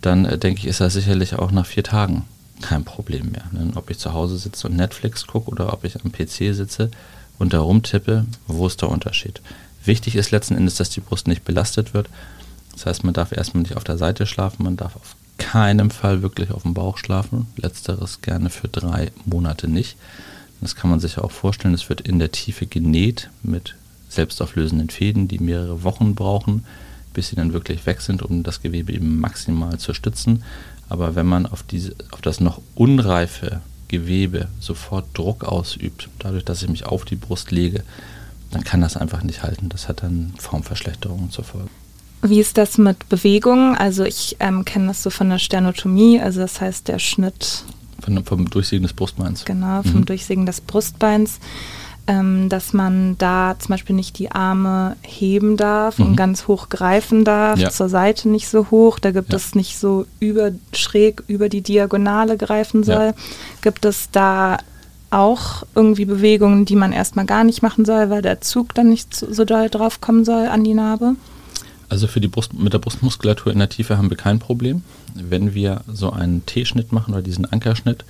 dann 0.02 0.26
äh, 0.26 0.38
denke 0.38 0.60
ich, 0.60 0.68
ist 0.68 0.80
das 0.80 0.94
sicherlich 0.94 1.34
auch 1.34 1.52
nach 1.52 1.66
vier 1.66 1.84
Tagen 1.84 2.26
kein 2.62 2.84
Problem 2.84 3.32
mehr. 3.32 3.46
Ne? 3.52 3.72
Ob 3.74 3.90
ich 3.90 3.98
zu 3.98 4.14
Hause 4.14 4.38
sitze 4.38 4.68
und 4.68 4.76
Netflix 4.76 5.26
gucke 5.26 5.50
oder 5.50 5.74
ob 5.74 5.84
ich 5.84 5.96
am 5.96 6.12
PC 6.12 6.54
sitze, 6.54 6.92
und 7.42 7.54
da 7.54 7.60
rumtippe, 7.60 8.28
wo 8.46 8.68
ist 8.68 8.84
der 8.84 8.90
Unterschied? 8.90 9.42
Wichtig 9.84 10.16
ist 10.16 10.30
letzten 10.30 10.56
Endes, 10.56 10.76
dass 10.76 10.92
die 10.92 11.00
Brust 11.00 11.28
nicht 11.28 11.44
belastet 11.44 11.96
wird. 11.96 12.08
Das 12.74 12.86
heißt, 12.86 13.04
man 13.04 13.16
darf 13.16 13.32
erstmal 13.32 13.64
nicht 13.64 13.76
auf 13.76 13.84
der 13.84 13.98
Seite 13.98 14.28
schlafen, 14.28 14.64
man 14.64 14.78
darf 14.78 14.96
auf 14.96 15.16
keinen 15.40 15.90
Fall 15.90 16.22
wirklich 16.22 16.52
auf 16.52 16.62
dem 16.62 16.76
Bauch 16.76 17.00
schlafen. 17.00 17.48
Letzteres 17.58 18.22
gerne 18.22 18.52
für 18.52 18.68
drei 18.68 19.12
Monate 19.26 19.68
nicht. 19.68 19.98
Das 20.62 20.76
kann 20.76 20.92
man 20.92 21.00
sich 21.00 21.18
auch 21.18 21.32
vorstellen. 21.32 21.74
Es 21.74 21.90
wird 21.90 22.02
in 22.02 22.20
der 22.20 22.32
Tiefe 22.32 22.68
genäht 22.68 23.32
mit 23.42 23.76
selbstauflösenden 24.08 24.92
Fäden, 24.92 25.28
die 25.28 25.40
mehrere 25.40 25.84
Wochen 25.84 26.14
brauchen, 26.14 26.64
bis 27.16 27.30
sie 27.30 27.36
dann 27.36 27.54
wirklich 27.54 27.88
weg 27.88 28.02
sind, 28.02 28.22
um 28.22 28.44
das 28.44 28.62
Gewebe 28.62 28.94
eben 28.94 29.20
maximal 29.20 29.80
zu 29.80 29.96
stützen. 29.96 30.44
Aber 30.90 31.16
wenn 31.16 31.26
man 31.26 31.48
auf, 31.48 31.64
diese, 31.64 31.96
auf 32.12 32.22
das 32.22 32.40
noch 32.40 32.62
unreife 32.76 33.62
Gewebe 33.92 34.48
sofort 34.60 35.06
Druck 35.14 35.44
ausübt, 35.44 36.10
dadurch, 36.18 36.46
dass 36.46 36.64
ich 36.64 36.70
mich 36.70 36.86
auf 36.86 37.06
die 37.06 37.16
Brust 37.16 37.52
lege, 37.52 37.84
dann 38.50 38.64
kann 38.64 38.82
das 38.82 38.98
einfach 38.98 39.22
nicht 39.22 39.44
halten. 39.44 39.70
Das 39.70 39.88
hat 39.88 40.02
dann 40.02 40.34
Formverschlechterungen 40.40 41.30
zur 41.30 41.44
Folge. 41.44 41.70
Wie 42.24 42.40
ist 42.40 42.58
das 42.58 42.78
mit 42.78 43.10
Bewegung? 43.10 43.76
Also 43.76 44.04
ich 44.04 44.38
ähm, 44.40 44.66
kenne 44.66 44.88
das 44.88 45.04
so 45.04 45.10
von 45.10 45.30
der 45.30 45.40
Sternotomie, 45.40 46.20
also 46.20 46.40
das 46.42 46.62
heißt 46.62 46.88
der 46.88 47.00
Schnitt. 47.00 47.64
Von, 48.00 48.24
vom 48.26 48.50
Durchsägen 48.50 48.84
des 48.84 48.94
Brustbeins. 48.94 49.46
Genau, 49.46 49.84
vom 49.84 50.02
mhm. 50.02 50.06
Durchsägen 50.06 50.46
des 50.46 50.62
Brustbeins 50.62 51.40
ähm, 52.08 52.50
dass 52.50 52.74
man 52.74 53.18
da 53.18 53.56
zum 53.60 53.70
Beispiel 53.70 53.96
nicht 53.96 54.18
die 54.18 54.32
Arme 54.32 54.96
heben 55.02 55.58
darf 55.58 56.00
mhm. 56.00 56.08
und 56.08 56.16
ganz 56.16 56.48
hoch 56.48 56.70
greifen 56.70 57.24
darf, 57.24 57.60
ja. 57.60 57.70
zur 57.70 57.90
Seite 57.90 58.30
nicht 58.30 58.48
so 58.48 58.72
hoch, 58.72 59.00
da 59.00 59.12
gibt 59.12 59.32
ja. 59.32 59.38
es 59.38 59.56
nicht 59.56 59.78
so 59.78 60.06
über, 60.20 60.52
schräg 60.74 61.24
über 61.28 61.48
die 61.48 61.62
Diagonale 61.62 62.38
greifen 62.38 62.84
soll. 62.84 63.14
Gibt 63.62 63.86
es 63.86 64.10
da 64.12 64.58
auch 65.12 65.64
irgendwie 65.76 66.06
Bewegungen, 66.06 66.66
die 66.66 66.76
man 66.76 66.94
erstmal 66.94 67.26
gar 67.26 67.44
nicht 67.44 67.62
machen 67.62 67.86
soll, 67.86 68.10
weil 68.10 68.22
der 68.22 68.42
Zug 68.42 68.74
dann 68.74 68.90
nicht 68.90 69.14
so, 69.14 69.32
so 69.32 69.46
doll 69.46 69.70
drauf 69.70 70.02
kommen 70.02 70.26
soll 70.26 70.48
an 70.48 70.64
die 70.64 70.74
Narbe? 70.74 71.16
Also 71.90 72.08
für 72.08 72.22
die 72.22 72.30
Brust, 72.30 72.54
mit 72.54 72.72
der 72.74 72.80
Brustmuskulatur 72.80 73.52
in 73.52 73.60
der 73.60 73.68
Tiefe 73.68 73.98
haben 73.98 74.10
wir 74.10 74.16
kein 74.16 74.40
Problem. 74.40 74.84
Wenn 75.14 75.54
wir 75.54 75.82
so 75.88 76.10
einen 76.10 76.46
T-Schnitt 76.46 76.94
machen 76.94 77.14
oder 77.14 77.22
diesen 77.22 77.46
Ankerschnitt, 77.46 78.06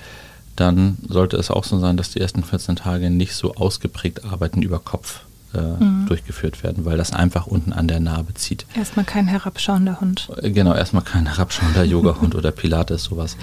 dann 0.55 0.97
sollte 1.07 1.37
es 1.37 1.51
auch 1.51 1.63
so 1.63 1.79
sein, 1.79 1.97
dass 1.97 2.11
die 2.11 2.19
ersten 2.19 2.43
14 2.43 2.75
Tage 2.75 3.09
nicht 3.09 3.33
so 3.33 3.55
ausgeprägt 3.55 4.25
Arbeiten 4.25 4.61
über 4.61 4.79
Kopf 4.79 5.21
äh, 5.53 5.83
mhm. 5.83 6.05
durchgeführt 6.07 6.63
werden, 6.63 6.85
weil 6.85 6.97
das 6.97 7.13
einfach 7.13 7.47
unten 7.47 7.73
an 7.73 7.87
der 7.87 7.99
Narbe 7.99 8.33
zieht. 8.33 8.65
Erstmal 8.75 9.05
kein 9.05 9.27
herabschauender 9.27 9.99
Hund. 9.99 10.29
Äh, 10.41 10.51
genau, 10.51 10.73
erstmal 10.73 11.03
kein 11.03 11.25
herabschauender 11.25 11.83
Yoga-Hund 11.83 12.35
oder 12.35 12.51
Pilates, 12.51 13.03
sowas. 13.03 13.37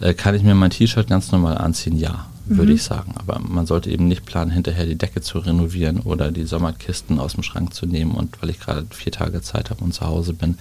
Äh, 0.00 0.14
kann 0.14 0.34
ich 0.34 0.42
mir 0.42 0.54
mein 0.54 0.70
T-Shirt 0.70 1.08
ganz 1.08 1.30
normal 1.30 1.58
anziehen? 1.58 1.96
Ja, 1.96 2.26
würde 2.46 2.70
mhm. 2.70 2.76
ich 2.76 2.82
sagen. 2.82 3.14
Aber 3.16 3.38
man 3.38 3.66
sollte 3.66 3.90
eben 3.90 4.08
nicht 4.08 4.24
planen, 4.24 4.50
hinterher 4.50 4.86
die 4.86 4.98
Decke 4.98 5.20
zu 5.20 5.38
renovieren 5.38 6.00
oder 6.00 6.30
die 6.30 6.44
Sommerkisten 6.44 7.18
aus 7.18 7.34
dem 7.34 7.42
Schrank 7.42 7.74
zu 7.74 7.86
nehmen 7.86 8.12
und 8.12 8.42
weil 8.42 8.50
ich 8.50 8.58
gerade 8.58 8.86
vier 8.90 9.12
Tage 9.12 9.42
Zeit 9.42 9.70
habe 9.70 9.84
und 9.84 9.94
zu 9.94 10.04
Hause 10.04 10.32
bin, 10.32 10.58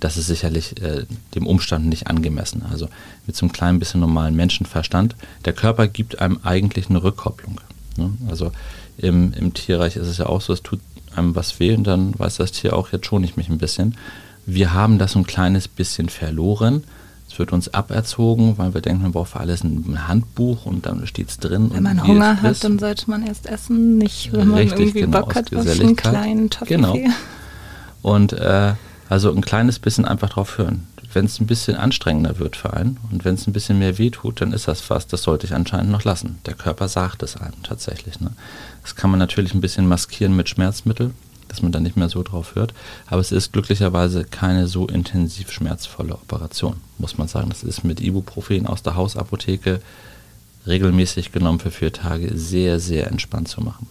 das 0.00 0.16
ist 0.16 0.26
sicherlich 0.26 0.82
äh, 0.82 1.04
dem 1.34 1.46
Umstand 1.46 1.86
nicht 1.86 2.06
angemessen. 2.08 2.64
Also 2.70 2.88
mit 3.26 3.36
so 3.36 3.44
einem 3.44 3.52
kleinen 3.52 3.78
bisschen 3.78 4.00
normalen 4.00 4.34
Menschenverstand, 4.34 5.14
der 5.44 5.52
Körper 5.52 5.86
gibt 5.86 6.20
einem 6.20 6.40
eigentlich 6.42 6.88
eine 6.88 7.02
Rückkopplung. 7.02 7.60
Ne? 7.96 8.10
Also 8.28 8.50
im, 8.98 9.32
im 9.34 9.54
Tierreich 9.54 9.96
ist 9.96 10.08
es 10.08 10.18
ja 10.18 10.26
auch 10.26 10.40
so, 10.40 10.52
es 10.52 10.62
tut 10.62 10.80
einem 11.14 11.34
was 11.34 11.60
weh 11.60 11.74
und 11.74 11.84
dann 11.84 12.18
weiß 12.18 12.36
das 12.36 12.52
Tier 12.52 12.76
auch, 12.76 12.92
jetzt 12.92 13.06
schone 13.06 13.24
ich 13.24 13.36
mich 13.36 13.48
ein 13.48 13.58
bisschen. 13.58 13.96
Wir 14.46 14.72
haben 14.72 14.98
das 14.98 15.14
ein 15.14 15.26
kleines 15.26 15.68
bisschen 15.68 16.08
verloren. 16.08 16.84
Es 17.28 17.38
wird 17.38 17.52
uns 17.52 17.72
aberzogen, 17.72 18.58
weil 18.58 18.74
wir 18.74 18.80
denken, 18.80 19.02
man 19.02 19.12
braucht 19.12 19.32
für 19.32 19.40
alles 19.40 19.62
ein 19.62 20.08
Handbuch 20.08 20.66
und 20.66 20.86
dann 20.86 21.06
steht 21.06 21.28
es 21.28 21.38
drin. 21.38 21.70
Wenn 21.72 21.84
man 21.84 22.04
Hunger 22.04 22.42
hat, 22.42 22.64
dann 22.64 22.78
sollte 22.78 23.08
man 23.08 23.24
erst 23.24 23.46
essen, 23.46 23.98
nicht 23.98 24.32
wenn 24.32 24.48
man 24.48 24.58
Richtig, 24.58 24.80
irgendwie 24.80 25.00
genau, 25.02 25.20
Bock 25.20 25.34
hat 25.36 25.54
auf 25.54 25.68
einen 25.68 25.94
kleinen 25.94 26.50
Toffee. 26.50 26.74
Genau. 26.74 26.96
Und 28.02 28.32
äh, 28.32 28.72
also 29.10 29.32
ein 29.32 29.40
kleines 29.40 29.80
bisschen 29.80 30.04
einfach 30.04 30.30
drauf 30.30 30.56
hören. 30.56 30.86
Wenn 31.12 31.24
es 31.24 31.40
ein 31.40 31.46
bisschen 31.48 31.74
anstrengender 31.76 32.38
wird 32.38 32.54
für 32.54 32.72
einen 32.72 32.98
und 33.10 33.24
wenn 33.24 33.34
es 33.34 33.46
ein 33.48 33.52
bisschen 33.52 33.80
mehr 33.80 33.98
wehtut, 33.98 34.40
dann 34.40 34.52
ist 34.52 34.68
das 34.68 34.80
fast, 34.80 35.12
das 35.12 35.24
sollte 35.24 35.46
ich 35.46 35.52
anscheinend 35.52 35.90
noch 35.90 36.04
lassen. 36.04 36.38
Der 36.46 36.54
Körper 36.54 36.86
sagt 36.86 37.24
es 37.24 37.36
einem 37.36 37.60
tatsächlich. 37.64 38.20
Ne? 38.20 38.30
Das 38.82 38.94
kann 38.94 39.10
man 39.10 39.18
natürlich 39.18 39.52
ein 39.52 39.60
bisschen 39.60 39.88
maskieren 39.88 40.36
mit 40.36 40.48
Schmerzmittel, 40.48 41.10
dass 41.48 41.60
man 41.60 41.72
da 41.72 41.80
nicht 41.80 41.96
mehr 41.96 42.08
so 42.08 42.22
drauf 42.22 42.54
hört. 42.54 42.72
Aber 43.08 43.20
es 43.20 43.32
ist 43.32 43.52
glücklicherweise 43.52 44.24
keine 44.24 44.68
so 44.68 44.86
intensiv 44.86 45.50
schmerzvolle 45.50 46.14
Operation, 46.14 46.76
muss 46.98 47.18
man 47.18 47.26
sagen. 47.26 47.48
Das 47.48 47.64
ist 47.64 47.82
mit 47.82 48.00
Ibuprofen 48.00 48.68
aus 48.68 48.84
der 48.84 48.94
Hausapotheke 48.94 49.80
regelmäßig 50.68 51.32
genommen 51.32 51.58
für 51.58 51.72
vier 51.72 51.92
Tage 51.92 52.38
sehr, 52.38 52.78
sehr 52.78 53.08
entspannt 53.08 53.48
zu 53.48 53.60
machen. 53.60 53.88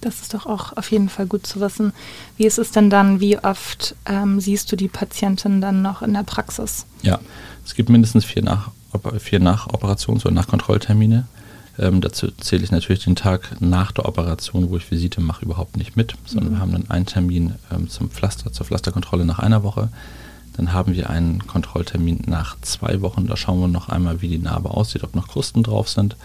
Das 0.00 0.20
ist 0.20 0.34
doch 0.34 0.46
auch 0.46 0.76
auf 0.76 0.90
jeden 0.90 1.08
Fall 1.08 1.26
gut 1.26 1.46
zu 1.46 1.60
wissen. 1.60 1.92
Wie 2.36 2.46
ist 2.46 2.58
es 2.58 2.70
denn 2.70 2.90
dann, 2.90 3.20
wie 3.20 3.38
oft 3.38 3.94
ähm, 4.06 4.40
siehst 4.40 4.70
du 4.70 4.76
die 4.76 4.88
Patientin 4.88 5.60
dann 5.60 5.82
noch 5.82 6.02
in 6.02 6.14
der 6.14 6.22
Praxis? 6.22 6.86
Ja, 7.02 7.18
es 7.64 7.74
gibt 7.74 7.88
mindestens 7.88 8.24
vier, 8.24 8.42
Nach 8.42 8.70
vier 9.18 9.40
Nachoperations- 9.40 10.24
oder 10.24 10.32
Nachkontrolltermine. 10.32 11.26
Ähm, 11.78 12.00
dazu 12.00 12.30
zähle 12.32 12.64
ich 12.64 12.72
natürlich 12.72 13.04
den 13.04 13.14
Tag 13.14 13.60
nach 13.60 13.92
der 13.92 14.06
Operation, 14.06 14.70
wo 14.70 14.76
ich 14.76 14.90
Visite 14.90 15.20
mache, 15.20 15.44
überhaupt 15.44 15.76
nicht 15.76 15.96
mit, 15.96 16.14
sondern 16.24 16.50
mhm. 16.50 16.56
wir 16.56 16.60
haben 16.60 16.72
dann 16.72 16.90
einen 16.90 17.06
Termin 17.06 17.54
ähm, 17.72 17.88
zum 17.88 18.10
Pflaster, 18.10 18.52
zur 18.52 18.66
Pflasterkontrolle 18.66 19.24
nach 19.24 19.38
einer 19.38 19.62
Woche. 19.62 19.88
Dann 20.56 20.72
haben 20.72 20.94
wir 20.94 21.08
einen 21.08 21.46
Kontrolltermin 21.46 22.22
nach 22.26 22.56
zwei 22.62 23.00
Wochen. 23.00 23.28
Da 23.28 23.36
schauen 23.36 23.60
wir 23.60 23.68
noch 23.68 23.88
einmal, 23.88 24.22
wie 24.22 24.28
die 24.28 24.38
Narbe 24.38 24.70
aussieht, 24.70 25.04
ob 25.04 25.14
noch 25.14 25.28
Krusten 25.28 25.62
drauf 25.62 25.88
sind. 25.88 26.16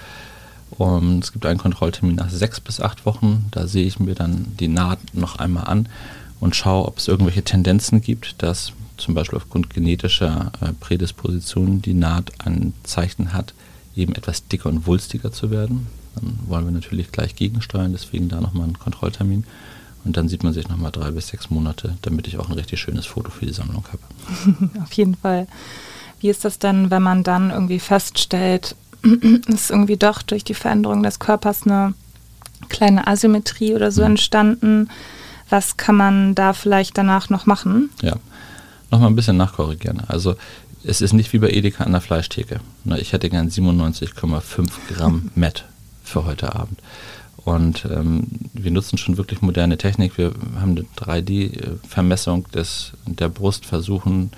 Und 0.78 1.24
es 1.24 1.32
gibt 1.32 1.46
einen 1.46 1.60
Kontrolltermin 1.60 2.16
nach 2.16 2.30
sechs 2.30 2.60
bis 2.60 2.80
acht 2.80 3.06
Wochen. 3.06 3.46
Da 3.52 3.68
sehe 3.68 3.86
ich 3.86 4.00
mir 4.00 4.16
dann 4.16 4.46
die 4.60 4.68
Naht 4.68 5.00
noch 5.14 5.38
einmal 5.38 5.66
an 5.66 5.88
und 6.40 6.56
schaue, 6.56 6.88
ob 6.88 6.98
es 6.98 7.08
irgendwelche 7.08 7.44
Tendenzen 7.44 8.02
gibt, 8.02 8.42
dass 8.42 8.74
zum 8.98 9.14
Beispiel 9.14 9.38
aufgrund 9.38 9.70
genetischer 9.70 10.52
äh, 10.62 10.74
Prädispositionen 10.74 11.82
die 11.82 11.94
Naht 11.94 12.32
ein 12.46 12.74
Zeichen 12.84 13.34
hat, 13.34 13.54
eben 13.96 14.16
etwas 14.16 14.48
dicker 14.48 14.70
und 14.70 14.88
wulstiger 14.88 15.32
zu 15.32 15.52
werden. 15.52 15.88
Dann 16.16 16.40
wollen 16.48 16.66
wir 16.66 16.72
natürlich 16.72 17.12
gleich 17.12 17.36
gegensteuern, 17.36 17.92
deswegen 17.92 18.30
da 18.30 18.40
nochmal 18.40 18.66
einen 18.66 18.80
Kontrolltermin. 18.80 19.46
Und 20.06 20.18
dann 20.18 20.28
sieht 20.28 20.44
man 20.44 20.54
sich 20.54 20.68
nochmal 20.68 20.92
drei 20.92 21.12
bis 21.12 21.30
sechs 21.30 21.50
Monate, 21.50 21.98
damit 22.02 22.28
ich 22.28 22.38
auch 22.38 22.50
ein 22.50 22.56
richtig 22.56 22.80
schönes 22.80 23.06
Foto 23.06 23.32
für 23.32 23.46
die 23.46 23.54
Sammlung 23.54 23.86
habe. 23.88 24.80
Auf 24.84 24.92
jeden 24.94 25.16
Fall. 25.16 25.48
Wie 26.20 26.30
ist 26.30 26.46
das 26.46 26.60
denn, 26.60 26.92
wenn 26.92 27.02
man 27.02 27.24
dann 27.24 27.52
irgendwie 27.52 27.80
feststellt, 27.80 28.76
ist 29.48 29.70
irgendwie 29.70 29.98
doch 29.98 30.22
durch 30.22 30.44
die 30.44 30.54
Veränderung 30.54 31.04
des 31.04 31.20
Körpers 31.20 31.64
eine 31.64 31.94
kleine 32.70 33.08
Asymmetrie 33.08 33.76
oder 33.76 33.92
so 33.92 34.02
mhm. 34.02 34.12
entstanden. 34.12 34.90
Was 35.50 35.78
kann 35.78 35.96
man 35.96 36.36
da 36.36 36.54
vielleicht 36.54 36.98
danach 36.98 37.30
noch 37.30 37.46
machen? 37.46 37.90
Ja, 38.02 38.16
nochmal 38.90 39.10
ein 39.10 39.16
bisschen 39.16 39.38
nachkorrigieren. 39.38 40.02
Also 40.08 40.36
es 40.84 41.02
ist 41.02 41.14
nicht 41.14 41.32
wie 41.34 41.40
bei 41.40 41.50
Edeka 41.50 41.84
an 41.84 41.92
der 41.92 42.02
Fleischtheke. 42.02 42.60
Ich 42.98 43.14
hätte 43.14 43.30
gern 43.30 43.50
97,5 43.50 44.70
Gramm 44.90 45.32
Met 45.36 45.66
für 46.04 46.26
heute 46.26 46.56
Abend. 46.56 46.80
Und 47.46 47.86
ähm, 47.86 48.28
wir 48.54 48.72
nutzen 48.72 48.98
schon 48.98 49.18
wirklich 49.18 49.42
moderne 49.42 49.78
Technik. 49.78 50.18
Wir 50.18 50.34
haben 50.60 50.72
eine 50.72 50.86
3D-Vermessung 50.98 52.48
der 53.06 53.30
Brust, 53.30 53.66
versuchen 53.66 54.32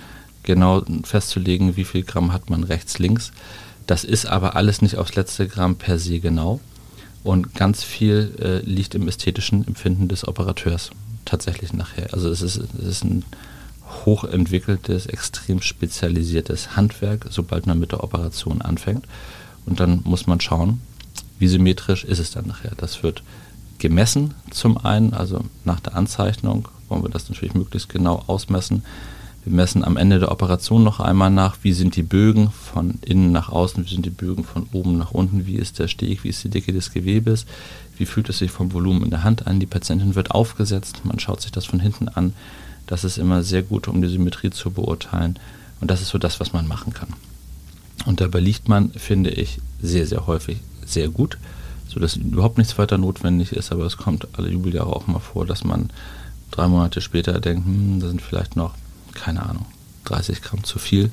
genau 0.43 0.84
festzulegen, 1.03 1.76
wie 1.76 1.86
viel 1.86 2.03
Gramm 2.03 2.34
hat 2.34 2.49
man 2.49 2.63
rechts, 2.63 2.97
links. 2.99 3.32
Das 3.88 4.03
ist 4.03 4.25
aber 4.25 4.55
alles 4.55 4.81
nicht 4.81 4.97
aufs 4.97 5.15
letzte 5.15 5.47
Gramm 5.47 5.75
per 5.75 5.99
se 5.99 6.19
genau. 6.19 6.59
Und 7.23 7.55
ganz 7.55 7.83
viel 7.83 8.36
äh, 8.39 8.59
liegt 8.69 8.95
im 8.95 9.07
ästhetischen 9.07 9.65
Empfinden 9.67 10.07
des 10.07 10.27
Operateurs 10.27 10.91
tatsächlich 11.25 11.73
nachher. 11.73 12.13
Also 12.13 12.29
es 12.29 12.41
ist, 12.41 12.57
es 12.57 12.86
ist 12.86 13.03
ein 13.03 13.25
hochentwickeltes, 14.05 15.07
extrem 15.07 15.61
spezialisiertes 15.61 16.75
Handwerk, 16.75 17.27
sobald 17.29 17.65
man 17.67 17.79
mit 17.79 17.91
der 17.91 18.03
Operation 18.03 18.61
anfängt. 18.61 19.05
Und 19.65 19.79
dann 19.79 20.01
muss 20.03 20.27
man 20.27 20.39
schauen, 20.39 20.81
wie 21.39 21.47
symmetrisch 21.47 22.03
ist 22.03 22.19
es 22.19 22.31
dann 22.31 22.47
nachher. 22.47 22.73
Das 22.77 23.03
wird 23.03 23.23
gemessen 23.77 24.33
zum 24.51 24.77
einen, 24.77 25.13
also 25.13 25.41
nach 25.63 25.79
der 25.79 25.95
Anzeichnung 25.95 26.67
wollen 26.88 27.03
wir 27.03 27.09
das 27.09 27.29
natürlich 27.29 27.55
möglichst 27.55 27.89
genau 27.89 28.23
ausmessen. 28.27 28.83
Wir 29.46 29.54
messen 29.54 29.84
am 29.84 29.96
Ende 29.96 30.18
der 30.18 30.32
Operation 30.32 30.84
noch 30.84 31.00
einmal 31.00 31.30
nach, 31.30 31.58
wie 31.62 31.72
sind 31.72 31.96
die 31.96 32.02
Bögen 32.02 32.50
von 32.50 32.96
innen 33.06 33.32
nach 33.32 33.50
außen, 33.50 33.86
wie 33.86 33.93
sind 33.93 34.04
die 34.04 34.10
Bögen 34.10 34.43
von 34.43 34.66
oben 34.74 34.98
nach 34.98 35.12
unten, 35.12 35.46
wie 35.46 35.58
ist 35.58 35.78
der 35.78 35.88
Steg, 35.88 36.24
wie 36.24 36.30
ist 36.30 36.43
die 36.43 36.50
Dicke 36.50 36.74
des 36.74 36.91
Gewebes, 36.91 37.46
wie 37.96 38.08
fühlt 38.08 38.28
es 38.28 38.39
sich 38.39 38.50
vom 38.50 38.74
Volumen 38.74 39.04
in 39.04 39.12
der 39.12 39.24
Hand 39.24 39.46
an. 39.46 39.60
Die 39.60 39.68
Patientin 39.68 40.16
wird 40.16 40.32
aufgesetzt, 40.32 41.02
man 41.04 41.20
schaut 41.20 41.41
sich 41.41 41.52
das 41.52 41.66
von 41.66 41.80
hinten 41.80 42.08
an. 42.08 42.34
Das 42.88 43.04
ist 43.04 43.20
immer 43.20 43.43
sehr 43.43 43.62
gut, 43.62 43.88
um 43.88 44.02
die 44.02 44.08
Symmetrie 44.08 44.50
zu 44.50 44.72
beurteilen. 44.72 45.38
Und 45.80 45.91
das 45.91 46.02
ist 46.02 46.10
so 46.10 46.18
das, 46.18 46.39
was 46.39 46.52
man 46.52 46.68
machen 46.68 46.91
kann. 46.91 47.10
Und 48.08 48.22
dabei 48.22 48.39
liegt 48.39 48.68
man, 48.68 48.91
finde 48.93 49.30
ich, 49.30 49.60
sehr, 49.80 50.08
sehr 50.08 50.26
häufig 50.26 50.58
sehr 50.88 51.10
gut, 51.10 51.38
sodass 51.88 52.16
überhaupt 52.16 52.58
nichts 52.58 52.80
weiter 52.80 52.98
notwendig 52.98 53.52
ist. 53.52 53.72
Aber 53.72 53.86
es 53.86 53.98
kommt 53.98 54.28
alle 54.34 54.50
Jubeljahre 54.50 54.91
auch 54.96 55.06
mal 55.06 55.20
vor, 55.20 55.46
dass 55.46 55.64
man 55.64 55.91
drei 56.50 56.68
Monate 56.68 57.02
später 57.02 57.39
denkt, 57.39 57.66
hm, 57.66 58.00
da 58.00 58.08
sind 58.08 58.24
vielleicht 58.24 58.56
noch 58.56 58.74
keine 59.16 59.43
Ahnung, 59.43 59.66
30 60.05 60.41
Gramm 60.41 60.63
zu 60.63 60.80
viel. 60.80 61.11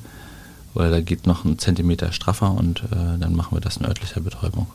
Oder 0.75 0.89
da 0.89 1.01
geht 1.01 1.27
noch 1.27 1.45
ein 1.45 1.59
Zentimeter 1.59 2.11
straffer 2.11 2.51
und 2.51 2.83
äh, 2.83 3.19
dann 3.19 3.35
machen 3.35 3.55
wir 3.55 3.61
das 3.61 3.77
in 3.77 3.85
örtlicher 3.85 4.21
Betäubung. 4.21 4.67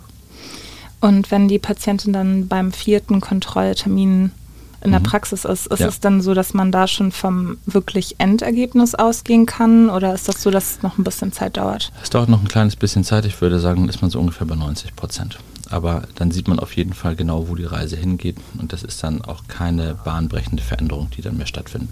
Und 1.01 1.31
wenn 1.31 1.49
die 1.49 1.59
Patientin 1.59 2.13
dann 2.13 2.49
beim 2.49 2.73
vierten 2.73 3.21
Kontrolltermin 3.21 4.33
in 4.81 4.91
der 4.91 5.01
mhm. 5.01 5.05
Praxis 5.05 5.45
ist, 5.45 5.67
ist 5.67 5.81
ja. 5.81 5.89
es 5.89 6.01
dann 6.01 6.21
so, 6.21 6.35
dass 6.35 6.55
man 6.55 6.71
da 6.71 6.87
schon 6.87 7.11
vom 7.11 7.59
wirklich 7.67 8.17
Endergebnis 8.19 8.95
ausgehen 8.95 9.45
kann 9.45 9.91
oder 9.91 10.15
ist 10.15 10.29
das 10.29 10.41
so, 10.43 10.51
dass 10.51 10.77
es 10.77 10.83
noch 10.83 10.99
ein 10.99 11.05
bisschen 11.05 11.33
Zeit 11.33 11.57
dauert? 11.57 11.93
Es 12.03 12.11
dauert 12.11 12.29
noch 12.29 12.41
ein 12.41 12.49
kleines 12.49 12.77
bisschen 12.77 13.03
Zeit. 13.03 13.25
Ich 13.25 13.41
würde 13.41 13.59
sagen, 13.59 13.89
ist 13.89 14.03
man 14.03 14.11
so 14.11 14.21
ungefähr 14.21 14.47
bei 14.47 14.55
90 14.55 14.95
Prozent. 14.95 15.39
Aber 15.69 16.03
dann 16.15 16.31
sieht 16.31 16.49
man 16.49 16.61
auf 16.61 16.77
jeden 16.77 16.95
Fall 16.95 17.17
genau, 17.17 17.49
wo 17.49 17.55
die 17.55 17.65
Reise 17.65 17.97
hingeht 17.97 18.37
und 18.59 18.73
das 18.73 18.83
ist 18.83 19.03
dann 19.03 19.23
auch 19.23 19.43
keine 19.49 19.95
bahnbrechende 19.95 20.63
Veränderung, 20.63 21.11
die 21.17 21.23
dann 21.23 21.37
mehr 21.37 21.47
stattfindet. 21.47 21.91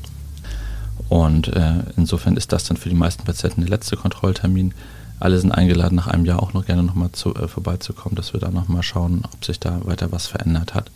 Und 1.08 1.48
äh, 1.48 1.84
insofern 1.96 2.36
ist 2.36 2.52
das 2.52 2.64
dann 2.64 2.76
für 2.76 2.88
die 2.88 2.94
meisten 2.94 3.24
Patienten 3.24 3.60
der 3.60 3.70
letzte 3.70 3.96
Kontrolltermin. 3.96 4.74
Alle 5.18 5.38
sind 5.38 5.52
eingeladen, 5.52 5.96
nach 5.96 6.08
einem 6.08 6.26
Jahr 6.26 6.42
auch 6.42 6.52
noch 6.52 6.66
gerne 6.66 6.82
nochmal 6.82 7.08
äh, 7.08 7.48
vorbeizukommen, 7.48 8.16
dass 8.16 8.32
wir 8.32 8.40
da 8.40 8.50
nochmal 8.50 8.82
schauen, 8.82 9.22
ob 9.32 9.44
sich 9.44 9.58
da 9.58 9.80
weiter 9.84 10.12
was 10.12 10.26
verändert 10.26 10.74
hat. 10.74 10.90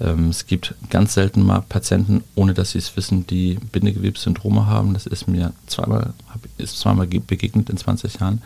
Ähm, 0.00 0.30
es 0.30 0.46
gibt 0.46 0.74
ganz 0.90 1.14
selten 1.14 1.42
mal 1.42 1.60
Patienten, 1.60 2.24
ohne 2.34 2.54
dass 2.54 2.70
sie 2.70 2.78
es 2.78 2.96
wissen, 2.96 3.26
die 3.26 3.58
Bindegewebssyndrome 3.72 4.66
haben. 4.66 4.94
Das 4.94 5.06
ist 5.06 5.28
mir 5.28 5.52
zweimal, 5.66 6.14
ist 6.58 6.78
zweimal 6.78 7.06
begegnet 7.06 7.70
in 7.70 7.76
20 7.76 8.20
Jahren. 8.20 8.42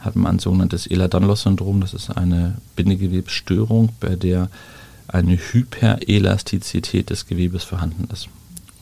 Hat 0.00 0.16
man 0.16 0.36
ein 0.36 0.38
sogenanntes 0.38 0.86
Ehlers-Danlos-Syndrom. 0.86 1.80
Das 1.80 1.94
ist 1.94 2.10
eine 2.10 2.56
Bindegewebsstörung, 2.76 3.90
bei 4.00 4.16
der 4.16 4.48
eine 5.08 5.36
Hyperelastizität 5.36 7.10
des 7.10 7.26
Gewebes 7.26 7.64
vorhanden 7.64 8.08
ist. 8.12 8.28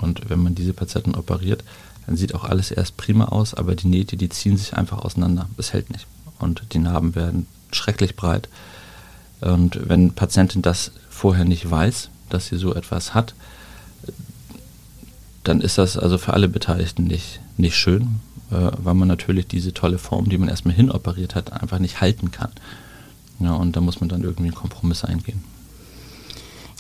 Und 0.01 0.29
wenn 0.31 0.43
man 0.43 0.55
diese 0.55 0.73
Patienten 0.73 1.15
operiert, 1.15 1.65
dann 2.07 2.17
sieht 2.17 2.35
auch 2.35 2.45
alles 2.45 2.71
erst 2.71 2.97
prima 2.97 3.27
aus, 3.27 3.55
aber 3.55 3.75
die 3.75 3.89
Nähte, 3.89 4.17
die 4.17 4.29
ziehen 4.29 4.57
sich 4.57 4.75
einfach 4.77 4.99
auseinander. 4.99 5.49
Es 5.57 5.73
hält 5.73 5.91
nicht. 5.91 6.07
Und 6.39 6.63
die 6.73 6.79
Narben 6.79 7.15
werden 7.15 7.47
schrecklich 7.73 8.17
breit. 8.17 8.49
Und 9.41 9.89
wenn 9.89 10.13
Patientin 10.13 10.63
das 10.63 10.93
vorher 11.09 11.45
nicht 11.45 11.71
weiß, 11.71 12.11
dass 12.29 12.47
sie 12.47 12.57
so 12.57 12.75
etwas 12.75 13.15
hat, 13.15 13.35
dann 15.45 15.61
ist 15.61 15.79
das 15.79 15.97
also 15.97 16.19
für 16.19 16.35
alle 16.35 16.49
Beteiligten 16.49 17.05
nicht, 17.05 17.41
nicht 17.57 17.77
schön, 17.77 18.21
äh, 18.51 18.71
weil 18.77 18.95
man 18.95 19.09
natürlich 19.09 19.47
diese 19.47 19.73
tolle 19.73 19.99
Form, 19.99 20.29
die 20.29 20.39
man 20.39 20.49
erstmal 20.49 20.75
hinoperiert 20.75 21.35
hat, 21.35 21.53
einfach 21.53 21.79
nicht 21.79 22.01
halten 22.01 22.31
kann. 22.31 22.51
Ja, 23.39 23.55
und 23.55 23.75
da 23.75 23.81
muss 23.81 24.01
man 24.01 24.09
dann 24.09 24.23
irgendwie 24.23 24.49
einen 24.49 24.55
Kompromiss 24.55 25.05
eingehen. 25.05 25.43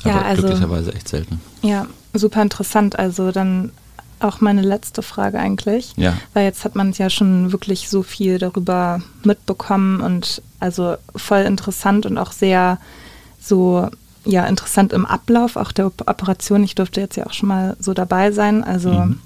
Ja, 0.04 0.16
Aber 0.16 0.24
also, 0.24 0.42
glücklicherweise 0.42 0.94
echt 0.94 1.08
selten. 1.08 1.40
Ja, 1.62 1.86
super 2.14 2.42
interessant. 2.42 2.98
Also 2.98 3.32
dann 3.32 3.72
auch 4.20 4.40
meine 4.40 4.62
letzte 4.62 5.02
Frage 5.02 5.38
eigentlich. 5.38 5.92
Ja. 5.96 6.16
Weil 6.34 6.44
jetzt 6.44 6.64
hat 6.64 6.76
man 6.76 6.92
ja 6.92 7.10
schon 7.10 7.52
wirklich 7.52 7.88
so 7.88 8.02
viel 8.02 8.38
darüber 8.38 9.00
mitbekommen 9.24 10.00
und 10.00 10.42
also 10.60 10.96
voll 11.16 11.40
interessant 11.40 12.06
und 12.06 12.18
auch 12.18 12.32
sehr 12.32 12.78
so 13.40 13.88
ja 14.24 14.44
interessant 14.46 14.92
im 14.92 15.06
Ablauf 15.06 15.56
auch 15.56 15.72
der 15.72 15.86
Operation. 15.86 16.62
Ich 16.62 16.74
durfte 16.74 17.00
jetzt 17.00 17.16
ja 17.16 17.26
auch 17.26 17.32
schon 17.32 17.48
mal 17.48 17.76
so 17.80 17.94
dabei 17.94 18.30
sein. 18.32 18.62
Also 18.62 18.92
mhm. 18.92 19.18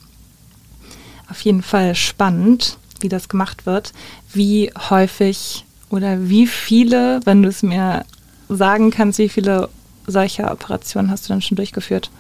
auf 1.29 1.41
jeden 1.41 1.63
Fall 1.63 1.95
spannend, 1.95 2.79
wie 3.01 3.09
das 3.09 3.29
gemacht 3.29 3.67
wird. 3.67 3.93
Wie 4.33 4.71
häufig 4.91 5.65
oder 5.91 6.29
wie 6.29 6.47
viele, 6.47 7.21
wenn 7.25 7.43
du 7.43 7.49
es 7.49 7.63
mir 7.63 8.05
sagen 8.49 8.91
kannst, 8.91 9.19
wie 9.19 9.29
viele 9.29 9.69
solcher 10.07 10.53
Operationen 10.53 11.11
hast 11.11 11.25
du 11.25 11.29
dann 11.33 11.43
schon 11.43 11.57
durchgeführt? 11.57 12.11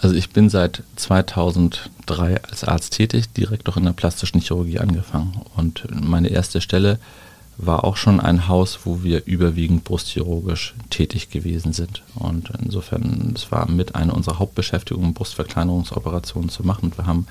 Also 0.00 0.14
ich 0.14 0.30
bin 0.30 0.50
seit 0.50 0.82
2003 0.96 2.42
als 2.42 2.64
Arzt 2.64 2.92
tätig, 2.92 3.32
direkt 3.32 3.68
auch 3.68 3.76
in 3.76 3.84
der 3.84 3.92
plastischen 3.92 4.40
Chirurgie 4.40 4.78
angefangen. 4.78 5.40
Und 5.56 5.86
meine 5.90 6.28
erste 6.28 6.60
Stelle 6.60 6.98
war 7.58 7.84
auch 7.84 7.96
schon 7.96 8.20
ein 8.20 8.48
Haus, 8.48 8.80
wo 8.84 9.02
wir 9.02 9.24
überwiegend 9.24 9.84
brustchirurgisch 9.84 10.74
tätig 10.90 11.30
gewesen 11.30 11.72
sind. 11.72 12.02
Und 12.14 12.50
insofern, 12.62 13.32
es 13.34 13.50
war 13.50 13.70
mit 13.70 13.94
einer 13.94 14.14
unserer 14.14 14.38
Hauptbeschäftigungen, 14.38 15.14
Brustverkleinerungsoperationen 15.14 16.50
zu 16.50 16.64
machen. 16.64 16.86
Und 16.90 16.98
wir 16.98 17.06
haben 17.06 17.26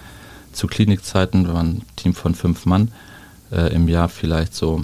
zu 0.51 0.65
Klinikzeiten, 0.67 1.45
wir 1.45 1.53
waren 1.53 1.67
ein 1.67 1.81
Team 1.95 2.15
von 2.15 2.33
fünf 2.33 2.65
Mann, 2.65 2.91
äh, 3.51 3.73
im 3.73 3.87
Jahr 3.87 4.09
vielleicht 4.09 4.55
so, 4.55 4.83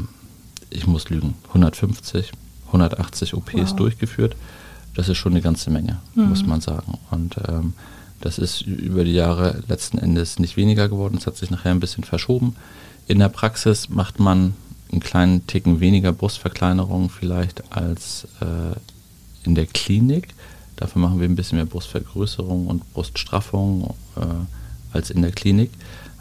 ich 0.69 0.85
muss 0.85 1.09
lügen, 1.09 1.33
150, 1.47 2.31
180 2.73 3.33
OPs 3.33 3.53
wow. 3.53 3.75
durchgeführt. 3.75 4.35
Das 4.95 5.07
ist 5.09 5.17
schon 5.17 5.33
eine 5.33 5.41
ganze 5.41 5.69
Menge, 5.69 5.99
mhm. 6.15 6.29
muss 6.29 6.45
man 6.45 6.61
sagen. 6.61 6.97
Und 7.11 7.35
ähm, 7.47 7.73
das 8.19 8.37
ist 8.37 8.61
über 8.61 9.03
die 9.03 9.13
Jahre 9.13 9.63
letzten 9.67 9.97
Endes 9.97 10.39
nicht 10.39 10.57
weniger 10.57 10.89
geworden. 10.89 11.17
Es 11.17 11.27
hat 11.27 11.37
sich 11.37 11.49
nachher 11.49 11.71
ein 11.71 11.79
bisschen 11.79 12.03
verschoben. 12.03 12.55
In 13.07 13.19
der 13.19 13.29
Praxis 13.29 13.89
macht 13.89 14.19
man 14.19 14.53
einen 14.91 15.01
kleinen 15.01 15.47
Ticken 15.47 15.79
weniger 15.79 16.11
Brustverkleinerung 16.11 17.09
vielleicht 17.09 17.71
als 17.71 18.27
äh, 18.41 18.77
in 19.43 19.55
der 19.55 19.65
Klinik. 19.65 20.29
Dafür 20.75 21.01
machen 21.01 21.19
wir 21.19 21.27
ein 21.27 21.35
bisschen 21.35 21.57
mehr 21.57 21.65
Brustvergrößerung 21.65 22.67
und 22.67 22.93
Bruststraffung 22.93 23.95
äh, 24.17 24.21
als 24.93 25.09
in 25.09 25.21
der 25.21 25.31
Klinik. 25.31 25.71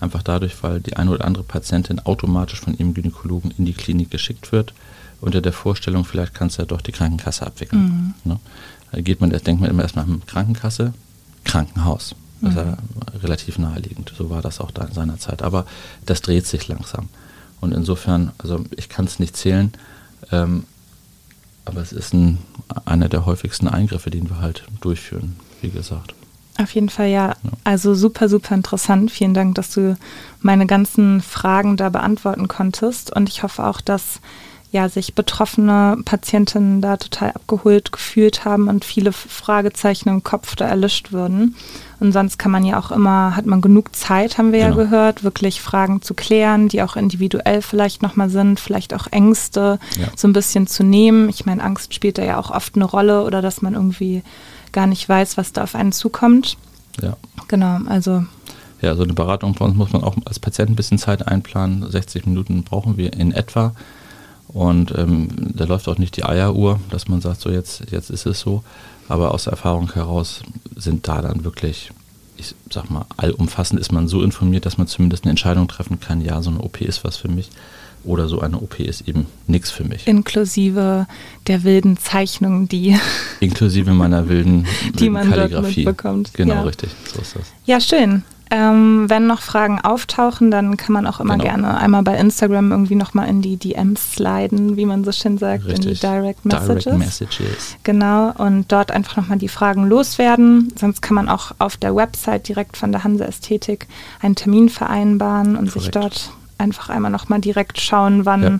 Einfach 0.01 0.23
dadurch, 0.23 0.63
weil 0.63 0.81
die 0.81 0.97
eine 0.97 1.11
oder 1.11 1.25
andere 1.25 1.45
Patientin 1.45 1.99
automatisch 2.01 2.61
von 2.61 2.77
ihrem 2.77 2.95
Gynäkologen 2.95 3.53
in 3.59 3.67
die 3.67 3.75
Klinik 3.75 4.11
geschickt 4.11 4.53
wird, 4.53 4.73
unter 5.21 5.41
der 5.41 5.53
Vorstellung, 5.53 6.05
vielleicht 6.05 6.35
kannst 6.35 6.59
du 6.59 6.63
ja 6.63 6.67
doch 6.67 6.81
die 6.81 6.93
Krankenkasse 6.93 7.47
abwickeln. 7.47 8.15
Mhm. 8.25 8.33
Ne? 8.33 8.41
Da 8.93 9.01
geht 9.01 9.21
man, 9.21 9.31
denkt 9.31 9.61
man 9.61 9.71
immer 9.71 9.83
erstmal 9.83 10.07
Krankenkasse, 10.27 10.93
Krankenhaus. 11.45 12.15
Das 12.41 12.51
ist 12.51 12.57
ja 12.57 12.65
mhm. 12.65 12.77
relativ 13.23 13.59
naheliegend. 13.59 14.13
So 14.17 14.31
war 14.31 14.41
das 14.41 14.61
auch 14.61 14.71
da 14.71 14.85
in 14.85 14.95
seiner 14.95 15.19
Zeit. 15.19 15.43
Aber 15.43 15.67
das 16.07 16.23
dreht 16.23 16.47
sich 16.47 16.69
langsam. 16.69 17.09
Und 17.61 17.73
insofern, 17.73 18.33
also 18.39 18.65
ich 18.77 18.89
kann 18.89 19.05
es 19.05 19.19
nicht 19.19 19.37
zählen, 19.37 19.73
ähm, 20.33 20.65
aber 21.67 21.83
es 21.83 21.93
ist 21.93 22.15
ein, 22.15 22.39
einer 22.87 23.09
der 23.09 23.27
häufigsten 23.27 23.69
Eingriffe, 23.69 24.11
den 24.11 24.31
wir 24.31 24.39
halt 24.39 24.65
durchführen, 24.81 25.37
wie 25.61 25.71
gesagt. 25.71 26.15
Auf 26.59 26.75
jeden 26.75 26.89
Fall 26.89 27.09
ja. 27.09 27.29
ja. 27.29 27.51
Also 27.65 27.95
super, 27.95 28.29
super 28.29 28.55
interessant. 28.55 29.11
Vielen 29.11 29.35
Dank, 29.35 29.55
dass 29.55 29.73
du 29.73 29.97
meine 30.41 30.67
ganzen 30.67 31.21
Fragen 31.21 31.77
da 31.77 31.91
beantworten 31.91 32.49
konntest. 32.49 33.15
Und 33.15 33.29
ich 33.29 33.43
hoffe 33.43 33.65
auch, 33.65 33.81
dass 33.81 34.21
ja, 34.73 34.89
sich 34.89 35.15
betroffene 35.15 35.99
Patientinnen 36.05 36.81
da 36.81 36.97
total 36.97 37.33
abgeholt 37.33 37.91
gefühlt 37.91 38.45
haben 38.45 38.69
und 38.69 38.85
viele 38.85 39.11
Fragezeichen 39.13 40.09
im 40.09 40.23
Kopf 40.23 40.55
da 40.55 40.67
erlischt 40.67 41.13
würden. 41.13 41.57
Und 41.99 42.13
sonst 42.13 42.39
kann 42.39 42.53
man 42.53 42.65
ja 42.65 42.79
auch 42.79 42.93
immer, 42.93 43.35
hat 43.35 43.47
man 43.47 43.61
genug 43.61 43.95
Zeit, 43.97 44.39
haben 44.39 44.53
wir 44.53 44.61
genau. 44.61 44.79
ja 44.79 44.85
gehört, 44.85 45.25
wirklich 45.25 45.61
Fragen 45.61 46.03
zu 46.03 46.15
klären, 46.15 46.69
die 46.69 46.83
auch 46.83 46.95
individuell 46.95 47.63
vielleicht 47.63 48.01
nochmal 48.01 48.31
sind, 48.31 48.61
vielleicht 48.61 48.95
auch 48.95 49.09
Ängste 49.11 49.81
ja. 49.99 50.07
so 50.17 50.29
ein 50.29 50.33
bisschen 50.33 50.69
zu 50.69 50.85
nehmen. 50.85 51.29
Ich 51.29 51.47
meine, 51.47 51.65
Angst 51.65 51.93
spielt 51.93 52.19
da 52.19 52.25
ja 52.25 52.39
auch 52.39 52.51
oft 52.53 52.77
eine 52.77 52.85
Rolle 52.85 53.25
oder 53.25 53.43
dass 53.43 53.63
man 53.63 53.75
irgendwie 53.75 54.23
gar 54.71 54.87
nicht 54.87 55.09
weiß, 55.09 55.37
was 55.37 55.53
da 55.53 55.65
auf 55.65 55.75
einen 55.75 55.93
zukommt. 55.93 56.57
Ja. 57.03 57.17
Genau, 57.49 57.81
also. 57.87 58.25
Ja, 58.81 58.95
so 58.95 59.03
eine 59.03 59.15
Beratung 59.15 59.55
bei 59.55 59.65
uns 59.65 59.77
muss 59.77 59.93
man 59.93 60.05
auch 60.05 60.15
als 60.25 60.39
Patient 60.39 60.71
ein 60.71 60.77
bisschen 60.77 60.99
Zeit 60.99 61.27
einplanen. 61.27 61.91
60 61.91 62.25
Minuten 62.27 62.63
brauchen 62.63 62.97
wir 62.97 63.13
in 63.13 63.33
etwa. 63.33 63.75
Und 64.53 64.93
ähm, 64.97 65.29
da 65.55 65.65
läuft 65.65 65.89
auch 65.89 65.99
nicht 65.99 66.17
die 66.17 66.25
Eieruhr, 66.25 66.81
dass 66.91 67.09
man 67.09 67.21
sagt, 67.21 67.41
so 67.41 67.51
jetzt, 67.51 67.85
jetzt 67.91 68.11
ist 68.11 68.27
es 68.27 68.41
so. 68.41 68.65
Aber 69.09 69.33
aus 69.33 69.45
der 69.45 69.53
Erfahrung 69.53 69.93
heraus 69.93 70.43
sind 70.77 71.07
da 71.09 71.23
dann 71.23 71.45
wirklich, 71.45 71.91
ich 72.37 72.55
sag 72.71 72.91
mal, 72.91 73.07
allumfassend 73.17 73.81
ist 73.81 73.93
man 73.93 74.09
so 74.09 74.23
informiert, 74.23 74.67
dass 74.67 74.79
man 74.79 74.87
zumindest 74.87 75.25
eine 75.25 75.31
Entscheidung 75.31 75.69
treffen 75.69 76.01
kann, 76.01 76.21
ja, 76.21 76.43
so 76.43 76.51
eine 76.51 76.61
OP 76.61 76.81
ist 76.81 77.05
was 77.05 77.17
für 77.17 77.29
mich. 77.29 77.51
Oder 78.03 78.29
so 78.29 78.41
eine 78.41 78.57
OP 78.59 78.81
ist 78.81 79.07
eben 79.07 79.27
nichts 79.47 79.71
für 79.71 79.85
mich. 79.85 80.07
Inklusive 80.07 81.07
der 81.47 81.65
wilden 81.65 81.99
Zeichnungen, 81.99 82.67
die. 82.67 82.97
Inklusive 83.41 83.93
meiner 83.93 84.29
wilden, 84.29 84.65
wilden 84.65 84.97
die 84.99 85.11
man 85.11 85.29
Kalligrafie. 85.29 85.85
dort 85.85 85.97
mitbekommt. 85.97 86.35
Genau, 86.35 86.55
ja. 86.55 86.63
richtig. 86.63 86.91
So 87.13 87.21
ist 87.21 87.37
das. 87.37 87.47
Ja, 87.67 87.79
schön. 87.79 88.23
Ähm, 88.53 89.09
wenn 89.09 89.29
noch 89.29 89.43
Fragen 89.43 89.81
auftauchen, 89.81 90.51
dann 90.51 90.77
kann 90.77 90.93
man 90.93 91.07
auch 91.07 91.21
immer 91.21 91.35
genau. 91.35 91.45
gerne 91.45 91.79
einmal 91.79 92.03
bei 92.03 92.17
Instagram 92.19 92.73
irgendwie 92.73 92.97
nochmal 92.97 93.29
in 93.29 93.43
die 93.43 93.57
DMs 93.57 94.15
sliden, 94.15 94.77
wie 94.77 94.87
man 94.87 95.05
so 95.05 95.13
schön 95.13 95.39
sagt, 95.39 95.67
Richtig. 95.67 95.87
in 95.87 95.95
die 95.95 96.01
Direct 96.01 96.45
Messages. 96.45 96.85
Direct 96.85 96.99
Messages. 96.99 97.77
Genau, 97.85 98.33
und 98.33 98.73
dort 98.73 98.91
einfach 98.91 99.17
nochmal 99.17 99.39
die 99.39 99.49
Fragen 99.49 99.89
loswerden. 99.89 100.73
Sonst 100.77 101.01
kann 101.01 101.15
man 101.15 101.29
auch 101.29 101.53
auf 101.59 101.77
der 101.77 101.95
Website 101.95 102.49
direkt 102.49 102.77
von 102.77 102.91
der 102.91 103.05
Hanse 103.05 103.25
Ästhetik 103.25 103.87
einen 104.21 104.35
Termin 104.35 104.69
vereinbaren 104.69 105.57
und 105.57 105.73
Korrekt. 105.73 105.73
sich 105.73 105.91
dort 105.93 106.33
einfach 106.59 106.91
einmal 106.91 107.13
nochmal 107.13 107.41
direkt 107.41 107.81
schauen, 107.81 108.27
wann. 108.27 108.43
Ja 108.43 108.59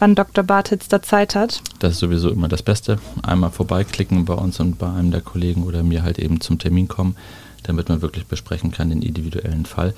wann 0.00 0.14
Dr. 0.14 0.42
Bartitz 0.42 0.88
da 0.88 1.02
Zeit 1.02 1.34
hat. 1.34 1.60
Das 1.78 1.92
ist 1.92 1.98
sowieso 1.98 2.30
immer 2.30 2.48
das 2.48 2.62
Beste. 2.62 2.98
Einmal 3.22 3.50
vorbeiklicken 3.50 4.24
bei 4.24 4.32
uns 4.32 4.58
und 4.58 4.78
bei 4.78 4.90
einem 4.90 5.10
der 5.10 5.20
Kollegen 5.20 5.64
oder 5.64 5.82
mir 5.82 6.02
halt 6.02 6.18
eben 6.18 6.40
zum 6.40 6.58
Termin 6.58 6.88
kommen 6.88 7.16
damit 7.62 7.88
man 7.88 8.02
wirklich 8.02 8.26
besprechen 8.26 8.70
kann 8.70 8.90
den 8.90 9.02
individuellen 9.02 9.66
Fall. 9.66 9.94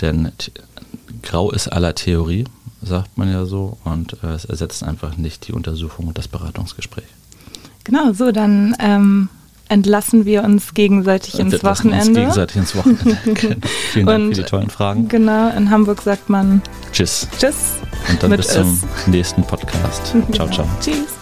Denn 0.00 0.32
grau 1.22 1.50
ist 1.50 1.68
aller 1.68 1.94
Theorie, 1.94 2.44
sagt 2.82 3.16
man 3.16 3.30
ja 3.30 3.44
so, 3.44 3.78
und 3.84 4.16
äh, 4.22 4.28
es 4.28 4.44
ersetzt 4.44 4.82
einfach 4.82 5.16
nicht 5.16 5.48
die 5.48 5.52
Untersuchung 5.52 6.08
und 6.08 6.18
das 6.18 6.28
Beratungsgespräch. 6.28 7.04
Genau, 7.84 8.12
so 8.12 8.32
dann 8.32 8.74
ähm, 8.80 9.28
entlassen 9.68 10.24
wir 10.24 10.44
uns 10.44 10.74
gegenseitig 10.74 11.38
ins 11.38 11.62
Wochenende. 11.62 12.06
Uns 12.06 12.14
gegenseitig 12.14 12.56
ins 12.56 12.76
Wochenende. 12.76 13.18
genau. 13.34 13.56
Vielen 13.92 14.06
Dank 14.06 14.24
und, 14.24 14.34
für 14.34 14.42
die 14.42 14.48
tollen 14.48 14.70
Fragen. 14.70 15.08
Genau, 15.08 15.50
in 15.50 15.70
Hamburg 15.70 16.02
sagt 16.02 16.28
man 16.30 16.62
Tschüss. 16.92 17.28
Tschüss. 17.38 17.78
Und 18.08 18.22
dann 18.22 18.30
bis 18.36 18.48
zum 18.48 18.80
nächsten 19.06 19.42
Podcast. 19.42 20.14
Ciao, 20.32 20.48
ciao. 20.48 20.66
Tschüss. 20.80 21.14